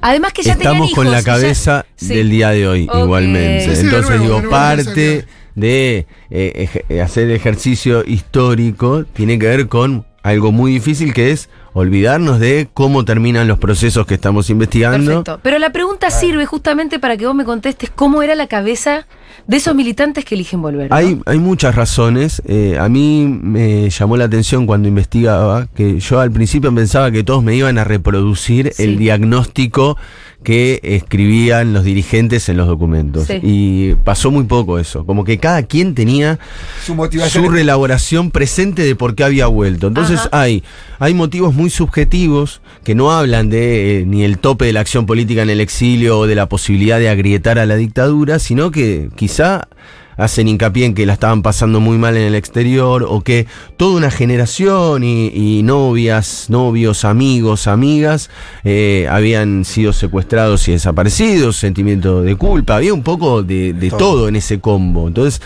Además 0.00 0.32
que 0.32 0.42
ya 0.44 0.54
tenían 0.54 0.74
Estamos 0.74 0.94
con 0.94 1.10
la 1.10 1.18
ya- 1.18 1.24
cabeza 1.24 1.84
Sí. 1.96 2.14
del 2.14 2.30
día 2.30 2.50
de 2.50 2.68
hoy, 2.68 2.88
igualmente. 2.94 3.64
Sí, 3.64 3.70
sí, 3.74 3.82
de 3.82 3.88
Entonces 3.88 4.20
nuevo, 4.20 4.36
digo, 4.40 4.50
parte 4.50 5.26
de 5.56 6.06
eh, 6.30 6.68
eje- 6.88 7.00
hacer 7.02 7.30
ejercicio 7.32 8.04
histórico 8.06 9.04
tiene 9.04 9.36
que 9.38 9.46
ver 9.48 9.68
con 9.68 10.06
algo 10.24 10.50
muy 10.52 10.72
difícil 10.72 11.12
que 11.12 11.30
es 11.30 11.50
olvidarnos 11.74 12.40
de 12.40 12.68
cómo 12.72 13.04
terminan 13.04 13.46
los 13.46 13.58
procesos 13.58 14.06
que 14.06 14.14
estamos 14.14 14.48
investigando. 14.48 15.06
Perfecto. 15.06 15.40
Pero 15.42 15.58
la 15.58 15.70
pregunta 15.70 16.10
sirve 16.10 16.46
justamente 16.46 16.98
para 16.98 17.16
que 17.18 17.26
vos 17.26 17.34
me 17.34 17.44
contestes 17.44 17.90
cómo 17.94 18.22
era 18.22 18.34
la 18.34 18.46
cabeza 18.46 19.06
de 19.46 19.56
esos 19.58 19.74
militantes 19.74 20.24
que 20.24 20.34
eligen 20.34 20.62
volver. 20.62 20.88
¿no? 20.88 20.96
Hay, 20.96 21.20
hay 21.26 21.38
muchas 21.38 21.74
razones. 21.74 22.40
Eh, 22.46 22.78
a 22.80 22.88
mí 22.88 23.26
me 23.42 23.90
llamó 23.90 24.16
la 24.16 24.24
atención 24.24 24.66
cuando 24.66 24.88
investigaba 24.88 25.66
que 25.74 26.00
yo 26.00 26.20
al 26.20 26.30
principio 26.30 26.74
pensaba 26.74 27.10
que 27.10 27.22
todos 27.22 27.42
me 27.44 27.54
iban 27.54 27.76
a 27.76 27.84
reproducir 27.84 28.72
Sí. 28.72 28.82
el 28.84 28.96
diagnóstico 28.96 29.98
que 30.44 30.78
escribían 30.82 31.72
los 31.72 31.82
dirigentes 31.82 32.48
en 32.48 32.56
los 32.58 32.68
documentos. 32.68 33.26
Sí. 33.26 33.40
Y 33.42 33.94
pasó 34.04 34.30
muy 34.30 34.44
poco 34.44 34.78
eso. 34.78 35.04
Como 35.04 35.24
que 35.24 35.38
cada 35.38 35.64
quien 35.64 35.94
tenía 35.94 36.38
Su 36.84 36.94
motivación. 36.94 37.44
su 37.44 37.50
relaboración 37.50 38.30
presente 38.30 38.82
de 38.82 38.94
por 38.94 39.16
qué 39.16 39.24
había 39.24 39.46
vuelto. 39.48 39.88
Entonces 39.88 40.20
Ajá. 40.20 40.28
hay, 40.42 40.62
hay 41.00 41.14
motivos 41.14 41.54
muy 41.54 41.70
subjetivos 41.70 42.60
que 42.84 42.94
no 42.94 43.10
hablan 43.10 43.48
de 43.50 44.00
eh, 44.00 44.06
ni 44.06 44.22
el 44.22 44.38
tope 44.38 44.66
de 44.66 44.72
la 44.72 44.80
acción 44.80 45.06
política 45.06 45.42
en 45.42 45.50
el 45.50 45.60
exilio 45.60 46.20
o 46.20 46.26
de 46.26 46.34
la 46.36 46.48
posibilidad 46.48 46.98
de 47.00 47.08
agrietar 47.08 47.58
a 47.58 47.66
la 47.66 47.76
dictadura, 47.76 48.38
sino 48.38 48.70
que 48.70 49.08
quizá 49.16 49.66
hacen 50.16 50.48
hincapié 50.48 50.86
en 50.86 50.94
que 50.94 51.06
la 51.06 51.14
estaban 51.14 51.42
pasando 51.42 51.80
muy 51.80 51.98
mal 51.98 52.16
en 52.16 52.24
el 52.24 52.34
exterior 52.34 53.04
o 53.08 53.20
que 53.22 53.46
toda 53.76 53.96
una 53.96 54.10
generación 54.10 55.04
y, 55.04 55.28
y 55.28 55.62
novias, 55.62 56.46
novios, 56.48 57.04
amigos, 57.04 57.66
amigas 57.66 58.30
eh, 58.64 59.06
habían 59.10 59.64
sido 59.64 59.92
secuestrados 59.92 60.68
y 60.68 60.72
desaparecidos, 60.72 61.56
sentimiento 61.56 62.22
de 62.22 62.36
culpa, 62.36 62.76
había 62.76 62.94
un 62.94 63.02
poco 63.02 63.42
de, 63.42 63.72
de 63.72 63.90
todo 63.90 64.28
en 64.28 64.36
ese 64.36 64.60
combo. 64.60 65.08
Entonces, 65.08 65.40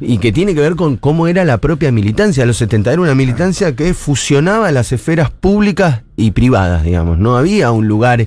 y 0.00 0.18
que 0.18 0.32
tiene 0.32 0.54
que 0.54 0.60
ver 0.60 0.76
con 0.76 0.96
cómo 0.96 1.26
era 1.26 1.44
la 1.44 1.58
propia 1.58 1.90
militancia 1.90 2.44
los 2.46 2.58
70. 2.58 2.92
Era 2.92 3.02
una 3.02 3.14
militancia 3.14 3.74
que 3.74 3.94
fusionaba 3.94 4.70
las 4.72 4.92
esferas 4.92 5.30
públicas 5.30 6.02
y 6.16 6.32
privadas, 6.32 6.84
digamos. 6.84 7.18
No 7.18 7.36
había 7.36 7.70
un 7.70 7.88
lugar 7.88 8.26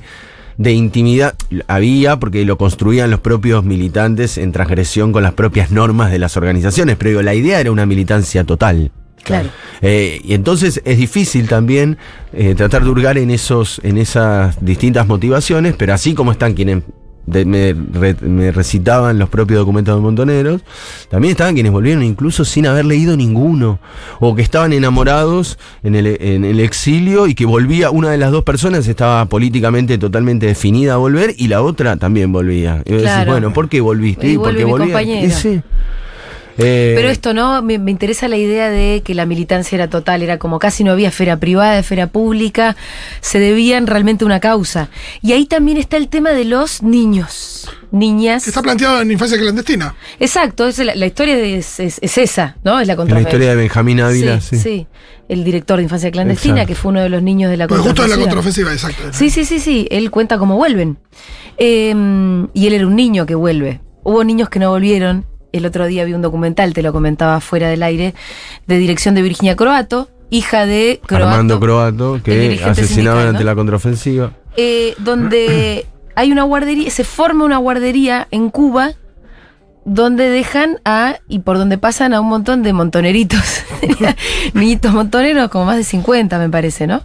de 0.59 0.73
intimidad. 0.73 1.35
Había, 1.67 2.19
porque 2.19 2.43
lo 2.43 2.57
construían 2.57 3.09
los 3.09 3.21
propios 3.21 3.63
militantes 3.63 4.37
en 4.37 4.51
transgresión 4.51 5.13
con 5.13 5.23
las 5.23 5.33
propias 5.33 5.71
normas 5.71 6.11
de 6.11 6.19
las 6.19 6.35
organizaciones, 6.35 6.97
pero 6.97 7.11
digo, 7.11 7.21
la 7.21 7.33
idea 7.33 7.61
era 7.61 7.71
una 7.71 7.85
militancia 7.85 8.43
total. 8.43 8.91
Claro. 9.23 9.49
Eh, 9.81 10.19
y 10.23 10.33
entonces 10.33 10.81
es 10.83 10.97
difícil 10.97 11.47
también 11.47 11.97
eh, 12.33 12.55
tratar 12.55 12.83
de 12.83 12.89
hurgar 12.89 13.17
en 13.17 13.31
esos, 13.31 13.79
en 13.83 13.97
esas 13.97 14.63
distintas 14.63 15.07
motivaciones, 15.07 15.75
pero 15.77 15.93
así 15.93 16.13
como 16.13 16.31
están 16.33 16.53
quienes 16.53 16.83
de- 17.29 17.45
me, 17.45 17.75
re- 17.99 18.15
me 18.21 18.51
recitaban 18.51 19.19
los 19.19 19.29
propios 19.29 19.59
documentos 19.59 19.95
de 19.95 20.01
Montoneros, 20.01 20.61
también 21.09 21.31
estaban 21.31 21.53
quienes 21.53 21.71
volvieron 21.71 22.03
incluso 22.03 22.45
sin 22.45 22.67
haber 22.67 22.85
leído 22.85 23.15
ninguno, 23.17 23.79
o 24.19 24.35
que 24.35 24.41
estaban 24.41 24.73
enamorados 24.73 25.57
en 25.83 25.95
el, 25.95 26.07
en 26.21 26.45
el 26.45 26.59
exilio 26.59 27.27
y 27.27 27.35
que 27.35 27.45
volvía, 27.45 27.91
una 27.91 28.09
de 28.11 28.17
las 28.17 28.31
dos 28.31 28.43
personas 28.43 28.87
estaba 28.87 29.25
políticamente 29.25 29.97
totalmente 29.97 30.45
definida 30.47 30.93
a 30.93 30.97
volver 30.97 31.33
y 31.37 31.47
la 31.47 31.61
otra 31.61 31.97
también 31.97 32.31
volvía. 32.31 32.83
Y 32.85 32.91
vos 32.93 33.01
decís, 33.01 33.01
Claro. 33.03 33.31
bueno, 33.31 33.53
¿por 33.53 33.69
qué 33.69 33.81
volviste? 33.81 34.27
Y 34.29 34.37
porque 34.37 34.63
vuelve 34.63 34.65
mi 34.65 34.71
volvía. 34.71 34.85
compañera. 34.87 35.63
Eh, 36.59 36.93
Pero 36.95 37.09
esto 37.09 37.33
no, 37.33 37.61
me, 37.61 37.79
me 37.79 37.91
interesa 37.91 38.27
la 38.27 38.37
idea 38.37 38.69
de 38.69 39.01
que 39.03 39.13
la 39.15 39.25
militancia 39.25 39.75
era 39.75 39.89
total, 39.89 40.21
era 40.21 40.37
como 40.37 40.59
casi 40.59 40.83
no 40.83 40.91
había 40.91 41.07
esfera 41.09 41.37
privada, 41.37 41.79
esfera 41.79 42.07
pública, 42.07 42.75
se 43.21 43.39
debían 43.39 43.87
realmente 43.87 44.23
a 44.23 44.27
una 44.27 44.39
causa. 44.39 44.89
Y 45.21 45.31
ahí 45.33 45.45
también 45.45 45.77
está 45.77 45.97
el 45.97 46.07
tema 46.09 46.31
de 46.31 46.45
los 46.45 46.83
niños, 46.83 47.69
niñas. 47.91 48.43
Que 48.43 48.49
está 48.49 48.61
planteado 48.61 49.01
en 49.01 49.11
infancia 49.11 49.37
clandestina. 49.37 49.95
Exacto, 50.19 50.67
es 50.67 50.77
la, 50.79 50.95
la 50.95 51.05
historia 51.05 51.37
es, 51.37 51.79
es- 51.79 51.99
es 52.01 52.17
esa, 52.17 52.57
¿no? 52.63 52.79
Es 52.79 52.87
la 52.87 52.93
en 52.93 53.13
la 53.13 53.21
historia 53.21 53.49
de 53.49 53.55
Benjamín 53.55 53.99
Ávila, 54.01 54.41
sí, 54.41 54.57
sí. 54.57 54.61
sí. 54.61 54.87
El 55.29 55.43
director 55.43 55.77
de 55.77 55.83
Infancia 55.83 56.09
Clandestina, 56.09 56.55
Exacto. 56.63 56.67
que 56.69 56.75
fue 56.75 56.89
uno 56.89 57.01
de 57.01 57.09
los 57.09 57.21
niños 57.21 57.51
de 57.51 57.57
la 57.57 57.67
Porque 57.67 57.83
justo 57.83 58.03
en 58.03 58.09
la 58.09 58.15
contraofensiva. 58.17 58.69
contraofensiva, 58.71 58.91
exacto. 59.03 59.17
Sí, 59.17 59.29
sí, 59.29 59.45
sí, 59.45 59.59
sí. 59.59 59.87
Él 59.91 60.09
cuenta 60.09 60.39
cómo 60.39 60.55
vuelven. 60.55 60.97
Eh, 61.59 61.93
y 62.53 62.67
él 62.67 62.73
era 62.73 62.87
un 62.87 62.95
niño 62.95 63.25
que 63.27 63.35
vuelve. 63.35 63.79
Hubo 64.03 64.23
niños 64.23 64.49
que 64.49 64.57
no 64.59 64.71
volvieron. 64.71 65.25
El 65.51 65.65
otro 65.65 65.87
día 65.87 66.05
vi 66.05 66.13
un 66.13 66.21
documental, 66.21 66.73
te 66.73 66.81
lo 66.83 66.91
comentaba 66.93 67.39
fuera 67.39 67.69
del 67.69 67.83
aire, 67.83 68.13
de 68.67 68.77
dirección 68.77 69.15
de 69.15 69.21
Virginia 69.21 69.55
Croato, 69.55 70.09
hija 70.29 70.65
de 70.65 70.99
Croato, 71.05 71.27
Armando 71.27 71.59
Croato, 71.59 72.21
que 72.23 72.61
asesinaban 72.63 73.27
ante 73.27 73.43
la 73.43 73.55
contraofensiva. 73.55 74.31
eh, 74.57 74.93
donde 74.99 75.85
hay 76.15 76.31
una 76.31 76.43
guardería, 76.43 76.89
se 76.91 77.03
forma 77.03 77.45
una 77.45 77.57
guardería 77.57 78.27
en 78.31 78.49
Cuba 78.49 78.93
donde 79.91 80.29
dejan 80.29 80.79
a, 80.85 81.17
y 81.27 81.39
por 81.39 81.57
donde 81.57 81.77
pasan 81.79 82.13
a 82.13 82.21
un 82.21 82.27
montón 82.29 82.61
de 82.63 82.73
montoneritos, 82.73 83.41
niñitos 84.53 84.93
montoneros, 84.93 85.49
como 85.49 85.65
más 85.65 85.77
de 85.77 85.83
50 85.83 86.37
me 86.37 86.49
parece, 86.49 86.85
¿no? 86.87 87.03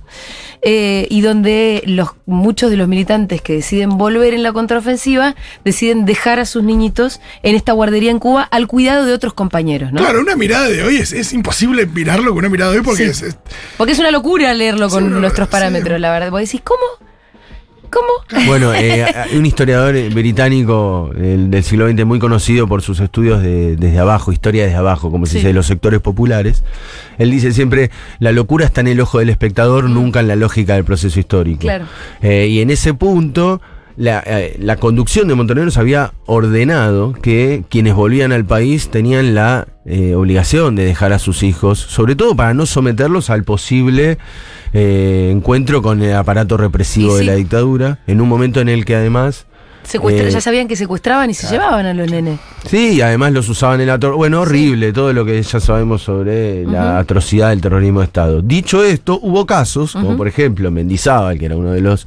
Eh, 0.66 1.06
y 1.10 1.20
donde 1.20 1.82
los, 1.86 2.10
muchos 2.26 2.70
de 2.70 2.76
los 2.78 2.88
militantes 2.88 3.42
que 3.42 3.54
deciden 3.54 3.98
volver 3.98 4.32
en 4.32 4.42
la 4.42 4.52
contraofensiva 4.52 5.34
deciden 5.64 6.06
dejar 6.06 6.40
a 6.40 6.46
sus 6.46 6.62
niñitos 6.62 7.20
en 7.42 7.54
esta 7.54 7.72
guardería 7.72 8.10
en 8.10 8.18
Cuba 8.18 8.42
al 8.50 8.66
cuidado 8.66 9.04
de 9.04 9.12
otros 9.12 9.34
compañeros, 9.34 9.92
¿no? 9.92 10.00
Claro, 10.00 10.20
una 10.20 10.36
mirada 10.36 10.68
de 10.68 10.82
hoy 10.82 10.96
es, 10.96 11.12
es 11.12 11.32
imposible 11.34 11.84
mirarlo 11.86 12.30
con 12.30 12.38
una 12.38 12.48
mirada 12.48 12.70
de 12.72 12.78
hoy 12.78 12.84
porque 12.84 13.04
Sí. 13.04 13.10
es, 13.10 13.22
es- 13.22 13.38
Porque 13.76 13.92
es 13.92 13.98
una 13.98 14.10
locura 14.10 14.54
leerlo 14.54 14.88
con 14.88 15.04
Sí, 15.04 15.10
nuestros 15.10 15.48
sí. 15.48 15.52
parámetros, 15.52 16.00
la 16.00 16.10
verdad. 16.10 16.30
Vos 16.30 16.40
decís, 16.40 16.62
¿cómo? 16.64 16.80
¿Cómo? 17.94 18.44
Bueno, 18.46 18.74
eh, 18.74 19.04
hay 19.04 19.36
un 19.38 19.46
historiador 19.46 19.94
eh, 19.94 20.08
británico 20.10 21.10
del, 21.14 21.50
del 21.50 21.62
siglo 21.62 21.88
XX 21.88 22.04
muy 22.04 22.18
conocido 22.18 22.66
por 22.66 22.82
sus 22.82 22.98
estudios 23.00 23.40
de- 23.42 23.76
desde 23.76 23.98
abajo, 24.00 24.32
historia 24.32 24.64
desde 24.64 24.76
abajo, 24.76 25.10
como 25.10 25.26
se 25.26 25.36
dice, 25.36 25.48
de 25.48 25.54
los 25.54 25.66
sectores 25.66 26.00
populares. 26.00 26.64
Él 27.18 27.30
dice 27.30 27.52
siempre, 27.52 27.90
la 28.18 28.32
locura 28.32 28.64
está 28.66 28.80
en 28.80 28.88
el 28.88 29.00
ojo 29.00 29.18
del 29.20 29.30
espectador, 29.30 29.88
nunca 29.88 30.20
en 30.20 30.28
la 30.28 30.36
lógica 30.36 30.74
del 30.74 30.84
proceso 30.84 31.20
histórico. 31.20 31.60
Claro. 31.60 31.86
Eh, 32.20 32.48
y 32.50 32.60
en 32.60 32.70
ese 32.70 32.94
punto, 32.94 33.60
la, 33.96 34.22
eh, 34.26 34.56
la 34.58 34.76
conducción 34.76 35.28
de 35.28 35.34
Montoneros 35.34 35.76
había 35.76 36.12
ordenado 36.26 37.12
que 37.12 37.64
quienes 37.68 37.94
volvían 37.94 38.32
al 38.32 38.44
país 38.44 38.88
tenían 38.90 39.34
la 39.34 39.68
eh, 39.86 40.14
obligación 40.14 40.74
de 40.76 40.84
dejar 40.84 41.12
a 41.12 41.18
sus 41.18 41.42
hijos, 41.42 41.78
sobre 41.78 42.16
todo 42.16 42.34
para 42.34 42.54
no 42.54 42.66
someterlos 42.66 43.30
al 43.30 43.44
posible 43.44 44.18
eh, 44.72 45.30
encuentro 45.32 45.82
con 45.82 46.02
el 46.02 46.14
aparato 46.14 46.56
represivo 46.56 47.16
de 47.16 47.24
la 47.24 47.34
dictadura, 47.34 47.98
en 48.06 48.20
un 48.20 48.28
momento 48.28 48.60
en 48.60 48.68
el 48.68 48.84
que 48.84 48.96
además... 48.96 49.46
Eh, 49.92 50.30
ya 50.30 50.40
sabían 50.40 50.66
que 50.66 50.76
secuestraban 50.76 51.28
y 51.28 51.34
se 51.34 51.46
llevaban 51.46 51.84
a 51.84 51.92
los 51.92 52.10
nenes. 52.10 52.40
Sí, 52.66 52.94
y 52.94 53.00
además 53.02 53.32
los 53.32 53.46
usaban 53.50 53.82
en 53.82 53.88
la 53.88 53.98
tor- 54.00 54.16
Bueno, 54.16 54.40
horrible 54.40 54.94
todo 54.94 55.12
lo 55.12 55.26
que 55.26 55.42
ya 55.42 55.60
sabemos 55.60 56.00
sobre 56.00 56.64
la 56.64 56.98
atrocidad 56.98 57.50
del 57.50 57.60
terrorismo 57.60 58.00
de 58.00 58.06
Estado. 58.06 58.40
Dicho 58.40 58.82
esto, 58.82 59.18
hubo 59.20 59.44
casos, 59.44 59.92
como 59.92 60.16
por 60.16 60.26
ejemplo 60.26 60.70
Mendizábal, 60.70 61.38
que 61.38 61.44
era 61.44 61.56
uno 61.58 61.70
de 61.72 61.82
los 61.82 62.06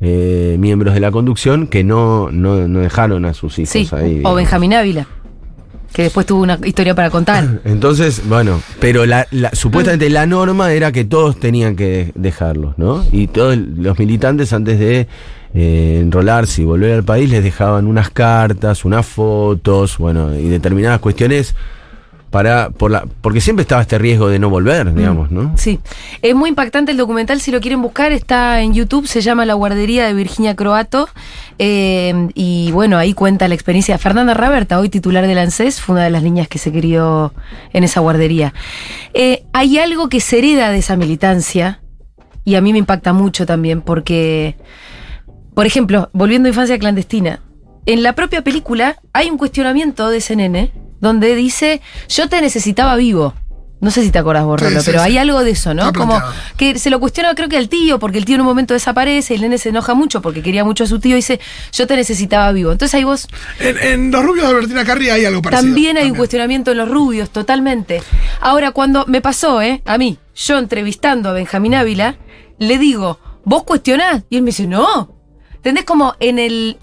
eh, 0.00 0.56
miembros 0.58 0.94
de 0.94 1.00
la 1.00 1.10
conducción, 1.10 1.66
que 1.66 1.84
no, 1.84 2.30
no, 2.30 2.68
no 2.68 2.80
dejaron 2.80 3.24
a 3.24 3.34
sus 3.34 3.58
hijos 3.58 3.70
Sí, 3.70 3.88
ahí. 3.92 4.04
o 4.04 4.08
digamos. 4.16 4.36
Benjamín 4.36 4.74
Ávila, 4.74 5.06
que 5.92 6.02
después 6.02 6.26
tuvo 6.26 6.42
una 6.42 6.58
historia 6.64 6.94
para 6.94 7.10
contar. 7.10 7.60
Entonces, 7.64 8.22
bueno, 8.28 8.60
pero 8.80 9.06
la, 9.06 9.26
la- 9.30 9.50
supuestamente 9.54 10.10
la 10.10 10.26
norma 10.26 10.72
era 10.72 10.90
que 10.92 11.04
todos 11.04 11.38
tenían 11.38 11.76
que 11.76 11.84
de- 11.84 12.12
dejarlos, 12.16 12.76
¿no? 12.78 13.04
Y 13.12 13.28
todos 13.28 13.56
los 13.56 13.98
militantes 13.98 14.52
antes 14.52 14.78
de 14.78 15.06
eh, 15.54 16.00
enrolarse 16.02 16.62
y 16.62 16.64
volver 16.64 16.92
al 16.92 17.04
país 17.04 17.30
les 17.30 17.44
dejaban 17.44 17.86
unas 17.86 18.10
cartas, 18.10 18.84
unas 18.84 19.06
fotos, 19.06 19.98
bueno, 19.98 20.34
y 20.36 20.48
determinadas 20.48 20.98
cuestiones 20.98 21.54
para 22.34 22.70
por 22.70 22.90
la 22.90 23.06
porque 23.20 23.40
siempre 23.40 23.62
estaba 23.62 23.80
este 23.80 23.96
riesgo 23.96 24.28
de 24.28 24.40
no 24.40 24.50
volver, 24.50 24.92
digamos, 24.92 25.30
¿no? 25.30 25.56
Sí, 25.56 25.78
es 26.20 26.34
muy 26.34 26.48
impactante 26.48 26.90
el 26.90 26.98
documental, 26.98 27.40
si 27.40 27.52
lo 27.52 27.60
quieren 27.60 27.80
buscar, 27.80 28.10
está 28.10 28.60
en 28.60 28.74
YouTube, 28.74 29.06
se 29.06 29.20
llama 29.20 29.44
La 29.44 29.54
guardería 29.54 30.04
de 30.04 30.14
Virginia 30.14 30.56
Croato, 30.56 31.08
eh, 31.60 32.28
y 32.34 32.72
bueno, 32.72 32.98
ahí 32.98 33.14
cuenta 33.14 33.46
la 33.46 33.54
experiencia. 33.54 33.98
Fernanda 33.98 34.34
Raberta, 34.34 34.80
hoy 34.80 34.88
titular 34.88 35.28
del 35.28 35.38
ANSES, 35.38 35.80
fue 35.80 35.92
una 35.94 36.02
de 36.02 36.10
las 36.10 36.24
niñas 36.24 36.48
que 36.48 36.58
se 36.58 36.72
crió 36.72 37.32
en 37.72 37.84
esa 37.84 38.00
guardería. 38.00 38.52
Eh, 39.12 39.44
hay 39.52 39.78
algo 39.78 40.08
que 40.08 40.18
se 40.18 40.38
hereda 40.38 40.72
de 40.72 40.78
esa 40.78 40.96
militancia, 40.96 41.82
y 42.44 42.56
a 42.56 42.60
mí 42.60 42.72
me 42.72 42.80
impacta 42.80 43.12
mucho 43.12 43.46
también, 43.46 43.80
porque, 43.80 44.56
por 45.54 45.66
ejemplo, 45.66 46.10
volviendo 46.12 46.48
a 46.48 46.50
infancia 46.50 46.80
clandestina, 46.80 47.38
en 47.86 48.02
la 48.02 48.14
propia 48.14 48.42
película 48.42 48.96
hay 49.12 49.30
un 49.30 49.38
cuestionamiento 49.38 50.10
de 50.10 50.16
ese 50.16 50.34
nene, 50.34 50.72
donde 51.04 51.36
dice, 51.36 51.80
yo 52.08 52.28
te 52.28 52.40
necesitaba 52.40 52.96
vivo. 52.96 53.34
No 53.80 53.90
sé 53.90 54.02
si 54.02 54.10
te 54.10 54.18
acordás, 54.18 54.44
Sí, 54.60 54.66
sí, 54.66 54.82
pero 54.86 55.00
sí. 55.00 55.04
hay 55.04 55.18
algo 55.18 55.44
de 55.44 55.50
eso, 55.50 55.74
¿no? 55.74 55.88
Está 55.88 55.98
Como 55.98 56.12
planteado. 56.16 56.34
que 56.56 56.78
se 56.78 56.88
lo 56.88 57.00
cuestiona 57.00 57.34
creo 57.34 57.50
que 57.50 57.58
al 57.58 57.68
tío, 57.68 57.98
porque 57.98 58.16
el 58.16 58.24
tío 58.24 58.36
en 58.36 58.40
un 58.40 58.46
momento 58.46 58.72
desaparece, 58.72 59.34
y 59.34 59.36
el 59.36 59.42
nene 59.42 59.58
se 59.58 59.68
enoja 59.68 59.92
mucho 59.92 60.22
porque 60.22 60.42
quería 60.42 60.64
mucho 60.64 60.84
a 60.84 60.86
su 60.86 61.00
tío 61.00 61.12
y 61.12 61.16
dice, 61.16 61.38
yo 61.70 61.86
te 61.86 61.94
necesitaba 61.94 62.50
vivo. 62.52 62.72
Entonces 62.72 62.94
ahí 62.94 63.04
vos 63.04 63.28
en, 63.60 63.76
en 63.78 64.10
Los 64.10 64.24
Rubios 64.24 64.46
de 64.48 64.52
Albertina 64.54 64.84
Carri 64.86 65.10
hay 65.10 65.26
algo 65.26 65.42
parecido. 65.42 65.68
también 65.68 65.98
hay 65.98 66.10
un 66.10 66.16
cuestionamiento 66.16 66.70
en 66.70 66.78
los 66.78 66.88
rubios, 66.88 67.28
totalmente. 67.28 68.02
Ahora, 68.40 68.70
cuando 68.70 69.04
me 69.06 69.20
pasó, 69.20 69.60
¿eh? 69.60 69.82
A 69.84 69.98
mí, 69.98 70.16
yo 70.34 70.56
entrevistando 70.56 71.28
a 71.28 71.32
Benjamín 71.34 71.74
Ávila, 71.74 72.16
le 72.58 72.78
digo, 72.78 73.18
¿vos 73.44 73.64
cuestionás? 73.64 74.22
Y 74.30 74.36
él 74.36 74.42
me 74.42 74.46
dice, 74.46 74.66
no. 74.66 75.14
¿Entendés? 75.56 75.84
Como 75.84 76.14
en 76.20 76.38
el. 76.38 76.78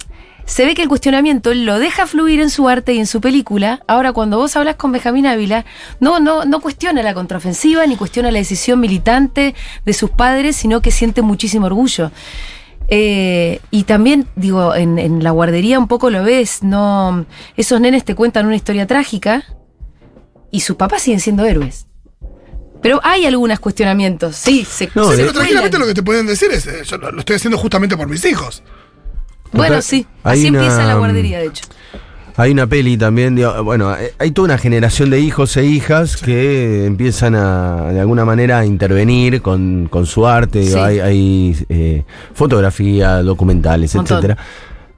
Se 0.51 0.65
ve 0.65 0.75
que 0.75 0.81
el 0.81 0.89
cuestionamiento 0.89 1.53
lo 1.53 1.79
deja 1.79 2.05
fluir 2.07 2.41
en 2.41 2.49
su 2.49 2.67
arte 2.67 2.93
y 2.93 2.99
en 2.99 3.07
su 3.07 3.21
película. 3.21 3.81
Ahora, 3.87 4.11
cuando 4.11 4.37
vos 4.37 4.53
hablas 4.57 4.75
con 4.75 4.91
Benjamín 4.91 5.25
Ávila, 5.25 5.63
no, 6.01 6.19
no, 6.19 6.43
no 6.43 6.59
cuestiona 6.59 7.01
la 7.03 7.13
contraofensiva 7.13 7.85
ni 7.87 7.95
cuestiona 7.95 8.31
la 8.31 8.39
decisión 8.39 8.81
militante 8.81 9.55
de 9.85 9.93
sus 9.93 10.09
padres, 10.09 10.57
sino 10.57 10.81
que 10.81 10.91
siente 10.91 11.21
muchísimo 11.21 11.67
orgullo. 11.67 12.11
Eh, 12.89 13.61
y 13.71 13.83
también, 13.83 14.27
digo, 14.35 14.75
en, 14.75 14.99
en 14.99 15.23
la 15.23 15.31
guardería 15.31 15.79
un 15.79 15.87
poco 15.87 16.09
lo 16.09 16.21
ves, 16.23 16.63
no. 16.63 17.25
Esos 17.55 17.79
nenes 17.79 18.03
te 18.03 18.13
cuentan 18.15 18.45
una 18.45 18.57
historia 18.57 18.85
trágica 18.85 19.45
y 20.51 20.59
sus 20.59 20.75
papás 20.75 21.03
siguen 21.03 21.21
siendo 21.21 21.45
héroes. 21.45 21.87
Pero 22.81 22.99
hay 23.03 23.25
algunos 23.25 23.61
cuestionamientos, 23.61 24.35
sí, 24.35 24.65
se, 24.69 24.89
No, 24.95 25.05
se 25.05 25.11
Sí, 25.11 25.17
de- 25.17 25.23
pero 25.23 25.33
tranquilamente 25.33 25.79
lo 25.79 25.85
que 25.85 25.93
te 25.93 26.03
pueden 26.03 26.25
decir 26.25 26.51
es, 26.51 26.67
eh, 26.67 26.81
yo 26.83 26.97
lo, 26.97 27.09
lo 27.13 27.19
estoy 27.21 27.37
haciendo 27.37 27.57
justamente 27.57 27.95
por 27.95 28.09
mis 28.09 28.25
hijos. 28.25 28.63
Bueno, 29.53 29.81
sí, 29.81 30.05
así 30.23 30.47
una- 30.49 30.59
empieza 30.59 30.85
la 30.85 30.95
guardería, 30.95 31.39
de 31.39 31.47
hecho. 31.47 31.63
Hay 32.37 32.51
una 32.51 32.65
peli 32.65 32.95
también, 32.97 33.35
digo, 33.35 33.61
bueno, 33.63 33.93
eh, 33.95 34.13
hay 34.17 34.31
toda 34.31 34.45
una 34.45 34.57
generación 34.57 35.09
de 35.09 35.19
hijos 35.19 35.57
e 35.57 35.65
hijas 35.65 36.15
que 36.17 36.85
empiezan 36.85 37.35
a, 37.35 37.91
de 37.91 37.99
alguna 37.99 38.23
manera, 38.23 38.59
a 38.59 38.65
intervenir 38.65 39.41
con, 39.41 39.87
con 39.91 40.05
su 40.05 40.25
arte. 40.25 40.59
digo, 40.59 40.73
Sí. 40.75 40.79
Hay, 40.79 40.99
hay, 41.01 41.65
eh, 41.67 42.03
fotografía, 42.33 43.21
documentales, 43.21 43.93
Montón. 43.95 44.17
etcétera. 44.19 44.37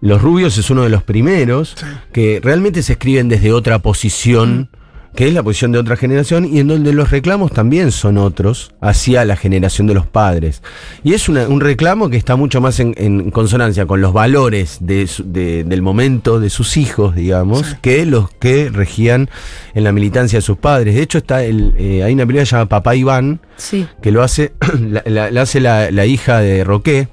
Los 0.02 0.22
Rubios 0.22 0.58
es 0.58 0.70
uno 0.70 0.84
de 0.84 0.90
los 0.90 1.02
primeros 1.04 1.74
Sí. 1.76 1.86
que 2.12 2.40
realmente 2.44 2.84
se 2.84 2.94
escriben 2.94 3.30
desde 3.30 3.52
otra 3.52 3.80
posición, 3.80 4.70
que 5.16 5.28
es 5.28 5.34
la 5.34 5.44
posición 5.44 5.72
de 5.72 5.80
otra 5.80 5.96
generación, 5.96 6.46
y 6.46 6.60
en 6.60 6.68
donde 6.68 6.92
los 6.94 7.12
reclamos 7.12 7.52
también 7.52 7.92
son 7.92 8.18
otros 8.18 8.72
hacia 8.82 9.26
la 9.26 9.36
generación 9.36 9.86
de 9.88 9.94
los 9.94 10.08
padres. 10.08 10.62
Y 11.04 11.14
es 11.14 11.30
una- 11.30 11.48
un 11.48 11.62
reclamo 11.62 12.10
que 12.10 12.18
está 12.18 12.36
mucho 12.36 12.62
más 12.62 12.80
en, 12.80 12.96
en 12.98 13.30
consonancia 13.32 13.86
con 13.86 14.02
los 14.02 14.14
valores 14.14 14.78
de 14.82 15.06
su- 15.08 15.24
de- 15.32 15.64
del 15.64 15.82
momento 15.82 16.40
de 16.40 16.50
sus 16.50 16.78
hijos, 16.78 17.16
digamos, 17.16 17.76
que 17.82 18.06
los 18.06 18.32
que 18.32 18.70
regían 18.70 19.30
en 19.76 19.84
la 19.84 19.92
militancia 19.92 20.38
de 20.40 20.42
sus 20.42 20.58
padres. 20.58 20.96
De 20.96 21.02
hecho, 21.02 21.18
está 21.20 21.44
el, 21.44 21.74
eh, 21.78 22.04
hay 22.04 22.14
una 22.14 22.26
película 22.26 22.44
llamada 22.46 22.70
Papá 22.70 22.96
Iván, 22.96 23.40
Sí. 23.58 23.88
que 24.02 24.12
lo 24.12 24.24
hace, 24.24 24.54
la, 24.80 25.04
la- 25.06 25.30
la 25.32 25.42
hace 25.44 25.60
la, 25.60 25.92
la 25.92 26.06
hija 26.06 26.40
de 26.40 26.64
Roqué, 26.64 27.08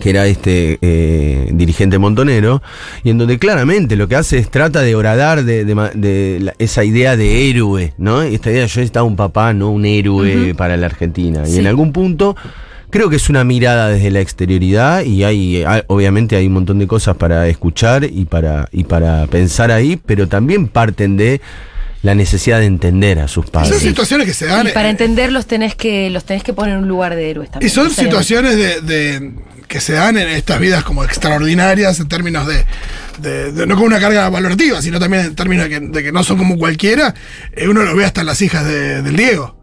que 0.00 0.10
era 0.10 0.26
este 0.26 0.78
eh, 0.80 1.48
dirigente 1.52 1.98
montonero, 1.98 2.62
y 3.04 3.10
en 3.10 3.18
donde 3.18 3.38
claramente 3.38 3.96
lo 3.96 4.08
que 4.08 4.16
hace 4.16 4.38
es 4.38 4.50
trata 4.50 4.80
de 4.82 4.94
horadar 4.94 5.44
de, 5.44 5.64
de 5.64 5.74
ma- 5.74 5.90
de 5.94 6.38
la- 6.40 6.54
esa 6.58 6.84
idea 6.84 7.16
de 7.16 7.48
héroe, 7.50 7.92
¿no? 7.98 8.22
Esta 8.22 8.50
idea, 8.50 8.66
yo 8.66 8.80
estaba 8.80 9.04
un 9.04 9.16
papá, 9.16 9.52
no 9.52 9.70
un 9.70 9.84
héroe 9.84 10.54
para 10.56 10.76
la 10.76 10.86
Argentina. 10.86 11.42
Y 11.48 11.58
en 11.58 11.66
algún 11.66 11.92
punto 11.92 12.36
creo 12.90 13.10
que 13.10 13.16
es 13.16 13.28
una 13.28 13.44
mirada 13.44 13.88
desde 13.88 14.10
la 14.10 14.20
exterioridad 14.20 15.04
y 15.04 15.24
hay, 15.24 15.62
hay- 15.64 15.82
obviamente 15.88 16.36
hay 16.36 16.46
un 16.46 16.54
montón 16.54 16.78
de 16.78 16.86
cosas 16.86 17.16
para 17.16 17.46
escuchar 17.48 18.04
y 18.04 18.24
para, 18.24 18.68
y 18.72 18.84
para 18.84 19.26
pensar 19.26 19.70
ahí, 19.70 19.98
pero 20.04 20.26
también 20.28 20.68
parten 20.68 21.16
de 21.16 21.40
la 22.02 22.14
necesidad 22.14 22.60
de 22.60 22.66
entender 22.66 23.18
a 23.18 23.26
sus 23.26 23.46
Son 23.46 23.52
padres. 23.52 23.78
situaciones 23.80 24.26
que 24.28 24.32
se 24.32 24.46
dan. 24.46 24.68
Y 24.68 24.70
para 24.70 24.86
eh, 24.86 24.92
entenderlos 24.92 25.46
tenés 25.46 25.74
que, 25.74 26.08
los 26.10 26.22
tenés 26.24 26.44
que 26.44 26.52
poner 26.52 26.74
en 26.76 26.82
un 26.82 26.88
lugar 26.88 27.16
de 27.16 27.28
héroes 27.28 27.50
Y 27.60 27.68
son 27.68 27.90
situaciones 27.90 28.56
de, 28.56 28.80
de- 28.80 29.32
que 29.68 29.80
se 29.80 29.92
dan 29.92 30.16
en 30.18 30.28
estas 30.28 30.58
vidas 30.60 30.82
como 30.82 31.04
extraordinarias 31.04 32.00
en 32.00 32.08
términos 32.08 32.46
de, 32.46 32.64
de- 33.18 33.52
de- 33.52 33.66
no 33.66 33.76
con 33.76 33.84
una 33.84 34.00
carga 34.00 34.28
valorativa, 34.30 34.80
sino 34.82 34.98
también 34.98 35.26
en 35.26 35.34
términos 35.34 35.68
de 35.68 35.70
que, 35.70 35.80
de 35.80 36.02
que 36.02 36.10
no 36.12 36.24
son 36.24 36.38
como 36.38 36.56
cualquiera. 36.56 37.14
Eh, 37.52 37.68
uno 37.68 37.82
lo 37.82 37.94
ve 37.94 38.04
hasta 38.04 38.22
en 38.22 38.26
las 38.28 38.40
hijas 38.42 38.64
de- 38.64 39.02
del 39.02 39.16
Diego. 39.16 39.56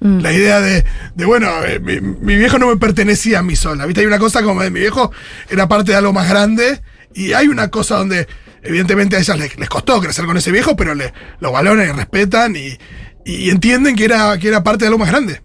Mm. 0.00 0.20
La 0.20 0.32
idea 0.32 0.60
de, 0.60 0.84
de, 1.14 1.24
bueno, 1.26 1.50
eh, 1.66 1.78
mi, 1.78 2.00
mi 2.00 2.36
viejo 2.36 2.58
no 2.58 2.68
me 2.68 2.76
pertenecía 2.78 3.40
a 3.40 3.42
mí 3.42 3.54
sola. 3.54 3.84
¿Viste? 3.84 4.00
Hay 4.00 4.06
una 4.06 4.18
cosa 4.18 4.42
como 4.42 4.62
de 4.62 4.70
mi 4.70 4.80
viejo 4.80 5.12
era 5.50 5.68
parte 5.68 5.92
de 5.92 5.98
algo 5.98 6.12
más 6.14 6.28
grande 6.28 6.80
y 7.14 7.34
hay 7.34 7.48
una 7.48 7.68
cosa 7.68 7.96
donde 7.96 8.26
evidentemente 8.62 9.16
a 9.16 9.18
ellas 9.18 9.38
les, 9.38 9.58
les 9.58 9.68
costó 9.68 10.00
crecer 10.00 10.24
con 10.24 10.36
ese 10.38 10.52
viejo, 10.52 10.74
pero 10.74 10.94
le, 10.94 11.12
lo 11.40 11.52
valoran 11.52 11.86
y 11.86 11.92
respetan 11.92 12.56
y, 12.56 12.78
y 13.26 13.50
entienden 13.50 13.94
que 13.94 14.06
era, 14.06 14.38
que 14.38 14.48
era 14.48 14.62
parte 14.64 14.84
de 14.84 14.86
algo 14.88 14.98
más 14.98 15.10
grande. 15.10 15.42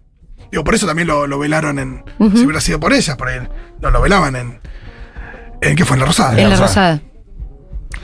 Digo, 0.51 0.63
por 0.63 0.75
eso 0.75 0.85
también 0.85 1.07
lo, 1.09 1.27
lo 1.27 1.37
velaron 1.37 1.79
en. 1.79 2.03
Si 2.17 2.43
hubiera 2.45 2.61
sido 2.61 2.79
por 2.79 2.93
ellas, 2.93 3.17
por 3.17 3.27
ahí 3.27 3.39
no 3.85 3.91
lo 3.91 4.01
velaban 4.01 4.35
en. 4.35 4.59
¿En 5.61 5.75
qué 5.75 5.85
fue? 5.85 5.95
En 5.95 6.01
la 6.01 6.05
Rosada. 6.07 6.39
En 6.41 6.49
la 6.49 6.55
Rosada. 6.57 7.01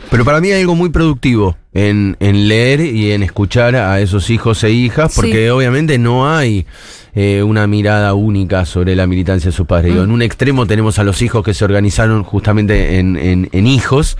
Pero 0.09 0.25
para 0.25 0.41
mí 0.41 0.51
hay 0.51 0.61
algo 0.61 0.75
muy 0.75 0.89
productivo 0.89 1.57
en, 1.73 2.17
en 2.19 2.47
leer 2.47 2.81
y 2.81 3.11
en 3.11 3.23
escuchar 3.23 3.75
a 3.75 3.99
esos 4.01 4.29
hijos 4.29 4.63
e 4.63 4.71
hijas, 4.71 5.13
porque 5.15 5.45
Sí. 5.45 5.49
obviamente 5.49 5.97
no 5.97 6.29
hay 6.29 6.65
eh, 7.15 7.43
una 7.43 7.65
mirada 7.67 8.13
única 8.13 8.65
sobre 8.65 8.95
la 8.95 9.07
militancia 9.07 9.51
de 9.51 9.55
sus 9.55 9.67
padres. 9.67 9.95
En 9.95 10.11
un 10.11 10.21
extremo 10.21 10.65
tenemos 10.65 10.99
a 10.99 11.03
los 11.03 11.21
hijos 11.21 11.43
que 11.45 11.53
se 11.53 11.63
organizaron 11.65 12.23
justamente 12.23 12.99
en, 12.99 13.15
en- 13.17 13.49
en 13.51 13.67
hijos, 13.67 14.17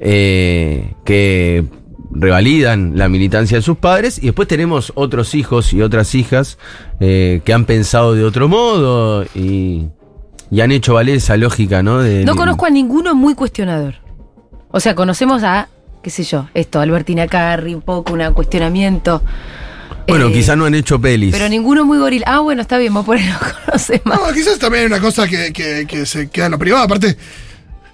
eh, 0.00 0.92
que 1.04 1.64
revalidan 2.10 2.92
la 2.96 3.08
militancia 3.08 3.58
de 3.58 3.62
sus 3.62 3.78
padres, 3.78 4.18
y 4.18 4.26
después 4.26 4.48
tenemos 4.48 4.92
otros 4.96 5.34
hijos 5.34 5.72
y 5.72 5.82
otras 5.82 6.14
hijas 6.14 6.58
eh, 7.00 7.40
que 7.44 7.52
han 7.52 7.64
pensado 7.64 8.14
de 8.14 8.24
otro 8.24 8.48
modo 8.48 9.24
y, 9.34 9.86
y 10.52 10.60
han 10.60 10.70
hecho 10.70 10.94
valer 10.94 11.16
esa 11.16 11.36
lógica, 11.36 11.82
¿no? 11.82 11.98
De- 12.00 12.24
No 12.24 12.36
conozco 12.36 12.66
a 12.66 12.70
ninguno 12.70 13.14
muy 13.14 13.34
cuestionador. 13.34 13.94
O 14.70 14.78
sea, 14.80 14.94
conocemos 14.94 15.42
a, 15.42 15.68
qué 16.02 16.10
sé 16.10 16.22
yo, 16.24 16.48
esto, 16.54 16.78
Albertina 16.78 17.26
Carri, 17.26 17.74
un 17.74 17.80
poco, 17.82 18.12
un 18.12 18.32
cuestionamiento. 18.34 19.22
Bueno, 20.06 20.28
Eh, 20.28 20.32
quizá 20.32 20.54
no 20.54 20.64
han 20.66 20.74
hecho 20.74 21.00
pelis. 21.00 21.32
Pero 21.32 21.48
ninguno 21.48 21.84
muy 21.84 21.96
gorila. 21.98 22.26
Ah, 22.28 22.40
bueno, 22.40 22.60
está 22.62 22.76
bien, 22.78 22.92
vos 22.92 23.04
por 23.06 23.16
ahí 23.16 23.24
no 23.26 23.38
conoces 23.66 24.00
más. 24.04 24.20
No, 24.20 24.32
quizás 24.34 24.58
también 24.58 24.82
hay 24.82 24.86
una 24.86 25.00
cosa 25.00 25.26
que, 25.26 25.52
que- 25.52 25.86
que 25.88 26.04
se 26.06 26.28
queda 26.28 26.46
en 26.46 26.52
lo 26.52 26.58
privado. 26.58 26.84
Aparte, 26.84 27.16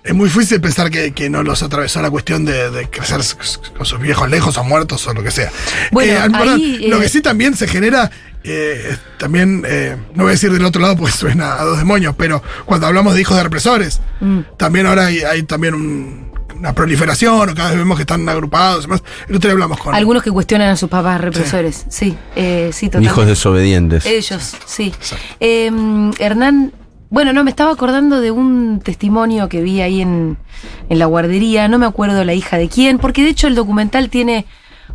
es 0.09 0.15
muy 0.15 0.29
difícil 0.29 0.61
pensar 0.61 0.91
que, 0.91 1.13
que 1.13 1.31
no 1.31 1.43
los 1.43 1.63
atravesó 1.63 2.01
la 2.03 2.11
cuestión 2.11 2.45
de, 2.45 2.71
de 2.71 2.89
crecer 2.89 3.21
con 3.77 3.87
sus 3.87 4.01
viejos 4.01 4.29
lejos 4.31 4.57
o 4.57 4.65
muertos 4.65 5.07
o 5.07 5.15
lo 5.15 5.23
que 5.23 5.31
sea. 5.31 5.51
Bueno, 5.93 6.13
Eh, 6.13 6.19
ahí, 6.35 6.89
lo 6.89 6.97
eh, 6.97 7.01
que 7.01 7.09
sí 7.09 7.21
también 7.21 7.55
se 7.57 7.69
genera, 7.69 8.11
eh, 8.45 8.97
también, 9.19 9.65
eh, 9.67 9.97
no 10.15 10.25
voy 10.25 10.31
a 10.31 10.33
decir 10.33 10.51
del 10.53 10.65
otro 10.65 10.81
lado 10.83 10.97
porque 10.97 11.13
suena 11.17 11.55
a 11.55 11.65
dos 11.65 11.79
demonios, 11.79 12.15
pero 12.17 12.43
cuando 12.65 12.87
hablamos 12.87 13.15
de 13.15 13.21
hijos 13.21 13.37
de 13.37 13.43
represores, 13.43 14.01
Mm. 14.21 14.41
también 14.57 14.87
ahora 14.87 15.07
hay, 15.07 15.21
hay 15.21 15.43
también 15.45 15.75
un- 15.75 16.29
una 16.57 16.73
proliferación, 16.73 17.51
o 17.51 17.55
cada 17.55 17.69
vez 17.69 17.79
vemos 17.79 17.97
que 17.97 18.03
están 18.03 18.29
agrupados. 18.29 18.81
y 18.81 18.89
demás. 18.89 19.03
El 19.29 19.37
otro 19.37 19.47
día 19.49 19.53
hablamos 19.53 19.79
con. 19.79 19.95
Algunos 19.95 20.25
que 20.25 20.33
cuestionan 20.33 20.71
a 20.71 20.77
sus 20.77 20.89
papás 20.89 21.21
represores. 21.21 21.85
Sí, 21.89 22.17
eh, 22.35 22.71
sí, 22.73 22.87
totalmente. 22.87 23.13
Hijos 23.13 23.27
desobedientes. 23.29 24.05
Ellos, 24.07 24.57
sí. 24.67 24.93
Eh, 25.39 25.71
Hernán, 26.19 26.73
bueno, 27.11 27.33
no, 27.33 27.45
me 27.45 27.51
estaba 27.51 27.73
acordando 27.73 28.21
de 28.21 28.31
un 28.31 28.81
testimonio 28.81 29.49
que 29.49 29.63
vi 29.63 29.81
ahí 29.81 30.03
en, 30.03 30.39
en 30.89 30.99
la 30.99 31.07
guardería, 31.07 31.69
no 31.69 31.79
me 31.79 31.87
acuerdo 31.87 32.25
la 32.25 32.35
hija 32.35 32.59
de 32.59 32.69
quién, 32.69 32.99
porque 32.99 33.23
de 33.23 33.31
hecho 33.31 33.47
el 33.47 33.55
documental 33.55 34.11
tiene 34.11 34.47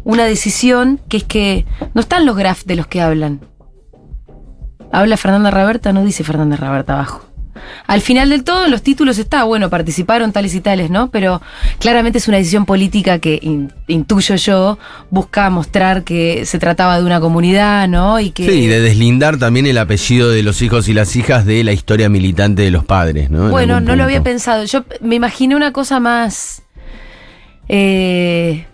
una 0.03 0.25
decisión 0.25 0.99
que 1.09 1.17
es 1.17 1.23
que 1.23 1.65
no 1.93 2.01
están 2.01 2.25
los 2.25 2.35
grafs 2.35 2.65
de 2.65 2.75
los 2.75 2.87
que 2.87 3.01
hablan. 3.01 3.41
Habla 4.91 5.17
Fernanda 5.17 5.49
Raberta, 5.49 5.91
no 5.91 6.03
dice 6.05 6.23
Fernanda 6.23 6.55
Raberta 6.55 6.93
abajo. 6.93 7.32
Al 7.87 8.01
final 8.01 8.29
del 8.29 8.43
todo, 8.43 8.65
en 8.65 8.71
los 8.71 8.81
títulos 8.81 9.17
está, 9.17 9.43
bueno, 9.43 9.69
participaron 9.69 10.31
tales 10.31 10.55
y 10.55 10.61
tales, 10.61 10.89
¿no? 10.89 11.09
Pero 11.11 11.41
claramente 11.79 12.17
es 12.17 12.27
una 12.27 12.37
decisión 12.37 12.65
política 12.65 13.19
que 13.19 13.39
in- 13.41 13.71
intuyo 13.87 14.35
yo, 14.35 14.77
busca 15.09 15.49
mostrar 15.49 16.03
que 16.03 16.45
se 16.45 16.59
trataba 16.59 16.99
de 16.99 17.05
una 17.05 17.19
comunidad, 17.19 17.87
¿no? 17.87 18.19
Y 18.19 18.31
que. 18.31 18.45
Sí, 18.49 18.67
de 18.67 18.79
deslindar 18.81 19.37
también 19.37 19.65
el 19.67 19.77
apellido 19.77 20.29
de 20.29 20.43
los 20.43 20.61
hijos 20.61 20.87
y 20.89 20.93
las 20.93 21.15
hijas 21.15 21.45
de 21.45 21.63
la 21.63 21.73
historia 21.73 22.09
militante 22.09 22.61
de 22.63 22.71
los 22.71 22.85
padres, 22.85 23.29
¿no? 23.29 23.45
En 23.45 23.51
Bueno, 23.51 23.79
no 23.79 23.95
lo 23.95 24.03
había 24.03 24.23
pensado. 24.23 24.65
Yo 24.65 24.83
me 25.01 25.15
imaginé 25.15 25.55
una 25.55 25.71
cosa 25.71 25.99
más. 25.99 26.63
eh, 27.69 28.65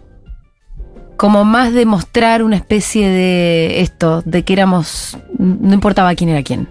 como 1.18 1.44
más 1.44 1.74
de 1.74 1.86
mostrar 1.86 2.44
una 2.44 2.56
especie 2.56 3.08
de 3.10 3.82
esto, 3.82 4.22
de 4.26 4.44
que 4.44 4.54
éramos. 4.54 5.18
No 5.38 5.74
importaba 5.74 6.16
quién 6.16 6.30
era 6.30 6.44
quién. 6.44 6.70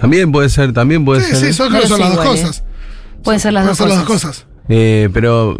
También 0.00 0.30
puede 0.32 0.48
ser, 0.48 0.72
también 0.72 1.04
puede 1.04 1.22
Sí, 1.22 1.34
ser. 1.36 1.46
sí, 1.48 1.52
son, 1.52 1.72
No 1.72 1.80
lo 1.80 1.86
son 1.86 2.00
las 2.00 2.08
dos 2.14 2.24
igual, 2.24 2.36
¿eh? 2.38 2.40
cosas. 2.42 2.64
Pueden 3.24 3.40
ser 3.40 3.52
las 3.52 3.62
Pueden 3.62 3.68
dos 3.70 3.76
ser 3.78 3.86
cosas. 3.86 3.98
las 3.98 4.08
dos 4.08 4.22
cosas. 4.22 4.46
Eh, 4.68 5.08
pero 5.12 5.56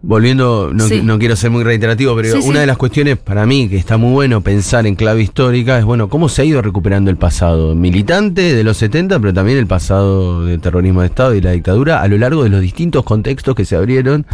volviendo, 0.00 0.70
no, 0.72 0.86
Sí. 0.86 1.00
no 1.02 1.18
quiero 1.18 1.34
ser 1.34 1.50
muy 1.50 1.64
reiterativo, 1.64 2.14
pero 2.14 2.28
Sí, 2.40 2.46
una 2.48 2.54
sí. 2.58 2.60
de 2.60 2.66
las 2.66 2.76
cuestiones 2.76 3.16
para 3.18 3.46
mí 3.46 3.68
que 3.68 3.76
está 3.76 3.96
muy 3.96 4.12
bueno 4.12 4.40
pensar 4.42 4.86
en 4.86 4.94
clave 4.94 5.22
histórica 5.22 5.78
es, 5.78 5.84
bueno, 5.84 6.08
cómo 6.08 6.28
se 6.28 6.42
ha 6.42 6.44
ido 6.44 6.62
recuperando 6.62 7.10
el 7.10 7.16
pasado 7.16 7.74
militante 7.74 8.54
de 8.54 8.64
los 8.64 8.76
70, 8.76 9.18
pero 9.18 9.34
también 9.34 9.58
el 9.58 9.66
pasado 9.66 10.44
del 10.44 10.60
terrorismo 10.60 11.00
de 11.00 11.08
Estado 11.08 11.34
y 11.34 11.40
la 11.40 11.50
dictadura 11.52 12.00
a 12.00 12.08
lo 12.08 12.16
largo 12.18 12.44
de 12.44 12.50
los 12.50 12.60
distintos 12.60 13.02
contextos 13.04 13.54
que 13.56 13.64
se 13.64 13.74
abrieron 13.76 14.24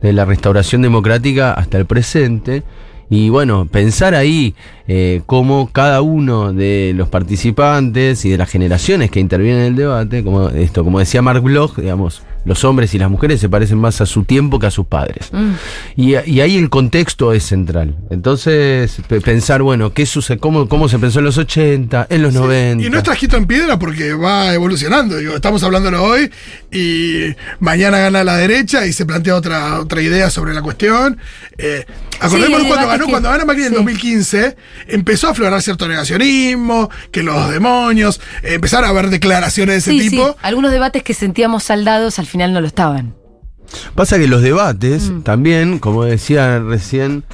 de 0.00 0.12
la 0.14 0.24
restauración 0.24 0.80
democrática 0.82 1.52
hasta 1.52 1.76
el 1.76 1.84
presente. 1.84 2.62
Y 3.10 3.28
bueno, 3.28 3.66
pensar 3.66 4.14
ahí 4.14 4.54
eh, 4.86 5.22
cómo 5.26 5.68
cada 5.72 6.00
uno 6.00 6.52
de 6.52 6.92
los 6.94 7.08
participantes 7.08 8.24
y 8.24 8.30
de 8.30 8.38
las 8.38 8.48
generaciones 8.48 9.10
que 9.10 9.18
intervienen 9.18 9.62
en 9.62 9.66
el 9.66 9.76
debate, 9.76 10.22
como 10.22 10.48
esto, 10.50 10.84
como 10.84 11.00
decía 11.00 11.20
Mark 11.20 11.42
Bloch, 11.42 11.76
digamos, 11.76 12.22
los 12.44 12.64
hombres 12.64 12.94
y 12.94 12.98
las 12.98 13.10
mujeres 13.10 13.40
se 13.40 13.48
parecen 13.48 13.78
más 13.78 14.00
a 14.00 14.06
su 14.06 14.24
tiempo 14.24 14.58
que 14.58 14.66
a 14.66 14.70
sus 14.70 14.86
padres. 14.86 15.28
Mm. 15.32 15.50
Y, 15.96 16.16
y 16.30 16.40
ahí 16.40 16.56
el 16.56 16.70
contexto 16.70 17.32
es 17.32 17.44
central. 17.44 17.96
Entonces, 18.10 18.96
pe- 19.08 19.20
pensar, 19.20 19.62
bueno, 19.62 19.92
¿qué 19.92 20.06
sucede? 20.06 20.38
¿Cómo, 20.38 20.68
¿Cómo 20.68 20.88
se 20.88 20.98
pensó 20.98 21.18
en 21.18 21.26
los 21.26 21.36
80, 21.38 22.06
en 22.10 22.22
los 22.22 22.32
90? 22.34 22.84
Y 22.86 22.90
no 22.90 22.98
está 22.98 23.12
escrito 23.12 23.36
en 23.36 23.46
piedra 23.46 23.78
porque 23.78 24.12
va 24.14 24.54
evolucionando. 24.54 25.16
Digo, 25.16 25.34
estamos 25.34 25.62
hablándolo 25.62 26.02
hoy 26.02 26.30
y 26.72 27.34
mañana 27.58 27.98
gana 27.98 28.24
la 28.24 28.36
derecha 28.36 28.86
y 28.86 28.92
se 28.92 29.04
plantea 29.06 29.34
otra, 29.36 29.80
otra 29.80 30.00
idea 30.00 30.30
sobre 30.30 30.54
la 30.54 30.62
cuestión. 30.62 31.18
Eh, 31.58 31.84
acordémonos 32.20 32.62
el 32.62 32.68
cuando 32.68 32.88
ganó, 32.88 33.04
que- 33.06 33.10
cuando 33.10 33.30
ganó 33.30 33.46
Macri 33.46 33.62
en 33.64 33.68
sí. 33.70 33.74
2015, 33.74 34.56
empezó 34.88 35.28
a 35.28 35.30
aflorar 35.32 35.60
cierto 35.62 35.86
negacionismo, 35.88 36.90
que 37.10 37.22
los 37.22 37.50
demonios, 37.50 38.20
eh, 38.42 38.54
empezaron 38.54 38.86
a 38.86 38.88
haber 38.90 39.10
declaraciones 39.10 39.74
de 39.74 39.78
ese 39.78 39.90
Sí, 39.90 40.00
sí. 40.08 40.10
tipo. 40.16 40.36
Algunos 40.42 40.70
debates 40.72 41.02
que 41.02 41.14
sentíamos 41.14 41.64
saldados 41.64 42.18
al 42.18 42.26
final 42.30 42.52
no 42.52 42.60
lo 42.60 42.66
estaban. 42.66 43.14
Pasa 43.94 44.18
que 44.18 44.26
los 44.26 44.42
debates 44.42 45.10
Mm. 45.10 45.22
también, 45.22 45.78
como 45.78 46.04
decía 46.04 46.58
recién, 46.60 47.24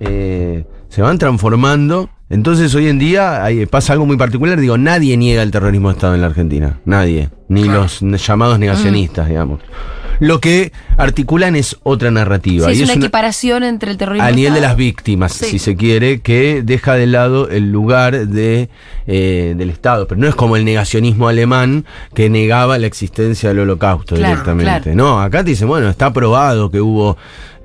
eh, 0.00 0.64
se 0.88 1.02
van 1.02 1.18
transformando. 1.18 2.10
Entonces 2.28 2.74
hoy 2.74 2.88
en 2.88 2.98
día 2.98 3.44
hay- 3.44 3.66
pasa 3.66 3.92
algo 3.92 4.04
muy 4.04 4.16
particular. 4.16 4.58
Digo, 4.60 4.76
nadie 4.76 5.16
niega 5.16 5.42
el 5.42 5.50
terrorismo 5.52 5.88
de 5.88 5.94
Estado 5.94 6.14
en 6.16 6.20
la 6.22 6.26
Argentina. 6.26 6.80
Nadie. 6.84 7.30
Ni 7.48 7.62
Claro. 7.62 7.86
los 8.00 8.26
llamados 8.26 8.58
negacionistas, 8.58 9.28
digamos. 9.28 9.60
Lo 10.20 10.40
que 10.40 10.72
articulan 10.96 11.56
es 11.56 11.76
otra 11.82 12.10
narrativa. 12.10 12.66
Sí, 12.66 12.72
es 12.72 12.78
y 12.78 12.82
una 12.82 12.92
es 12.92 12.96
una- 12.96 13.04
equiparación 13.06 13.62
entre 13.64 13.90
el 13.90 13.96
terrorismo. 13.98 14.26
a 14.26 14.30
nivel 14.32 14.54
de 14.54 14.60
las 14.60 14.76
víctimas, 14.76 15.32
Sí. 15.32 15.44
si 15.46 15.58
se 15.58 15.76
quiere, 15.76 16.20
que 16.20 16.62
deja 16.64 16.94
de 16.94 17.06
lado 17.06 17.48
el 17.48 17.70
lugar 17.70 18.26
de, 18.28 18.68
eh, 19.06 19.54
del 19.56 19.70
Estado. 19.70 20.06
Pero 20.08 20.20
no 20.20 20.26
es 20.28 20.34
como 20.34 20.56
el 20.56 20.64
negacionismo 20.64 21.28
alemán 21.28 21.84
que 22.14 22.28
negaba 22.30 22.78
la 22.78 22.86
existencia 22.86 23.50
del 23.50 23.60
holocausto 23.60 24.14
Claro, 24.16 24.30
directamente. 24.34 24.82
claro. 24.82 24.96
No, 24.96 25.20
acá 25.20 25.44
te 25.44 25.50
dicen, 25.50 25.68
bueno, 25.68 25.88
está 25.88 26.12
probado 26.12 26.70
que 26.70 26.80
hubo 26.80 27.16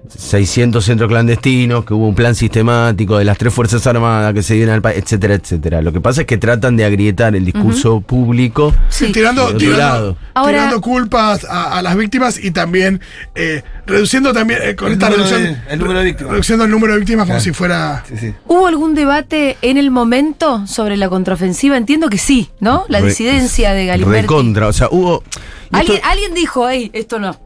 600 0.07 0.83
centros 0.83 1.07
clandestinos, 1.09 1.85
que 1.85 1.93
hubo 1.93 2.07
un 2.07 2.15
plan 2.15 2.35
sistemático 2.35 3.17
de 3.17 3.25
las 3.25 3.37
tres 3.37 3.53
Fuerzas 3.53 3.85
Armadas 3.87 4.33
que 4.33 4.43
se 4.43 4.55
dieron 4.55 4.73
al 4.75 4.81
país, 4.81 4.97
etcétera, 4.97 5.35
etcétera. 5.35 5.81
Lo 5.81 5.93
que 5.93 6.01
pasa 6.01 6.21
es 6.21 6.27
que 6.27 6.37
tratan 6.37 6.75
de 6.77 6.85
agrietar 6.85 7.35
el 7.35 7.45
discurso 7.45 8.01
público. 8.01 8.73
Sí. 8.89 9.11
tirando, 9.11 9.41
De 9.41 9.47
otro 9.47 9.59
tirando, 9.59 9.77
lado. 9.79 10.17
Ahora- 10.33 10.51
tirando 10.51 10.81
culpas 10.81 11.45
a, 11.45 11.77
a 11.77 11.81
las 11.81 11.95
víctimas 11.95 12.43
y 12.43 12.51
también 12.51 12.99
eh, 13.35 13.63
reduciendo 13.85 14.33
también 14.33 14.59
eh, 14.63 14.75
con 14.75 14.87
El 14.87 14.93
esta 14.93 15.09
número 15.09 15.25
de- 15.29 15.31
reducción 15.37 15.63
el 15.69 15.79
número 15.79 15.99
de 15.99 16.05
víctimas. 16.05 16.31
reduciendo 16.31 16.65
el 16.65 16.71
número 16.71 16.93
de 16.93 16.99
víctimas 16.99 17.27
como 17.27 17.39
si 17.39 17.51
fuera 17.53 18.03
Sí, 18.07 18.15
sí. 18.17 18.33
¿Hubo 18.47 18.67
algún 18.67 18.95
debate 18.95 19.57
en 19.61 19.77
el 19.77 19.91
momento 19.91 20.65
sobre 20.67 20.97
la 20.97 21.09
contraofensiva? 21.09 21.77
Entiendo 21.77 22.09
que 22.09 22.17
sí, 22.17 22.49
¿no? 22.59 22.85
La 22.89 22.99
Re- 22.99 23.07
disidencia 23.09 23.73
de 23.73 23.85
Galimberti. 23.85 24.21
Recontra, 24.23 24.67
o 24.67 24.73
sea, 24.73 24.87
hubo... 24.91 25.23
esto- 25.23 25.37
¿Alguien, 25.71 25.99
alguien 26.03 26.33
dijo, 26.33 26.67
hey, 26.69 26.89
esto 26.93 27.19
no. 27.19 27.39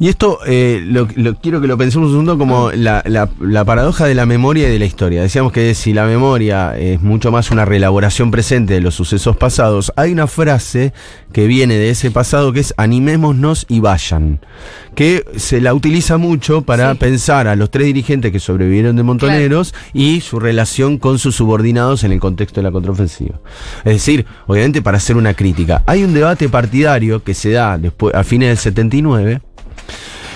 Y 0.00 0.08
esto 0.08 0.40
eh, 0.46 0.82
lo, 0.84 1.06
lo- 1.14 1.36
quiero 1.36 1.60
que 1.60 1.68
lo 1.68 1.78
pensemos 1.78 2.08
un 2.08 2.12
segundo 2.14 2.36
como 2.36 2.72
la, 2.72 3.04
la- 3.06 3.28
la 3.40 3.64
paradoja 3.64 4.04
de 4.06 4.16
la 4.16 4.26
memoria 4.26 4.68
y 4.68 4.72
de 4.72 4.80
la 4.80 4.84
historia. 4.84 5.22
Decíamos 5.22 5.52
que 5.52 5.74
si 5.76 5.92
la 5.92 6.06
memoria 6.06 6.76
es 6.76 7.00
mucho 7.00 7.30
más 7.30 7.52
una 7.52 7.64
reelaboración 7.64 8.32
presente 8.32 8.74
de 8.74 8.80
los 8.80 8.96
sucesos 8.96 9.36
pasados, 9.36 9.92
hay 9.94 10.10
una 10.10 10.26
frase 10.26 10.92
que 11.32 11.46
viene 11.46 11.74
de 11.76 11.90
ese 11.90 12.10
pasado 12.10 12.52
que 12.52 12.60
es 12.60 12.74
animémonos 12.78 13.64
y 13.68 13.78
vayan, 13.78 14.40
que 14.96 15.24
se 15.36 15.60
la 15.60 15.72
utiliza 15.72 16.16
mucho 16.18 16.62
para 16.62 16.92
Sí. 16.92 16.98
pensar 16.98 17.46
a 17.46 17.54
los 17.54 17.70
tres 17.70 17.86
dirigentes 17.86 18.32
que 18.32 18.40
sobrevivieron 18.40 18.96
de 18.96 19.04
Montoneros 19.04 19.72
y 19.92 20.20
su 20.20 20.40
relación 20.40 20.98
con 20.98 21.20
sus 21.20 21.36
subordinados 21.36 22.02
en 22.02 22.10
el 22.10 22.18
contexto 22.18 22.60
de 22.60 22.64
la 22.64 22.72
contraofensiva. 22.72 23.38
Es 23.84 23.92
decir, 23.92 24.26
obviamente 24.48 24.82
para 24.82 24.96
hacer 24.96 25.16
una 25.16 25.34
crítica. 25.34 25.84
Hay 25.86 26.02
un 26.02 26.12
debate 26.12 26.48
partidario 26.48 27.22
que 27.22 27.34
se 27.34 27.50
da 27.52 27.78
después 27.78 28.14
a 28.16 28.24
fines 28.24 28.48
del 28.48 28.58
79 28.58 29.40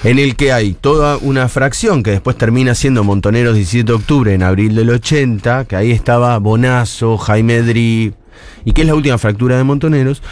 en 0.05 0.19
el 0.19 0.37
que 0.37 0.53
hay 0.53 0.75
toda 0.75 1.17
una 1.19 1.49
fracción 1.49 2.03
que 2.03 2.11
después 2.13 2.37
termina 2.37 2.75
siendo 2.75 3.03
Montoneros 3.05 3.55
17 3.57 3.85
de 3.87 3.93
octubre 3.93 4.35
en 4.35 4.43
abril 4.43 4.75
del 4.75 4.91
80, 4.91 5.65
que 5.65 5.77
ahí 5.77 5.91
estaba 5.91 6.39
Bonazo, 6.39 7.17
Jaime 7.19 7.63
Dri, 7.63 8.15
y 8.65 8.73
que 8.73 8.83
es 8.83 8.87
la 8.87 8.95
última 8.95 9.19
fractura 9.19 9.57
de 9.57 9.65
Montoneros, 9.65 10.23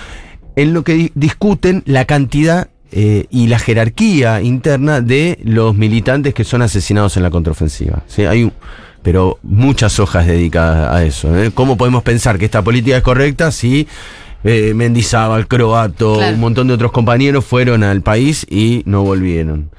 en 0.56 0.72
lo 0.74 0.84
que 0.84 0.94
di- 0.94 1.12
discuten 1.14 1.82
la 1.86 2.04
cantidad 2.04 2.68
eh, 2.92 3.26
y 3.30 3.48
la 3.48 3.58
jerarquía 3.58 4.40
interna 4.42 5.00
de 5.00 5.38
los 5.42 5.74
militantes 5.74 6.34
que 6.34 6.44
son 6.44 6.62
asesinados 6.62 7.16
en 7.16 7.24
la 7.24 7.30
contraofensiva. 7.30 8.02
¿sí? 8.06 8.24
Hay 8.24 8.52
pero 9.02 9.38
muchas 9.42 9.98
hojas 10.00 10.26
dedicadas 10.26 10.90
a 10.94 11.04
eso. 11.04 11.36
¿eh? 11.36 11.50
¿Cómo 11.52 11.76
podemos 11.76 12.02
pensar 12.02 12.38
que 12.38 12.46
esta 12.46 12.62
política 12.62 12.96
es 12.96 13.02
correcta 13.02 13.50
si 13.52 13.86
eh, 14.44 14.72
Mendizábal, 14.74 15.48
Croato, 15.48 16.16
Claro. 16.16 16.34
un 16.34 16.40
montón 16.40 16.68
de 16.68 16.74
otros 16.74 16.92
compañeros 16.92 17.44
fueron 17.44 17.82
al 17.82 18.02
país 18.02 18.46
y 18.48 18.82
no 18.86 19.02
volvieron. 19.02 19.70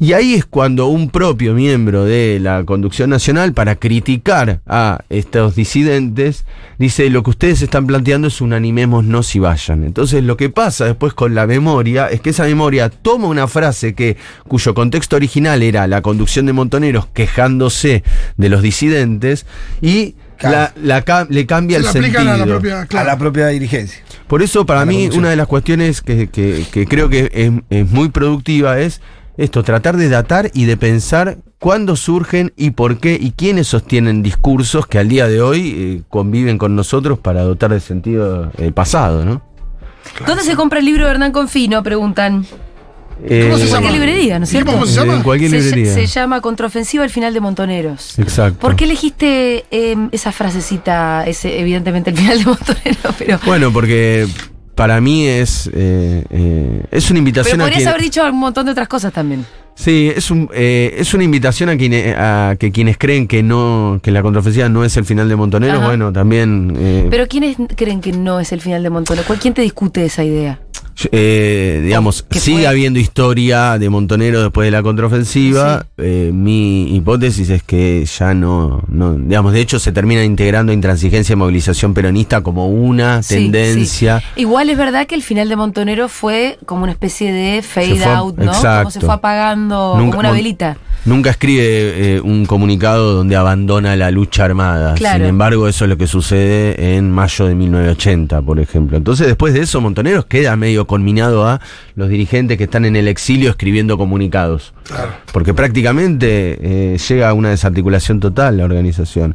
Y 0.00 0.12
ahí 0.12 0.34
es 0.34 0.44
cuando 0.44 0.86
un 0.86 1.10
propio 1.10 1.54
miembro 1.54 2.04
de 2.04 2.38
la 2.40 2.62
conducción 2.62 3.10
nacional, 3.10 3.52
para 3.52 3.74
criticar 3.74 4.60
a 4.64 5.00
estos 5.10 5.56
disidentes, 5.56 6.44
dice 6.78 7.10
lo 7.10 7.24
que 7.24 7.30
ustedes 7.30 7.62
están 7.62 7.88
planteando 7.88 8.28
es 8.28 8.40
un 8.40 8.52
animémonos 8.52 9.34
y 9.34 9.40
vayan. 9.40 9.82
Entonces 9.82 10.22
lo 10.22 10.36
que 10.36 10.50
pasa 10.50 10.84
después 10.84 11.14
con 11.14 11.34
la 11.34 11.48
memoria 11.48 12.06
es 12.06 12.20
que 12.20 12.30
esa 12.30 12.44
memoria 12.44 12.90
toma 12.90 13.26
una 13.26 13.48
frase 13.48 13.94
que, 13.96 14.16
cuyo 14.46 14.72
contexto 14.72 15.16
original 15.16 15.64
era 15.64 15.88
la 15.88 16.00
conducción 16.00 16.46
de 16.46 16.52
montoneros 16.52 17.06
quejándose 17.08 18.04
de 18.36 18.48
los 18.48 18.62
disidentes 18.62 19.46
y 19.82 20.14
Claro. 20.38 20.72
la, 20.80 21.26
le 21.28 21.46
cambia 21.46 21.78
Se 21.80 21.86
el 21.86 21.92
sentido. 21.92 22.20
aplican 22.20 22.28
a 22.28 22.36
la 22.36 22.46
propia. 22.46 22.86
A 23.00 23.04
la 23.04 23.18
propia 23.18 23.46
dirigencia. 23.48 24.02
Por 24.26 24.40
eso, 24.42 24.64
para 24.64 24.84
mí, 24.84 25.08
una 25.14 25.30
de 25.30 25.36
las 25.36 25.46
cuestiones 25.46 26.00
que, 26.00 26.28
que- 26.28 26.64
que 26.70 26.86
creo 26.86 27.08
que 27.08 27.30
es, 27.32 27.50
es 27.70 27.90
muy 27.90 28.08
productiva 28.10 28.78
es 28.78 29.00
esto, 29.36 29.62
tratar 29.62 29.96
de 29.96 30.08
datar 30.08 30.50
y 30.54 30.64
de 30.64 30.76
pensar 30.76 31.38
cuándo 31.60 31.94
surgen 31.96 32.52
y 32.56 32.70
por 32.70 32.98
qué 32.98 33.16
y 33.20 33.32
quiénes 33.32 33.68
sostienen 33.68 34.22
discursos 34.22 34.86
que 34.86 34.98
al 34.98 35.08
día 35.08 35.28
de 35.28 35.40
hoy 35.40 35.74
eh, 35.76 36.02
conviven 36.08 36.58
con 36.58 36.74
nosotros 36.76 37.18
para 37.20 37.42
dotar 37.42 37.70
de 37.72 37.80
sentido 37.80 38.50
el 38.58 38.72
pasado, 38.72 39.24
¿no? 39.24 39.42
¿Dónde 40.26 40.42
se 40.42 40.56
compra 40.56 40.78
el 40.80 40.86
libro 40.86 41.04
de 41.04 41.10
Hernán 41.12 41.32
Confino? 41.32 41.82
Preguntan. 41.82 42.46
Eh, 43.24 43.42
¿Cómo 43.44 43.56
se 43.56 43.62
En 43.64 43.68
llama? 43.68 43.80
cualquier 43.80 43.92
librería, 43.94 44.38
¿no 44.38 44.44
es 44.44 44.50
¿Y 44.50 44.52
cierto? 44.52 44.72
cómo 44.72 44.86
se 44.86 44.94
llama? 44.94 45.14
En 45.14 45.22
cualquier 45.22 45.50
se, 45.50 45.60
librería. 45.60 45.94
se 45.94 46.06
llama 46.06 46.40
Contraofensiva 46.40 47.04
al 47.04 47.10
final 47.10 47.34
de 47.34 47.40
Montoneros. 47.40 48.18
Exacto. 48.18 48.58
¿Por 48.60 48.76
qué 48.76 48.84
elegiste 48.84 49.64
eh, 49.70 49.96
esa 50.12 50.30
frasecita, 50.32 51.24
ese, 51.26 51.58
evidentemente 51.60 52.10
el 52.10 52.16
final 52.16 52.38
de 52.38 52.44
Montoneros, 52.46 53.14
pero, 53.18 53.38
Bueno, 53.46 53.72
porque 53.72 54.26
para 54.74 55.00
mí 55.00 55.26
es, 55.26 55.68
eh, 55.74 56.24
eh, 56.30 56.82
es 56.92 57.10
una 57.10 57.18
invitación 57.18 57.54
pero 57.58 57.64
a 57.64 57.66
podrías 57.66 57.78
quien- 57.82 57.88
haber 57.88 58.02
dicho 58.02 58.24
un 58.24 58.38
montón 58.38 58.66
de 58.66 58.72
otras 58.72 58.86
cosas 58.88 59.12
también. 59.12 59.44
Sí, 59.74 60.12
es, 60.14 60.32
un, 60.32 60.50
eh, 60.54 60.96
es 60.98 61.14
una 61.14 61.22
invitación 61.22 61.68
a, 61.68 61.76
quienes, 61.76 62.12
a 62.18 62.56
que 62.58 62.72
quienes 62.72 62.98
creen 62.98 63.28
que 63.28 63.44
no 63.44 64.00
que 64.02 64.10
la 64.10 64.22
contraofensiva 64.22 64.68
no 64.68 64.84
es 64.84 64.96
el 64.96 65.04
final 65.04 65.28
de 65.28 65.36
Montoneros, 65.36 65.84
bueno, 65.84 66.12
también... 66.12 67.06
Pero 67.10 67.28
¿quiénes 67.28 67.56
creen 67.76 68.00
que 68.00 68.10
no 68.10 68.40
es 68.40 68.50
el 68.50 68.60
final 68.60 68.82
de 68.82 68.90
Montoneros? 68.90 69.24
¿Cuál- 69.26 69.38
¿Quién 69.38 69.54
te 69.54 69.62
discute 69.62 70.04
esa 70.04 70.24
idea? 70.24 70.58
Eh, 71.12 71.80
digamos, 71.84 72.22
¿Qué 72.28 72.40
sigue 72.40 72.58
fue? 72.58 72.66
habiendo 72.66 72.98
historia 72.98 73.78
de 73.78 73.88
Montonero 73.88 74.42
después 74.42 74.66
de 74.66 74.70
la 74.72 74.82
contraofensiva. 74.82 75.86
Eh, 75.96 76.30
mi 76.32 76.94
hipótesis 76.96 77.50
es 77.50 77.62
que 77.62 78.04
ya 78.04 78.34
no, 78.34 78.82
no, 78.88 79.14
digamos, 79.14 79.52
de 79.52 79.60
hecho 79.60 79.78
se 79.78 79.92
termina 79.92 80.24
integrando 80.24 80.72
intransigencia 80.72 81.32
y 81.32 81.36
movilización 81.36 81.94
peronista 81.94 82.42
como 82.42 82.68
una 82.68 83.22
Sí, 83.22 83.34
tendencia. 83.36 84.20
sí. 84.20 84.40
Igual 84.42 84.70
es 84.70 84.78
verdad 84.78 85.06
que 85.06 85.14
el 85.14 85.22
final 85.22 85.48
de 85.48 85.56
Montonero 85.56 86.08
fue 86.08 86.58
como 86.66 86.82
una 86.82 86.92
especie 86.92 87.32
de 87.32 87.62
fade 87.62 87.96
fue- 87.96 88.04
out, 88.04 88.36
¿no? 88.36 88.46
Como 88.46 88.52
exacto. 88.56 88.90
se 88.90 89.00
fue 89.00 89.14
apagando 89.14 89.94
Nunca- 89.96 90.16
como 90.16 90.20
una 90.20 90.32
velita. 90.32 90.76
Nunca 91.04 91.30
escribe 91.30 92.16
eh, 92.16 92.20
un 92.20 92.44
comunicado 92.44 93.14
donde 93.14 93.36
abandona 93.36 93.96
la 93.96 94.10
lucha 94.10 94.44
armada. 94.44 94.94
Claro. 94.94 95.18
Sin 95.18 95.26
embargo, 95.26 95.68
eso 95.68 95.84
es 95.84 95.88
lo 95.88 95.96
que 95.96 96.06
sucede 96.06 96.96
en 96.96 97.10
mayo 97.10 97.46
de 97.46 97.54
1980, 97.54 98.42
por 98.42 98.60
ejemplo. 98.60 98.96
Entonces, 98.96 99.26
después 99.26 99.54
de 99.54 99.60
eso, 99.60 99.80
Montoneros 99.80 100.26
queda 100.26 100.56
medio 100.56 100.86
conminado 100.86 101.46
a 101.46 101.60
los 101.94 102.08
dirigentes 102.08 102.58
que 102.58 102.64
están 102.64 102.84
en 102.84 102.96
el 102.96 103.08
exilio 103.08 103.50
escribiendo 103.50 103.96
comunicados. 103.96 104.74
Porque 105.32 105.54
prácticamente 105.54 106.58
eh, 106.94 106.98
llega 106.98 107.30
a 107.30 107.34
una 107.34 107.50
desarticulación 107.50 108.20
total 108.20 108.58
la 108.58 108.64
organización. 108.64 109.34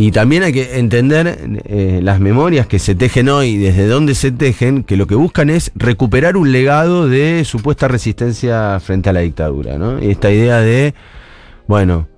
Y 0.00 0.12
también 0.12 0.42
hay 0.44 0.54
que 0.54 0.78
entender 0.78 1.60
eh, 1.66 2.00
las 2.02 2.20
memorias 2.20 2.66
que 2.66 2.78
se 2.78 2.94
tejen 2.94 3.28
hoy, 3.28 3.58
desde 3.58 3.86
dónde 3.86 4.14
se 4.14 4.30
tejen, 4.32 4.82
que 4.82 4.96
lo 4.96 5.06
que 5.06 5.14
buscan 5.14 5.50
es 5.50 5.72
recuperar 5.74 6.38
un 6.38 6.52
legado 6.52 7.06
de 7.06 7.44
supuesta 7.44 7.86
resistencia 7.86 8.80
frente 8.80 9.10
a 9.10 9.12
la 9.12 9.20
dictadura. 9.20 9.76
¿no? 9.76 10.02
Y 10.02 10.10
esta 10.10 10.30
idea 10.30 10.60
de, 10.60 10.94
bueno, 11.66 12.08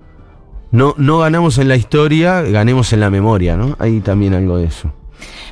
no, 0.71 0.95
no 0.97 1.19
ganamos 1.19 1.57
en 1.57 1.67
la 1.67 1.75
historia, 1.75 2.41
ganemos 2.43 2.93
en 2.93 3.01
la 3.01 3.09
memoria. 3.09 3.57
¿no? 3.57 3.75
Hay 3.79 3.99
también 3.99 4.33
algo 4.33 4.59
de 4.59 4.67
eso. 4.67 4.93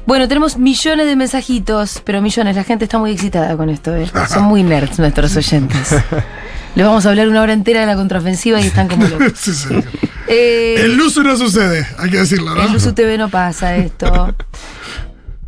Bueno, 0.06 0.30
tenemos 0.30 0.58
millones 0.58 1.08
de 1.08 1.18
mensajitos, 1.18 2.02
pero 2.06 2.22
millones. 2.22 2.56
La 2.56 2.64
gente 2.64 2.86
está 2.86 2.98
muy 2.98 3.12
excitada 3.12 3.58
con 3.58 3.70
esto, 3.70 3.94
¿eh? 3.94 4.10
Son 4.30 4.44
muy 4.44 4.64
nerds 4.64 5.00
nuestros 5.00 5.36
oyentes. 5.36 5.96
Les 6.76 6.86
vamos 6.86 7.06
a 7.06 7.10
hablar 7.10 7.28
una 7.28 7.42
hora 7.42 7.54
entera 7.54 7.82
de 7.82 7.86
la 7.86 7.96
contraofensiva 7.96 8.62
y 8.62 8.68
están 8.68 8.88
como 8.88 9.08
locos. 9.08 9.34
Sí, 9.36 9.54
sí. 9.54 9.68
Eh, 10.28 10.76
El 10.80 10.96
Luzu 10.96 11.24
no 11.24 11.36
sucede, 11.36 11.86
hay 11.98 12.10
que 12.10 12.18
decirlo, 12.18 12.56
¿no? 12.56 12.64
en 12.64 12.72
Luzu 12.72 12.94
TV 12.94 13.18
no 13.18 13.28
pasa 13.30 13.76
esto. 13.76 14.34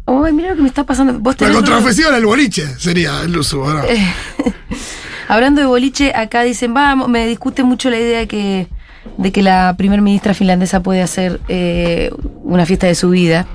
Uy, 0.05 0.33
mira 0.33 0.49
lo 0.49 0.55
que 0.57 0.61
me 0.63 0.67
está 0.67 0.83
pasando. 0.83 1.17
Vos 1.19 1.39
La 1.39 1.51
contraofensiva 1.51 2.09
en 2.09 2.15
el 2.15 2.25
boliche 2.25 2.67
sería 2.77 3.21
el 3.21 3.31
Luzu, 3.31 3.61
¿o 3.61 3.73
¿no? 3.73 3.83
Eh, 3.85 4.13
Hablando 5.29 5.61
de 5.61 5.67
boliche, 5.67 6.13
acá 6.13 6.43
dicen, 6.43 6.73
vamos, 6.73 7.07
me 7.07 7.25
discute 7.27 7.63
mucho 7.63 7.89
la 7.89 7.97
idea 7.97 8.19
de 8.19 8.27
que, 8.27 8.67
de 9.17 9.31
que 9.31 9.41
la 9.41 9.75
primer 9.77 10.01
ministra 10.01 10.33
finlandesa 10.33 10.81
puede 10.81 11.01
hacer 11.01 11.39
eh, 11.47 12.11
una 12.43 12.65
fiesta 12.65 12.87
de 12.87 12.95
su 12.95 13.09
vida. 13.09 13.47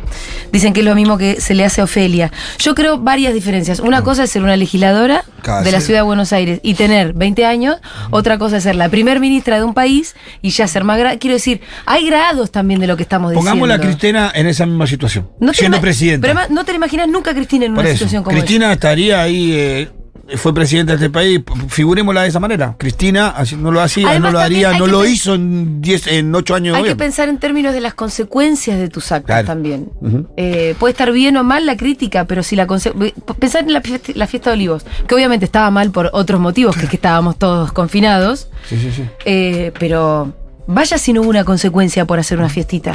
Dicen 0.53 0.72
que 0.72 0.80
es 0.80 0.86
lo 0.86 0.94
mismo 0.94 1.18
que 1.18 1.40
se 1.40 1.55
le 1.55 1.64
hace 1.64 1.80
a 1.80 1.84
Ofelia. 1.84 2.32
Yo 2.59 2.74
creo 2.74 2.99
varias 2.99 3.34
diferencias. 3.34 3.80
Una 3.80 4.03
cosa 4.03 4.24
es 4.24 4.30
ser 4.30 4.42
una 4.42 4.57
legisladora 4.57 5.24
de 5.64 5.72
la 5.72 5.80
ciudad 5.80 6.01
de 6.01 6.05
Buenos 6.05 6.32
Aires 6.32 6.61
y 6.62 6.74
tener 6.74 7.12
20 7.12 7.44
años. 7.44 7.76
Otra 8.11 8.38
cosa 8.38 8.59
es 8.59 8.62
ser 8.62 8.76
la 8.76 8.88
primer 8.88 9.20
ministra 9.20 9.57
de 9.57 9.64
un 9.64 9.74
país 9.74 10.14
y 10.42 10.51
ya 10.51 10.66
ser 10.66 10.84
más 10.84 10.99
grande. 10.99 11.18
Quiero 11.18 11.34
decir, 11.34 11.61
hay 11.86 12.07
grados 12.07 12.51
también 12.51 12.80
de 12.80 12.86
lo 12.86 12.96
que 12.96 13.03
estamos 13.03 13.30
diciendo. 13.30 13.51
Pongamos 13.51 13.78
a 13.78 13.80
Cristina 13.80 14.32
en 14.34 14.46
esa 14.46 14.66
misma 14.66 14.86
situación. 14.86 15.28
No 15.40 15.53
siendo 15.53 15.80
presidenta. 15.80 16.26
Pero 16.26 16.38
además, 16.38 16.51
no 16.55 16.64
te 16.64 16.72
la 16.72 16.76
imaginas 16.76 17.09
nunca, 17.09 17.34
Cristina, 17.34 17.66
en 17.66 17.74
Por 17.74 17.84
una 17.84 17.90
eso, 17.90 17.99
situación 17.99 18.22
como 18.22 18.36
Cristina 18.36 18.72
estaría 18.72 19.22
ahí, 19.22 19.53
eh, 19.53 19.88
fue 20.37 20.53
presidenta 20.55 20.93
de 20.93 20.97
este 20.97 21.11
país, 21.11 21.41
figurémosla 21.68 22.22
de 22.22 22.29
esa 22.29 22.39
manera. 22.41 22.74
Cristina 22.79 23.35
no 23.59 23.70
lo 23.70 23.81
hacía, 23.81 24.11
Además, 24.11 24.33
no 24.33 24.39
lo 24.39 24.45
haría, 24.45 24.76
no 24.79 24.87
lo 24.87 25.05
hizo 25.07 25.35
en 25.35 25.81
10, 25.81 26.07
en 26.09 26.35
8 26.35 26.55
años 26.55 26.74
de 26.74 26.79
Hay 26.83 26.85
que 26.89 26.97
pensar 26.97 27.29
en 27.29 27.39
términos 27.39 27.72
de 27.72 27.81
las 27.81 27.95
consecuencias 27.95 28.79
de 28.79 28.89
tus 28.89 29.11
actos 29.12 29.26
Claro. 29.26 29.47
también. 29.47 29.91
Eh, 30.37 30.74
puede 30.79 30.93
estar 30.93 31.11
bien 31.12 31.37
o 31.39 31.45
mal 31.45 31.64
la 31.66 31.76
crítica, 31.76 32.26
pero 32.26 32.43
si 32.43 32.57
la 32.57 32.66
conse- 32.66 32.93
pensar 33.39 33.62
en 33.64 33.72
la 33.72 33.81
fiesta, 33.81 34.12
la 34.14 34.26
fiesta 34.26 34.51
de 34.51 34.55
Olivos, 34.55 34.85
que 35.07 35.14
obviamente 35.14 35.45
estaba 35.47 35.70
mal 35.70 35.91
por 35.91 36.11
otros 36.12 36.41
motivos, 36.41 36.76
que 36.76 36.85
es 36.85 36.91
que 36.91 36.97
estábamos 36.97 37.39
todos 37.39 37.72
confinados, 37.72 38.49
Sí, 38.68 38.76
sí, 38.79 38.91
sí. 38.95 39.05
eh, 39.24 39.72
pero 39.79 40.35
vaya 40.66 40.99
si 40.99 41.12
no 41.14 41.22
hubo 41.22 41.31
una 41.31 41.45
consecuencia 41.45 42.05
por 42.05 42.18
hacer 42.18 42.39
una 42.39 42.49
fiestita. 42.51 42.93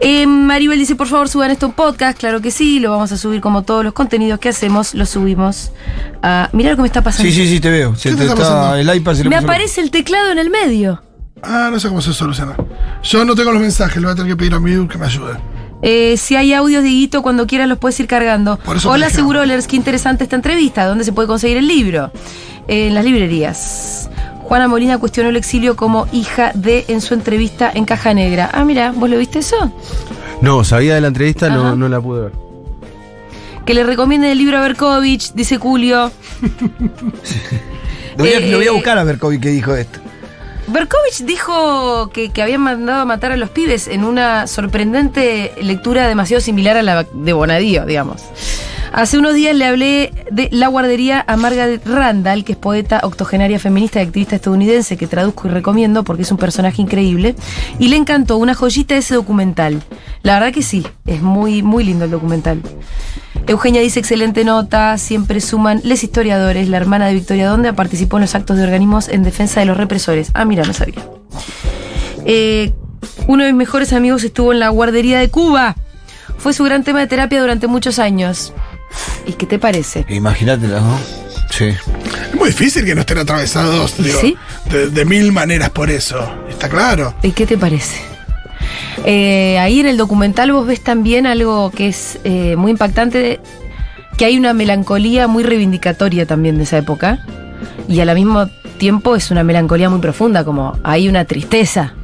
Eh, 0.00 0.26
Maribel 0.26 0.78
dice, 0.78 0.96
por 0.96 1.06
favor, 1.06 1.28
suban 1.28 1.50
esto 1.50 1.66
a 1.66 1.68
un 1.70 1.74
podcast. 1.74 2.18
Claro 2.18 2.40
que 2.40 2.50
sí, 2.50 2.80
lo 2.80 2.90
vamos 2.90 3.12
a 3.12 3.16
subir 3.16 3.40
como 3.40 3.62
todos 3.62 3.84
los 3.84 3.92
contenidos 3.92 4.38
que 4.40 4.48
hacemos, 4.50 4.94
lo 4.94 5.06
subimos 5.06 5.70
a... 6.22 6.50
Mirá 6.52 6.70
lo 6.70 6.76
que 6.76 6.82
me 6.82 6.88
está 6.88 7.02
pasando. 7.02 7.30
Sí, 7.30 7.34
sí, 7.36 7.48
sí, 7.48 7.60
te 7.60 7.70
veo. 7.70 7.94
Se 7.96 8.10
¿Qué 8.10 8.16
te 8.16 8.22
está 8.24 8.36
pasando? 8.36 8.76
el 8.76 8.96
iPad 8.96 9.14
se 9.14 9.24
le 9.24 9.30
Me 9.30 9.36
puso- 9.36 9.44
aparece 9.44 9.80
el 9.80 9.90
teclado 9.90 10.30
en 10.32 10.38
el 10.38 10.50
medio. 10.50 11.02
Ah, 11.42 11.68
no 11.70 11.78
sé 11.78 11.88
cómo 11.88 12.00
se 12.00 12.12
soluciona. 12.12 12.54
Yo 13.02 13.24
no 13.24 13.34
tengo 13.34 13.52
los 13.52 13.60
mensajes, 13.60 13.96
le 13.96 14.02
voy 14.06 14.12
a 14.12 14.16
tener 14.16 14.32
que 14.32 14.36
pedir 14.36 14.54
a 14.54 14.60
mi 14.60 14.88
que 14.88 14.98
me 14.98 15.06
ayude. 15.06 15.34
Eh, 15.82 16.16
si 16.16 16.36
hay 16.36 16.54
audios 16.54 16.82
de 16.82 16.88
Guito, 16.88 17.22
cuando 17.22 17.46
quieras 17.46 17.68
los 17.68 17.78
puedes 17.78 17.98
ir 18.00 18.06
cargando. 18.06 18.58
Por 18.58 18.78
eso 18.78 18.88
Hola, 18.90 19.06
te 19.06 19.10
dije. 19.10 19.16
Segurolers, 19.20 19.66
qué 19.66 19.76
interesante 19.76 20.24
esta 20.24 20.36
entrevista. 20.36 20.86
¿Dónde 20.86 21.04
se 21.04 21.12
puede 21.12 21.28
conseguir 21.28 21.58
el 21.58 21.68
libro? 21.68 22.10
Eh, 22.68 22.86
en 22.88 22.94
las 22.94 23.04
librerías. 23.04 24.08
Juana 24.44 24.68
Molina 24.68 24.98
cuestionó 24.98 25.30
el 25.30 25.36
exilio 25.36 25.74
como 25.74 26.06
hija 26.12 26.52
de 26.54 26.84
en 26.88 27.00
su 27.00 27.14
entrevista 27.14 27.70
en 27.74 27.86
Caja 27.86 28.12
Negra. 28.12 28.50
Ah, 28.52 28.64
mira, 28.64 28.92
¿vos 28.94 29.08
lo 29.08 29.18
viste 29.18 29.38
eso? 29.38 29.72
No, 30.42 30.62
sabía 30.64 30.94
de 30.94 31.00
la 31.00 31.08
entrevista, 31.08 31.48
no, 31.48 31.74
no 31.74 31.88
la 31.88 32.00
pude 32.00 32.20
ver. 32.22 32.32
Que 33.64 33.72
le 33.72 33.82
recomienden 33.82 34.30
el 34.30 34.38
libro 34.38 34.58
a 34.58 34.60
Berkovich, 34.60 35.32
dice 35.32 35.56
Julio. 35.56 36.12
Lo 38.16 38.22
voy, 38.22 38.32
a, 38.32 38.38
Eh, 38.38 38.50
lo 38.52 38.58
voy 38.58 38.68
a 38.68 38.70
buscar 38.70 38.96
a 38.96 39.02
ver 39.02 39.18
Kobe 39.18 39.40
qué 39.40 39.48
dijo 39.48 39.74
esto. 39.74 39.98
Berkovich 40.68 41.24
dijo 41.24 42.10
que, 42.10 42.30
que 42.30 42.42
habían 42.42 42.60
mandado 42.60 43.00
a 43.00 43.04
matar 43.04 43.32
a 43.32 43.36
los 43.36 43.50
pibes 43.50 43.88
en 43.88 44.04
una 44.04 44.46
sorprendente 44.46 45.52
lectura 45.60 46.06
demasiado 46.06 46.40
similar 46.40 46.76
a 46.76 46.82
la 46.82 47.02
de 47.12 47.32
Bonadío, 47.32 47.84
digamos. 47.86 48.22
Hace 48.94 49.18
unos 49.18 49.34
días 49.34 49.56
le 49.56 49.64
hablé 49.64 50.12
de 50.30 50.48
La 50.52 50.68
Guardería 50.68 51.24
a 51.26 51.36
Margaret 51.36 51.84
Randall, 51.84 52.44
que 52.44 52.52
es 52.52 52.58
poeta 52.58 53.00
octogenaria 53.02 53.58
feminista 53.58 53.98
y 53.98 54.06
activista 54.06 54.36
estadounidense, 54.36 54.96
que 54.96 55.08
traduzco 55.08 55.48
y 55.48 55.50
recomiendo 55.50 56.04
porque 56.04 56.22
es 56.22 56.30
un 56.30 56.38
personaje 56.38 56.80
increíble. 56.80 57.34
Y 57.80 57.88
le 57.88 57.96
encantó 57.96 58.36
una 58.36 58.54
joyita 58.54 58.94
ese 58.94 59.16
documental. 59.16 59.82
La 60.22 60.34
verdad 60.34 60.54
que 60.54 60.62
sí, 60.62 60.86
es 61.06 61.20
muy, 61.22 61.60
muy 61.60 61.82
lindo 61.82 62.04
el 62.04 62.12
documental. 62.12 62.62
Eugenia 63.48 63.80
dice 63.80 63.98
excelente 63.98 64.44
nota, 64.44 64.96
siempre 64.96 65.40
suman 65.40 65.80
les 65.82 66.04
historiadores, 66.04 66.68
la 66.68 66.76
hermana 66.76 67.08
de 67.08 67.14
Victoria 67.14 67.48
Donda 67.48 67.72
participó 67.72 68.18
en 68.18 68.20
los 68.20 68.36
actos 68.36 68.58
de 68.58 68.62
organismos 68.62 69.08
en 69.08 69.24
defensa 69.24 69.58
de 69.58 69.66
los 69.66 69.76
represores. 69.76 70.30
Ah, 70.34 70.44
mira, 70.44 70.62
no 70.62 70.72
sabía. 70.72 71.02
Eh, 72.26 72.72
uno 73.26 73.42
de 73.42 73.52
mis 73.52 73.58
mejores 73.58 73.92
amigos 73.92 74.22
estuvo 74.22 74.52
en 74.52 74.60
la 74.60 74.68
guardería 74.68 75.18
de 75.18 75.30
Cuba. 75.30 75.74
Fue 76.38 76.52
su 76.52 76.62
gran 76.62 76.84
tema 76.84 77.00
de 77.00 77.08
terapia 77.08 77.40
durante 77.40 77.66
muchos 77.66 77.98
años. 77.98 78.52
¿Y 79.26 79.32
qué 79.32 79.46
te 79.46 79.58
parece? 79.58 80.04
Imagínate, 80.08 80.66
¿no? 80.66 80.98
Sí. 81.50 81.66
Es 81.66 82.34
muy 82.34 82.48
difícil 82.48 82.84
que 82.84 82.94
no 82.94 83.02
estén 83.02 83.18
atravesados 83.18 83.96
digo, 84.02 84.18
Sí. 84.20 84.36
de, 84.70 84.88
de 84.90 85.04
mil 85.04 85.30
maneras 85.32 85.70
por 85.70 85.90
eso. 85.90 86.28
Está 86.48 86.68
claro. 86.68 87.14
¿Y 87.22 87.30
qué 87.32 87.46
te 87.46 87.56
parece? 87.56 88.00
Eh, 89.04 89.58
ahí 89.58 89.80
en 89.80 89.86
el 89.86 89.96
documental 89.96 90.52
vos 90.52 90.66
ves 90.66 90.82
también 90.82 91.26
algo 91.26 91.70
que 91.70 91.88
es 91.88 92.18
eh, 92.24 92.56
muy 92.56 92.70
impactante, 92.72 93.40
que 94.16 94.24
hay 94.24 94.38
una 94.38 94.52
melancolía 94.54 95.26
muy 95.28 95.42
reivindicatoria 95.44 96.26
también 96.26 96.56
de 96.56 96.64
esa 96.64 96.78
época, 96.78 97.24
y 97.88 98.00
al 98.00 98.14
mismo 98.14 98.46
tiempo 98.78 99.14
es 99.16 99.30
una 99.30 99.44
melancolía 99.44 99.90
muy 99.90 100.00
profunda, 100.00 100.44
como 100.44 100.78
hay 100.82 101.08
una 101.08 101.24
tristeza. 101.24 101.94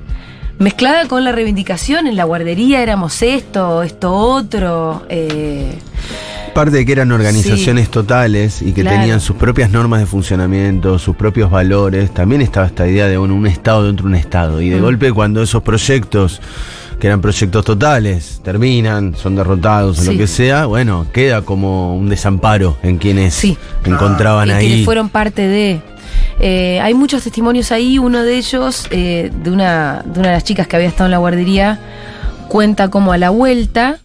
Mezclada 0.59 1.07
con 1.09 1.25
la 1.25 1.33
reivindicación, 1.33 2.07
en 2.07 2.17
la 2.17 2.25
guardería 2.25 2.83
éramos 2.83 3.23
esto, 3.23 3.83
esto 3.83 4.13
otro. 4.15 5.07
eh, 5.09 5.79
Parte 6.55 6.77
de 6.79 6.85
que 6.87 6.93
eran 6.93 7.13
organizaciones 7.13 7.91
totales 7.91 8.61
y 8.61 8.73
que 8.73 8.83
Claro. 8.83 8.99
tenían 8.99 9.21
sus 9.21 9.37
propias 9.37 9.71
normas 9.71 10.01
de 10.01 10.07
funcionamiento, 10.07 10.99
sus 10.99 11.15
propios 11.17 11.51
valores. 11.51 12.13
También 12.13 12.43
estaba 12.43 12.67
esta 12.67 12.87
idea 12.89 13.07
de 13.07 13.17
un 13.19 13.47
Estado 13.47 13.87
dentro 13.87 14.05
de 14.05 14.09
un 14.11 14.15
Estado. 14.17 14.61
Y 14.61 14.69
de 14.69 14.79
Mm. 14.79 14.83
golpe 14.83 15.13
cuando 15.13 15.43
esos 15.43 15.63
proyectos, 15.63 16.41
que 16.99 17.07
eran 17.07 17.21
proyectos 17.21 17.65
totales, 17.65 18.41
terminan, 18.45 19.15
son 19.15 19.37
derrotados 19.37 20.01
o 20.01 20.13
lo 20.13 20.19
que 20.19 20.27
sea, 20.27 20.67
bueno, 20.67 21.07
queda 21.13 21.43
como 21.43 21.97
un 21.97 22.09
desamparo 22.09 22.77
en 22.83 22.99
quienes 22.99 23.33
Sí. 23.35 23.57
encontraban 23.85 24.49
y 24.49 24.53
ahí. 24.53 24.67
quienes 24.67 24.85
fueron 24.85 25.09
parte 25.09 25.47
de. 25.47 25.81
Eh, 26.41 26.81
hay 26.83 26.95
muchos 26.95 27.23
testimonios 27.23 27.71
ahí, 27.71 27.99
uno 27.99 28.23
de 28.23 28.37
ellos, 28.37 28.87
eh, 28.91 29.31
de, 29.43 29.51
una, 29.51 30.03
de 30.05 30.19
una 30.21 30.29
de 30.31 30.35
las 30.35 30.45
chicas 30.45 30.67
que 30.67 30.77
había 30.77 30.89
estado 30.89 31.07
en 31.07 31.13
la 31.13 31.19
guardería, 31.19 31.79
cuenta 32.49 32.89
como 32.89 33.13
a 33.13 33.19
la 33.19 33.31
vuelta, 33.31 33.99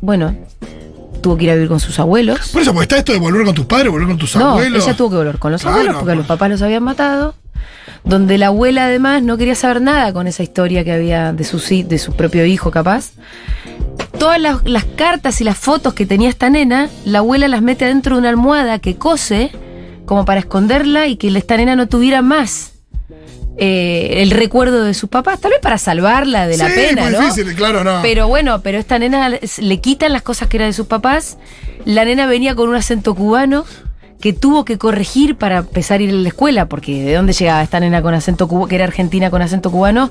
bueno, 0.00 0.36
tuvo 1.26 1.36
que 1.36 1.42
ir 1.42 1.50
a 1.50 1.54
vivir 1.54 1.68
con 1.68 1.80
sus 1.80 1.98
abuelos. 1.98 2.50
Por 2.52 2.62
eso, 2.62 2.72
porque 2.72 2.84
está 2.84 2.98
esto 2.98 3.12
de 3.12 3.18
volver 3.18 3.44
con 3.44 3.52
tus 3.52 3.66
padres, 3.66 3.90
volver 3.90 4.06
con 4.06 4.16
tus 4.16 4.36
No, 4.36 4.50
abuelos. 4.50 4.84
ella 4.84 4.96
tuvo 4.96 5.10
que 5.10 5.16
volver 5.16 5.38
con 5.40 5.50
los 5.50 5.60
Claro, 5.62 5.74
abuelos 5.78 5.94
porque 5.96 6.06
pues. 6.10 6.18
los 6.18 6.26
papás 6.28 6.50
los 6.50 6.62
habían 6.62 6.84
matado. 6.84 7.34
Donde 8.04 8.38
la 8.38 8.46
abuela 8.46 8.84
además 8.84 9.24
no 9.24 9.36
quería 9.36 9.56
saber 9.56 9.80
nada 9.82 10.12
con 10.12 10.28
esa 10.28 10.44
historia 10.44 10.84
que 10.84 10.92
había 10.92 11.32
de 11.32 11.42
su, 11.42 11.58
de 11.58 11.98
su 11.98 12.12
propio 12.12 12.46
hijo 12.46 12.70
capaz. 12.70 13.10
Todas 14.20 14.40
las, 14.40 14.62
las 14.68 14.84
cartas 14.84 15.40
y 15.40 15.44
las 15.44 15.58
fotos 15.58 15.94
que 15.94 16.06
tenía 16.06 16.28
esta 16.28 16.48
nena, 16.48 16.88
la 17.04 17.18
abuela 17.18 17.48
las 17.48 17.60
mete 17.60 17.86
dentro 17.86 18.14
de 18.14 18.20
una 18.20 18.28
almohada 18.28 18.78
que 18.78 18.94
cose 18.94 19.50
como 20.04 20.24
para 20.24 20.38
esconderla 20.38 21.08
y 21.08 21.16
que 21.16 21.26
esta 21.36 21.56
nena 21.56 21.74
no 21.74 21.88
tuviera 21.88 22.22
más 22.22 22.74
eh, 23.58 24.22
el 24.22 24.30
recuerdo 24.30 24.84
de 24.84 24.92
sus 24.94 25.08
papás, 25.08 25.40
tal 25.40 25.50
vez 25.52 25.60
para 25.60 25.78
salvarla 25.78 26.46
de 26.46 26.56
la 26.56 26.68
Sí, 26.68 26.74
pena, 26.74 27.02
muy 27.04 27.12
¿no? 27.12 27.20
difícil, 27.20 27.54
claro, 27.54 27.82
no. 27.84 28.00
Pero 28.02 28.28
bueno, 28.28 28.60
pero 28.62 28.78
esta 28.78 28.98
nena 28.98 29.28
le 29.30 29.80
quitan 29.80 30.12
las 30.12 30.22
cosas 30.22 30.48
que 30.48 30.58
eran 30.58 30.68
de 30.68 30.72
sus 30.74 30.86
papás. 30.86 31.38
La 31.84 32.04
nena 32.04 32.26
venía 32.26 32.54
con 32.54 32.68
un 32.68 32.74
acento 32.74 33.14
cubano 33.14 33.64
que 34.20 34.32
tuvo 34.32 34.64
que 34.64 34.78
corregir 34.78 35.36
para 35.36 35.58
empezar 35.58 36.00
a 36.00 36.02
ir 36.04 36.10
a 36.10 36.14
la 36.14 36.28
escuela, 36.28 36.66
porque 36.68 37.02
de 37.04 37.14
dónde 37.14 37.32
llegaba 37.32 37.62
esta 37.62 37.78
nena 37.80 38.00
con 38.02 38.14
acento 38.14 38.48
cubano, 38.48 38.66
que 38.68 38.74
era 38.74 38.84
argentina 38.84 39.30
con 39.30 39.42
acento 39.42 39.70
cubano. 39.70 40.10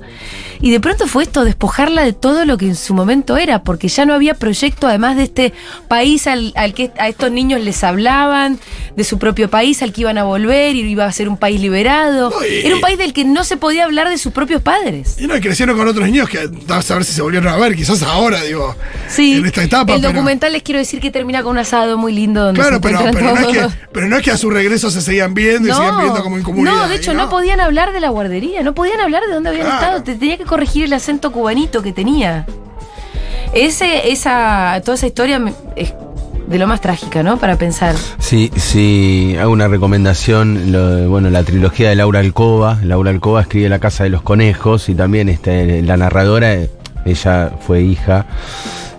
Y 0.61 0.71
de 0.71 0.79
pronto 0.79 1.07
fue 1.07 1.23
esto, 1.23 1.43
despojarla 1.43 2.03
de 2.03 2.13
todo 2.13 2.45
lo 2.45 2.57
que 2.57 2.67
en 2.67 2.75
su 2.75 2.93
momento 2.93 3.35
era, 3.37 3.63
porque 3.63 3.87
ya 3.87 4.05
no 4.05 4.13
había 4.13 4.35
proyecto, 4.35 4.87
además 4.87 5.17
de 5.17 5.23
este 5.23 5.53
país 5.87 6.27
al, 6.27 6.53
al 6.55 6.73
que 6.73 6.91
a 6.97 7.07
estos 7.09 7.31
niños 7.31 7.61
les 7.61 7.83
hablaban, 7.83 8.59
de 8.95 9.03
su 9.03 9.17
propio 9.19 9.49
país 9.49 9.81
al 9.81 9.91
que 9.91 10.01
iban 10.01 10.17
a 10.17 10.23
volver 10.23 10.75
y 10.75 10.81
iba 10.81 11.05
a 11.05 11.11
ser 11.11 11.27
un 11.27 11.37
país 11.37 11.59
liberado. 11.59 12.29
No, 12.29 12.45
y- 12.45 12.65
Era 12.65 12.75
un 12.75 12.81
país 12.81 12.97
del 12.97 13.11
que 13.11 13.25
no 13.25 13.43
se 13.43 13.57
podía 13.57 13.85
hablar 13.85 14.09
de 14.09 14.17
sus 14.17 14.31
propios 14.31 14.61
padres. 14.61 15.17
Y 15.19 15.27
no, 15.27 15.35
y 15.35 15.41
crecieron 15.41 15.75
con 15.77 15.87
otros 15.87 16.05
niños 16.05 16.29
que 16.29 16.49
a 16.69 16.81
saber 16.81 17.03
si 17.03 17.11
se 17.13 17.21
volvieron 17.21 17.51
a 17.51 17.57
ver, 17.57 17.75
quizás 17.75 18.01
ahora, 18.03 18.41
digo, 18.43 18.75
Sí, 19.09 19.33
en 19.37 19.45
esta 19.45 19.63
etapa. 19.63 19.93
el 19.95 20.01
pero- 20.01 20.13
documental 20.13 20.53
les 20.53 20.63
quiero 20.63 20.79
decir 20.79 20.99
que 21.01 21.11
termina 21.11 21.43
con 21.43 21.51
un 21.51 21.57
asado 21.57 21.97
muy 21.97 22.13
lindo 22.13 22.43
donde 22.45 22.61
Claro, 22.61 22.75
se 22.77 22.81
pero, 22.81 22.99
pero, 23.11 23.25
no 23.33 23.35
es 23.35 23.41
todos. 23.41 23.73
que, 23.73 23.79
pero 23.95 24.07
no 24.09 24.17
es 24.17 24.23
que 24.23 24.29
a 24.31 24.37
su 24.37 24.49
regreso 24.51 24.91
se 24.91 25.01
seguían 25.01 25.33
viendo 25.33 25.67
y 25.69 25.71
siguen 25.71 25.97
viendo 25.99 26.21
como 26.21 26.37
en 26.37 26.43
comunidad. 26.43 26.73
no, 26.75 26.87
de 26.89 26.95
hecho 26.97 27.13
¿no? 27.13 27.23
no 27.23 27.29
podían 27.29 27.59
hablar 27.61 27.93
de 27.93 28.01
la 28.01 28.09
guardería, 28.09 28.61
no 28.61 28.75
podían 28.75 28.99
hablar 28.99 29.23
de 29.25 29.33
dónde 29.33 29.49
habían 29.49 29.65
Claro. 29.65 29.81
estado, 29.83 30.03
te 30.03 30.15
tenía 30.15 30.37
que 30.37 30.43
corregir 30.43 30.83
el 30.83 30.93
acento 30.93 31.31
cubanito 31.31 31.81
que 31.81 31.93
tenía. 31.93 32.45
Ese, 33.53 34.11
esa, 34.11 34.81
toda 34.83 34.95
esa 34.95 35.07
historia 35.07 35.41
es 35.77 35.93
de 36.47 36.59
lo 36.59 36.67
más 36.67 36.81
trágica, 36.81 37.23
¿no? 37.23 37.37
Para 37.37 37.55
pensar. 37.57 37.95
Sí, 38.19 38.51
sí, 38.55 39.35
hago 39.39 39.51
una 39.51 39.67
recomendación, 39.67 40.71
lo 40.73 40.89
de, 40.95 41.07
bueno, 41.07 41.29
la 41.29 41.43
trilogía 41.43 41.89
de 41.89 41.95
Laura 41.95 42.19
Alcoba. 42.19 42.77
Laura 42.83 43.09
Alcoba 43.11 43.41
escribe 43.41 43.69
La 43.69 43.79
Casa 43.79 44.03
de 44.03 44.09
los 44.09 44.21
Conejos 44.21 44.89
y 44.89 44.93
también 44.95 45.29
este, 45.29 45.81
la 45.81 45.97
narradora, 45.97 46.53
eh, 46.53 46.69
ella 47.05 47.51
fue 47.65 47.81
hija, 47.81 48.25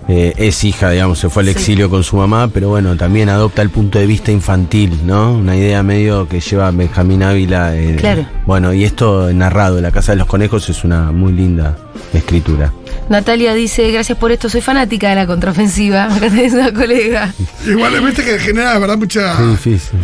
eh, 0.09 0.33
es 0.37 0.63
hija, 0.65 0.91
digamos, 0.91 1.19
se 1.19 1.29
fue 1.29 1.43
al 1.43 1.47
Sí. 1.49 1.53
exilio 1.53 1.91
con 1.91 2.05
su 2.05 2.17
mamá, 2.17 2.49
pero 2.49 2.69
bueno, 2.69 2.97
también 2.97 3.29
adopta 3.29 3.63
el 3.63 3.71
punto 3.71 3.99
de 3.99 4.07
vista 4.07 4.31
infantil, 4.33 5.01
¿no? 5.05 5.33
Una 5.33 5.57
idea 5.57 5.83
medio 5.83 6.29
que 6.29 6.41
lleva 6.41 6.71
Benjamín 6.71 7.23
Ávila. 7.23 7.77
eh, 7.77 7.97
Claro. 7.99 8.27
Bueno, 8.47 8.73
y 8.73 8.85
esto 8.85 9.33
narrado, 9.33 9.81
La 9.81 9.91
Casa 9.91 10.13
de 10.13 10.19
los 10.19 10.27
Conejos, 10.27 10.69
es 10.69 10.85
una 10.85 11.11
muy 11.13 11.33
linda 11.33 11.77
escritura. 12.13 12.73
Natalia 13.09 13.55
dice, 13.55 13.91
gracias 13.91 14.19
por 14.19 14.33
esto, 14.33 14.49
soy 14.49 14.61
fanática 14.61 15.09
de 15.09 15.15
la 15.17 15.27
contraofensiva. 15.27 16.05
Acá 16.05 16.29
tenés 16.29 16.53
una 16.53 16.73
colega. 16.73 17.33
Igualmente 17.67 18.25
que 18.25 18.39
genera, 18.39 18.79
verdad, 18.79 18.97
mucha. 18.99 19.37
Qué 19.37 19.47
difícil. 19.47 19.99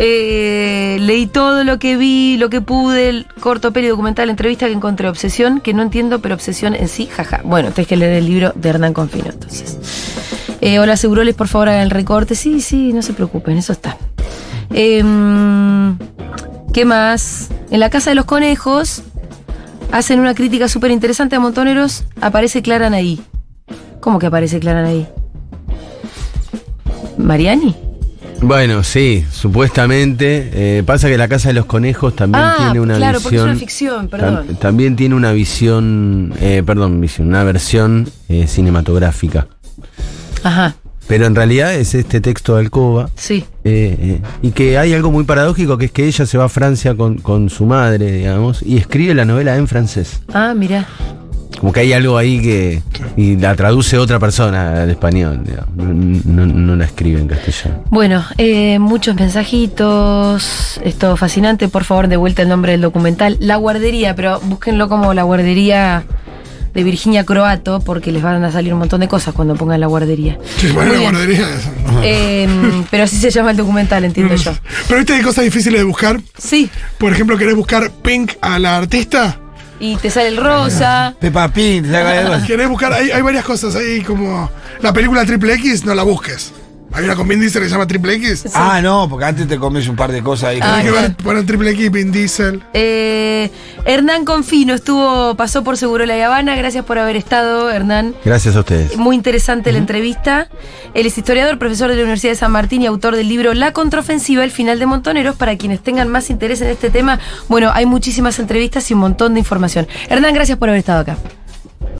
Eh, 0.00 0.96
leí 1.00 1.26
todo 1.26 1.64
lo 1.64 1.78
que 1.80 1.96
vi, 1.96 2.36
lo 2.36 2.50
que 2.50 2.60
pude, 2.60 3.08
el 3.08 3.26
corto 3.40 3.72
peli 3.72 3.88
documental, 3.88 4.30
entrevista 4.30 4.66
que 4.66 4.72
encontré, 4.72 5.08
obsesión, 5.08 5.60
que 5.60 5.74
no 5.74 5.82
entiendo, 5.82 6.20
pero 6.20 6.36
obsesión 6.36 6.74
en 6.74 6.88
sí, 6.88 7.06
jaja. 7.06 7.40
Bueno, 7.44 7.72
tenés 7.72 7.88
que 7.88 7.96
leer 7.96 8.12
el 8.12 8.26
libro 8.26 8.52
de 8.54 8.68
Hernán 8.68 8.94
Confino, 8.94 9.30
entonces. 9.30 9.76
Eh, 10.60 10.78
hola, 10.78 10.96
Seguroles, 10.96 11.34
por 11.34 11.48
favor 11.48 11.68
hagan 11.68 11.82
el 11.82 11.90
recorte. 11.90 12.36
Sí, 12.36 12.60
sí, 12.60 12.92
no 12.92 13.02
se 13.02 13.12
preocupen, 13.12 13.58
eso 13.58 13.72
está. 13.72 13.96
Em, 14.72 15.96
¿Qué 16.72 16.84
más? 16.84 17.48
En 17.70 17.80
la 17.80 17.90
Casa 17.90 18.10
de 18.10 18.14
los 18.14 18.24
Conejos 18.24 19.02
hacen 19.90 20.20
una 20.20 20.34
crítica 20.34 20.68
súper 20.68 20.92
interesante 20.92 21.34
a 21.34 21.40
Montoneros. 21.40 22.04
Aparece 22.20 22.62
Clara 22.62 22.86
Anaí. 22.86 23.20
¿Cómo 24.00 24.20
que 24.20 24.26
aparece 24.26 24.60
Clara 24.60 24.80
Anaí? 24.80 25.08
¿Mariani? 27.16 27.87
Bueno, 28.40 28.84
sí, 28.84 29.24
supuestamente. 29.32 30.50
eh, 30.78 30.82
pasa 30.84 31.08
que 31.08 31.18
la 31.18 31.26
Casa 31.28 31.48
de 31.48 31.54
los 31.54 31.66
Conejos 31.66 32.14
también 32.14 32.44
Ah, 32.44 32.56
tiene 32.58 32.80
una 32.80 32.96
claro, 32.96 33.20
porque 33.20 33.36
es 33.36 33.42
visión. 33.42 33.50
una 33.50 33.58
ficción, 33.58 34.08
perdón. 34.08 34.46
tam- 34.48 34.58
también 34.58 34.96
tiene 34.96 35.14
una 35.16 35.32
visión, 35.32 36.32
eh, 36.40 36.62
perdón, 36.64 37.00
visión, 37.00 37.28
una 37.28 37.42
versión 37.42 38.08
eh, 38.28 38.46
cinematográfica. 38.46 39.48
Ajá, 40.44 40.76
Pero 41.08 41.26
en 41.26 41.34
realidad 41.34 41.74
es 41.74 41.94
este 41.94 42.20
texto 42.20 42.54
de 42.54 42.60
Alcoba. 42.60 43.10
sí. 43.16 43.44
eh, 43.64 43.96
eh, 44.00 44.20
y 44.42 44.50
que 44.52 44.78
hay 44.78 44.92
algo 44.94 45.10
muy 45.10 45.24
paradójico 45.24 45.76
que 45.78 45.86
es 45.86 45.90
que 45.90 46.06
ella 46.06 46.24
se 46.26 46.38
va 46.38 46.44
a 46.44 46.48
Francia 46.48 46.94
con, 46.94 47.16
con 47.18 47.50
su 47.50 47.64
madre, 47.66 48.12
digamos, 48.12 48.62
y 48.62 48.76
escribe 48.76 49.14
la 49.14 49.24
novela 49.24 49.56
en 49.56 49.66
francés. 49.66 50.20
Ah, 50.32 50.54
mira. 50.56 50.86
Como 51.58 51.72
que 51.72 51.80
hay 51.80 51.92
algo 51.92 52.16
ahí 52.16 52.40
que. 52.40 52.82
Y 53.16 53.36
la 53.36 53.54
traduce 53.56 53.98
otra 53.98 54.18
persona 54.18 54.82
al 54.82 54.90
español, 54.90 55.40
digamos. 55.44 55.68
No, 55.76 56.46
no- 56.46 56.54
no 56.54 56.76
la 56.76 56.84
escribe 56.84 57.20
en 57.20 57.26
castellano. 57.28 57.82
Bueno, 57.90 58.24
eh, 58.38 58.78
muchos 58.78 59.16
mensajitos. 59.16 60.80
Esto 60.84 61.16
fascinante. 61.16 61.68
Por 61.68 61.84
favor, 61.84 62.08
de 62.08 62.16
vuelta 62.16 62.42
el 62.42 62.48
nombre 62.48 62.72
del 62.72 62.80
documental. 62.80 63.36
La 63.40 63.56
guardería, 63.56 64.14
pero 64.14 64.40
búsquenlo 64.40 64.88
como 64.88 65.14
la 65.14 65.22
guardería 65.22 66.04
de 66.74 66.84
Virginia 66.84 67.24
Croato, 67.24 67.80
porque 67.80 68.12
les 68.12 68.22
van 68.22 68.44
a 68.44 68.52
salir 68.52 68.72
un 68.72 68.78
montón 68.80 69.00
de 69.00 69.08
cosas 69.08 69.34
cuando 69.34 69.54
pongan 69.56 69.80
la 69.80 69.86
guardería. 69.86 70.38
Sí, 70.58 70.68
bueno, 70.70 70.92
la 70.92 71.00
guardería. 71.00 71.48
eso. 71.54 71.70
Eh, 72.04 72.48
pero 72.90 73.04
así 73.04 73.16
se 73.16 73.30
llama 73.30 73.50
el 73.50 73.56
documental, 73.56 74.04
entiendo 74.04 74.34
yo. 74.36 74.52
Pero 74.86 74.98
viste 74.98 75.14
hay 75.14 75.22
cosas 75.22 75.44
difíciles 75.44 75.80
de 75.80 75.84
buscar. 75.84 76.20
Sí, 76.36 76.70
Por 76.98 77.12
ejemplo, 77.12 77.36
querés 77.36 77.56
buscar 77.56 77.90
Pink 78.02 78.32
a 78.40 78.58
la 78.58 78.76
artista. 78.76 79.38
Y 79.80 79.96
te 79.96 80.10
sale 80.10 80.28
el 80.28 80.36
rosa. 80.36 81.14
Peppa 81.20 81.48
Pig, 81.48 81.82
te 81.82 81.90
saca 81.90 82.18
algo 82.20 82.34
así. 82.34 82.46
Querés 82.46 82.68
buscar, 82.68 82.92
hay, 82.92 83.10
hay 83.10 83.22
varias 83.22 83.44
cosas 83.44 83.74
ahí 83.74 84.02
como. 84.02 84.50
La 84.80 84.92
película 84.92 85.24
Triple 85.24 85.54
X, 85.54 85.84
no 85.84 85.94
la 85.94 86.02
busques. 86.02 86.52
Hay 86.92 87.04
una 87.04 87.14
con 87.16 87.28
Vin 87.28 87.38
Diesel 87.38 87.62
que 87.62 87.68
se 87.68 87.72
llama 87.74 87.86
Triple 87.86 88.14
X. 88.14 88.46
Ah, 88.54 88.80
no, 88.82 89.08
porque 89.08 89.26
antes 89.26 89.46
te 89.46 89.58
comes 89.58 89.86
un 89.88 89.96
par 89.96 90.10
de 90.10 90.22
cosas 90.22 90.50
ahí. 90.50 90.58
Ah, 90.62 90.76
Hay 90.76 90.84
que 90.84 90.90
claro. 90.90 91.08
ver, 91.08 91.16
poner 91.16 91.46
Triple 91.46 91.70
X, 91.72 91.90
Vin 91.92 92.10
Diesel. 92.10 92.62
Eh, 92.72 93.50
Hernán 93.84 94.24
Confino 94.24 94.74
estuvo, 94.74 95.34
pasó 95.36 95.62
por 95.62 95.76
Seguro 95.76 96.06
La 96.06 96.14
Habana. 96.24 96.56
Gracias 96.56 96.84
por 96.84 96.98
haber 96.98 97.16
estado, 97.16 97.70
Hernán. 97.70 98.14
Gracias 98.24 98.56
a 98.56 98.60
ustedes. 98.60 98.96
Muy 98.96 99.16
interesante 99.16 99.70
la 99.70 99.78
entrevista. 99.78 100.48
Él 100.94 101.06
es 101.06 101.16
historiador, 101.18 101.58
profesor 101.58 101.90
de 101.90 101.96
la 101.96 102.02
Universidad 102.02 102.32
de 102.32 102.36
San 102.36 102.52
Martín 102.52 102.82
y 102.82 102.86
autor 102.86 103.16
del 103.16 103.28
libro 103.28 103.52
La 103.54 103.72
contraofensiva, 103.72 104.42
el 104.42 104.50
final 104.50 104.78
de 104.78 104.86
Montoneros. 104.86 105.36
Para 105.36 105.56
quienes 105.56 105.80
tengan 105.80 106.08
más 106.08 106.30
interés 106.30 106.62
en 106.62 106.68
este 106.68 106.88
tema, 106.90 107.20
bueno, 107.48 107.70
hay 107.74 107.84
muchísimas 107.86 108.38
entrevistas 108.38 108.90
y 108.90 108.94
un 108.94 109.00
montón 109.00 109.34
de 109.34 109.40
información. 109.40 109.86
Hernán, 110.08 110.32
gracias 110.34 110.56
por 110.58 110.70
haber 110.70 110.78
estado 110.80 111.00
acá. 111.00 111.18